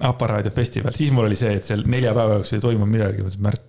[0.00, 3.44] aparaadifestival, siis mul oli see, et seal nelja päeva jooksul ei toimunud midagi, ma mõtlesin,
[3.44, 3.66] Märt,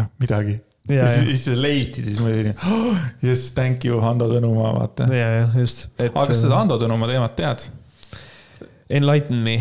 [0.00, 0.58] noh, midagi.
[0.90, 5.06] Ja, ja siis, siis leiti, siis ma olin oh,, yes, thank you, Hando Tõnumaa, vaata.
[5.16, 5.86] ja, ja just.
[5.96, 7.64] aga kas seda Hando Tõnumaa teemat tead?
[8.92, 9.56] Enlighten me.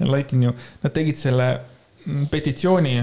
[0.00, 1.50] Enlighten you, nad tegid selle
[2.06, 2.94] mm, petitsiooni,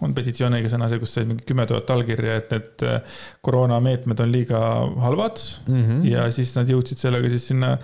[0.00, 4.24] on petitsioon õige sõna, see, kus sai mingi kümme tuhat allkirja, et need äh, koroonameetmed
[4.24, 4.60] on liiga
[5.04, 5.82] halvad mm.
[5.82, 6.06] -hmm.
[6.08, 7.74] ja siis nad jõudsid sellega siis sinna,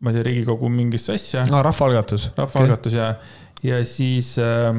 [0.00, 1.62] ma ei tea, Riigikogu mingisse asja, ah,.
[1.66, 2.30] rahvaalgatus.
[2.38, 3.14] rahvaalgatus ja,
[3.66, 4.70] ja siis äh,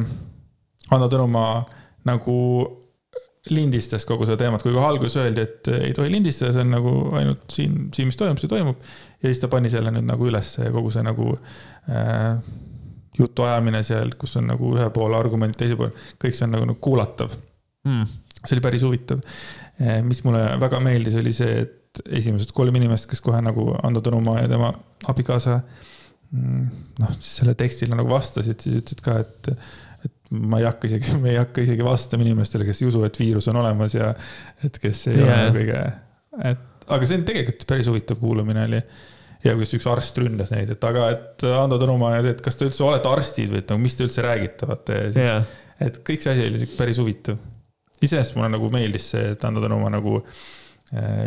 [0.91, 1.61] Hando Tõnumaa
[2.10, 2.38] nagu
[3.49, 6.91] lindistas kogu seda teemat, kui kohe alguses öeldi, et ei tohi lindistada, see on nagu
[7.18, 8.84] ainult siin, siin, mis toimub, see toimub.
[9.22, 11.31] ja siis ta pani selle nüüd nagu ülesse ja kogu see nagu
[11.89, 12.35] äh,
[13.18, 16.81] jutuajamine seal, kus on nagu ühe poole argument, teise poole, kõik see on nagu, nagu
[16.84, 17.34] kuulatav.
[17.89, 18.06] Mm.
[18.43, 19.22] see oli päris huvitav.
[20.06, 24.43] mis mulle väga meeldis, oli see, et esimesed kolm inimest, kes kohe nagu Ando Tõnumaa
[24.43, 24.72] ja tema
[25.11, 26.65] abikaasa mm,
[27.01, 29.51] noh, selle tekstile nagu vastasid, siis ütlesid ka, et,
[30.07, 33.19] et ma ei hakka isegi, me ei hakka isegi vastama inimestele, kes ei usu, et
[33.19, 34.13] viirus on olemas ja
[34.63, 35.31] et kes ei Jaa.
[35.49, 35.81] ole kõige,
[36.51, 38.80] et aga see on tegelikult päris huvitav kuulamine oli
[39.41, 42.59] ja kuidas üks arst ründas neid, et aga, et Ando Tõnumaa ja see, et kas
[42.59, 45.43] te üldse olete arstid või et nagu, mis te üldse räägite, vaata ja siis jaa,
[45.81, 47.39] et kõik see asi oli siuke päris huvitav.
[48.01, 50.19] iseenesest mulle nagu meeldis see, et Ando Tõnumaa nagu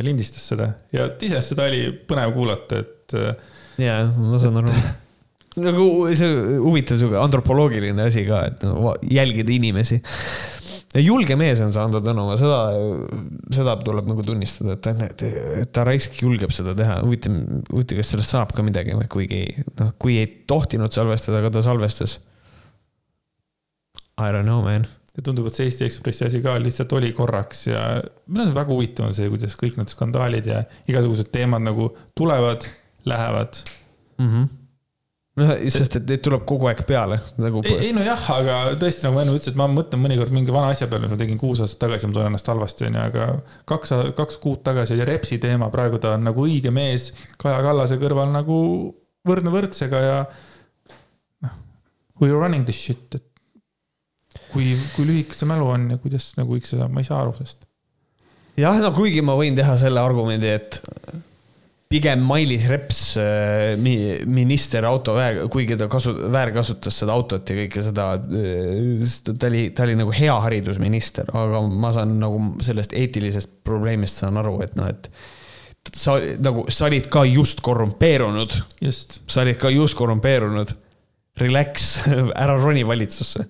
[0.05, 4.75] lindistas seda ja iseenesest seda oli põnev kuulata, et äh, jaa, ma saan aru.
[5.65, 5.87] nagu
[6.19, 10.01] see huvitav sihuke antropoloogiline asi ka, et no, va- jälgida inimesi.
[11.01, 12.59] julge mees on see Ando Tõnumaa, seda,
[13.55, 14.93] seda tuleb nagu tunnistada, et ta,
[15.63, 17.01] et ta raisk julgeb seda teha.
[17.07, 17.39] huvitav,
[17.71, 19.43] huvitav, kas sellest saab ka midagi või kuigi
[19.81, 22.19] noh, kui ei tohtinud salvestada, aga ta salvestas.
[24.19, 24.87] I don't know, man.
[25.15, 27.85] Ja tundub, et see Eesti Ekspressi asi ka lihtsalt oli korraks ja
[28.27, 32.67] minu arust väga huvitav on see, kuidas kõik need skandaalid ja igasugused teemad nagu tulevad,
[33.07, 33.61] lähevad.
[34.19, 34.31] mm.
[34.31, 34.49] -hmm.
[35.43, 37.63] noh, sest et neid tuleb kogu aeg peale nagu.
[37.65, 40.89] ei, ei nojah, aga tõesti nagu enne ütlesid, et ma mõtlen mõnikord mingi vana asja
[40.91, 43.29] peale, mis ma tegin kuus aastat tagasi, ma tunnen ennast halvasti, onju, aga
[43.71, 48.01] kaks, kaks kuud tagasi oli Repsi teema, praegu ta on nagu õige mees Kaja Kallase
[48.03, 48.59] kõrval nagu
[49.29, 50.19] võrdne võrdsega ja
[51.47, 51.55] noh,
[52.21, 53.31] we are running this shit, et
[54.55, 57.35] kui, kui lühike see mälu on ja kuidas nagu võiks seda, ma ei saa aru
[57.37, 57.67] sellest.
[58.61, 60.81] jah, no kuigi ma võin teha selle argumendi, et
[61.95, 63.01] pigem Mailis Reps,
[64.27, 69.87] minister auto väär, kuigi ta kasu-, väärkasutas seda autot ja kõike seda, ta oli, ta
[69.87, 74.91] oli nagu hea haridusminister, aga ma saan nagu sellest eetilisest probleemist saan aru, et noh,
[74.91, 75.11] et
[75.93, 78.57] sa nagu, sa olid ka just korrumpeerunud,
[78.91, 80.73] sa olid ka just korrumpeerunud.
[81.41, 82.05] Relax,
[82.45, 83.47] ära roni valitsusse.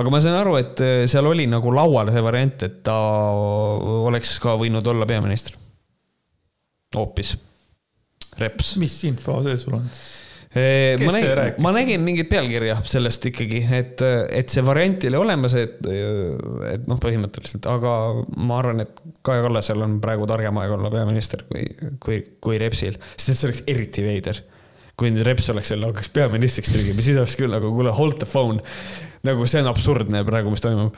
[0.00, 0.80] aga ma saan aru, et
[1.10, 2.96] seal oli nagu laual see variant, et ta
[4.00, 5.58] oleks ka võinud olla peaminister.
[6.96, 7.36] hoopis,
[8.40, 8.74] Reps.
[8.80, 9.90] mis info see sul on?
[10.50, 10.58] ma
[10.98, 14.02] Kes see nägin ma nägin mingit pealkirja sellest ikkagi, et,
[14.34, 17.92] et see variant oli olemas, et, et noh, põhimõtteliselt, aga
[18.34, 21.68] ma arvan, et Kaja Kallasel on praegu targem aeg olla peaminister kui,
[22.02, 24.42] kui, kui Repsil, sest et see oleks eriti veider.
[25.00, 28.28] Kui nüüd Reps oleks jälle hakkaks peaministriks trügima, siis oleks küll nagu kuule, hold the
[28.28, 28.60] phone.
[29.26, 30.96] nagu see on absurdne praegu, mis toimub.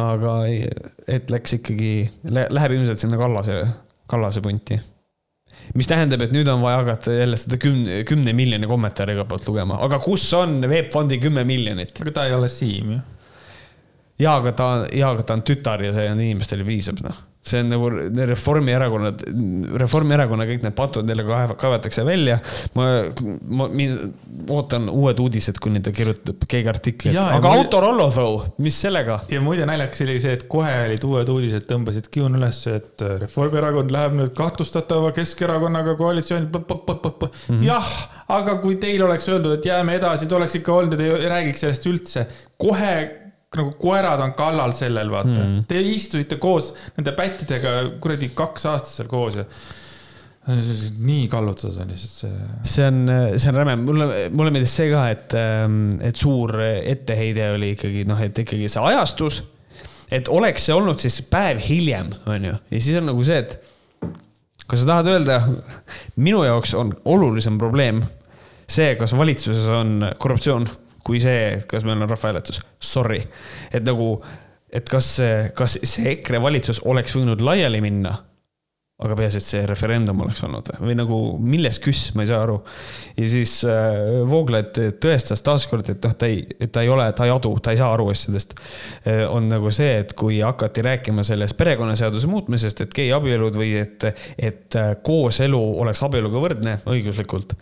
[0.00, 0.64] aga ei,
[1.08, 1.92] et läks ikkagi,
[2.28, 3.62] läheb ilmselt sinna Kallase,
[4.10, 4.80] Kallase punti
[5.72, 9.46] mis tähendab, et nüüd on vaja hakata jälle seda kümne, kümne miljoni kommentaari igalt poolt
[9.48, 11.96] lugema, aga kus on VEB Fondi kümme miljonit?
[12.02, 12.98] aga ta ei ole Siim ju.
[14.20, 17.22] jaa, aga ta, jaa, aga ta on tütar ja see on inimestele piisab, noh.
[17.44, 17.90] See on nagu
[18.32, 19.10] Reformierakonna,
[19.80, 22.38] Reformierakonna kõik need patud kaev- kaevatakse välja.
[22.74, 22.86] ma,
[23.48, 23.68] ma
[24.54, 29.20] ootan uued uudised, kuni ta kirjutab keegi artikli, aga muide- Autorollo though, mis sellega?
[29.30, 33.92] ja muide naljakas oli see, et kohe olid uued uudised, tõmbasid kiun üles, et Reformierakond
[33.94, 36.48] läheb nüüd kahtlustatava Keskerakonnaga koalitsiooni.
[36.54, 37.62] Mhm.
[37.64, 37.90] jah,
[38.28, 41.60] aga kui teil oleks öeldud, et jääme edasi, te oleks ikka olnud, et ei räägiks
[41.64, 42.26] sellest üldse.
[42.58, 43.23] kohe
[43.58, 45.64] nagu koerad on kallal sellel, vaata mm.
[45.70, 49.46] Te istusite koos nende pättidega kuradi kaks aastat seal koos ja.
[50.44, 52.48] nii kallutatud on lihtsalt see.
[52.74, 55.36] see on, see on räme, mulle, mulle meeldis see ka, et,
[56.10, 59.42] et suur etteheide oli ikkagi noh, et ikkagi see ajastus.
[60.12, 63.56] et oleks see olnud siis päev hiljem, on ju, ja siis on nagu see, et
[64.68, 65.40] kui sa tahad öelda,
[66.16, 68.02] minu jaoks on olulisem probleem
[68.70, 70.68] see, kas valitsuses on korruptsioon,
[71.04, 72.62] kui see, kas meil on rahvahääletus.
[72.80, 73.20] Sorry,
[73.72, 74.16] et nagu,
[74.72, 75.16] et kas,
[75.56, 78.16] kas see EKRE valitsus oleks võinud laiali minna
[79.02, 82.60] aga peaasi, et see referendum oleks olnud või nagu milles küss, ma ei saa aru.
[83.16, 87.32] ja siis äh, Vooglaid tõestas taaskord, et noh, ta ei, ta ei ole, ta ei
[87.34, 89.24] adu, ta ei saa aru asjadest äh,.
[89.26, 94.06] on nagu see, et kui hakati rääkima sellest perekonnaseaduse muutmisest, et geiabielud või et,
[94.38, 97.58] et äh, kooselu oleks abieluga võrdne õiguslikult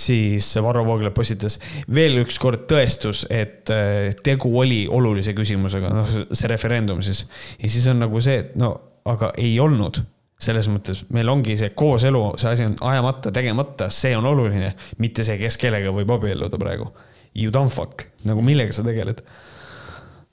[0.00, 1.58] siis Varro Vooglaid postitas
[1.92, 7.26] veel üks kord tõestus, et äh, tegu oli olulise küsimusega, noh, see referendum siis.
[7.60, 8.74] ja siis on nagu see, et no
[9.08, 10.02] aga ei olnud
[10.40, 14.72] selles mõttes meil ongi see kooselu, see asi on ajamata, tegemata, see on oluline,
[15.02, 16.88] mitte see, kes kellega võib abielluda praegu.
[17.36, 19.20] You don't fuck, nagu millega sa tegeled.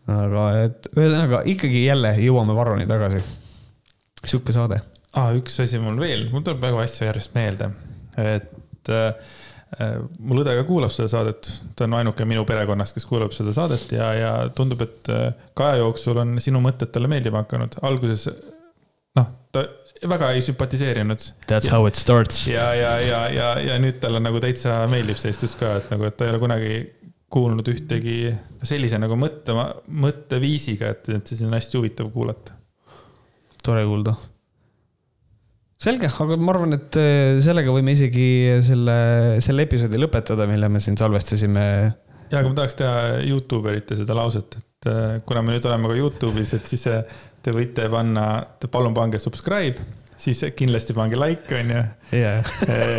[0.07, 3.19] aga et ühesõnaga ikkagi jälle jõuame Varroni tagasi.
[4.23, 4.79] sihuke saade.
[5.13, 7.71] aa, üks asi mul veel, mul tuleb väga asju järjest meelde,
[8.17, 9.35] et äh,
[10.19, 13.91] mul õde ka kuulab seda saadet, ta on ainuke minu perekonnast, kes kuulab seda saadet
[13.91, 17.75] ja, ja tundub, et äh, ka aja jooksul on sinu mõtted talle meeldima hakanud.
[17.87, 18.27] alguses
[19.17, 19.65] noh, ta
[20.07, 21.25] väga ei sümpatiseerinud.
[21.49, 22.45] That's how it starts.
[22.47, 26.07] ja, ja, ja, ja, ja nüüd talle nagu täitsa meeldib see istus ka, et nagu,
[26.07, 26.77] et ta ei ole kunagi
[27.33, 28.31] kuulnud ühtegi
[28.63, 29.55] sellise nagu mõtte,
[30.05, 32.55] mõtteviisiga, et, et siis on hästi huvitav kuulata.
[33.63, 34.15] tore kuulda.
[35.81, 38.27] Selge, aga ma arvan, et äh, sellega võime isegi
[38.65, 38.97] selle,
[39.43, 41.67] selle episoodi lõpetada, mille me siin salvestasime.
[42.31, 42.97] ja, aga ma tahaks teha
[43.27, 47.53] Youtube erite seda lauset, et äh, kuna me nüüd oleme ka Youtube'is, et siis te
[47.55, 48.27] võite panna,
[48.71, 49.85] palun pange subscribe,
[50.17, 51.81] siis kindlasti pange like, on ju
[52.17, 52.49] yeah.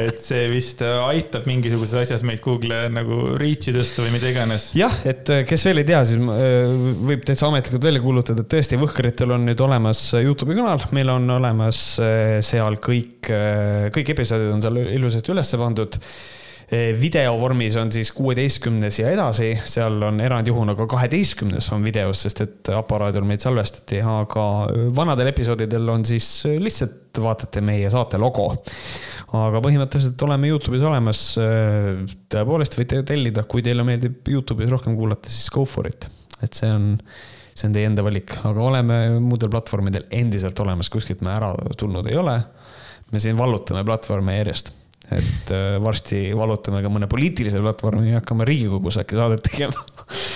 [0.06, 4.70] et see vist aitab mingisuguses asjas meid Google'i nagu reach'i tõsta või mida iganes.
[4.78, 6.72] jah, et äh, kes veel ei tea, siis äh,
[7.10, 11.28] võib täitsa ametlikult välja kuulutada, et tõesti Võhkritel on nüüd olemas Youtube'i kanal, meil on
[11.38, 13.32] olemas äh, seal kõik,
[13.94, 15.98] kõik episoodid on seal ilusasti üles pandud
[16.70, 22.42] video vormis on siis kuueteistkümnes ja edasi, seal on erandjuhuna ka kaheteistkümnes on videos, sest
[22.44, 24.44] et aparaadil meid salvestati, aga
[24.96, 26.28] vanadel episoodidel on siis
[26.60, 28.50] lihtsalt vaatate meie saate logo.
[29.38, 31.22] aga põhimõtteliselt oleme Youtube'is olemas.
[32.28, 36.10] tõepoolest võite tellida, kui teile meeldib Youtube'is rohkem kuulata, siis go for it,
[36.42, 36.98] et see on
[37.58, 42.06] see on teie enda valik, aga oleme muudel platvormidel endiselt olemas, kuskilt me ära tulnud
[42.06, 42.36] ei ole.
[43.08, 44.70] me siin vallutame platvorme järjest
[45.14, 49.84] et äh, varsti valutame ka mõne poliitilise platvormi ja hakkame Riigikogus äkki saadet tegema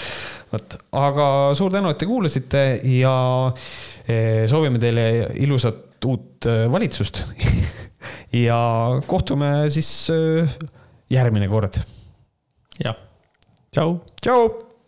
[0.53, 1.27] vot, aga
[1.59, 3.15] suur tänu, et te kuulasite ja
[3.53, 5.07] äh, soovime teile
[5.45, 7.25] ilusat uut äh, valitsust
[8.47, 8.59] ja
[9.07, 9.93] kohtume siis
[11.13, 11.83] järgmine kord.
[12.83, 12.99] jah,
[13.75, 13.99] tšau.
[14.25, 14.72] tšau.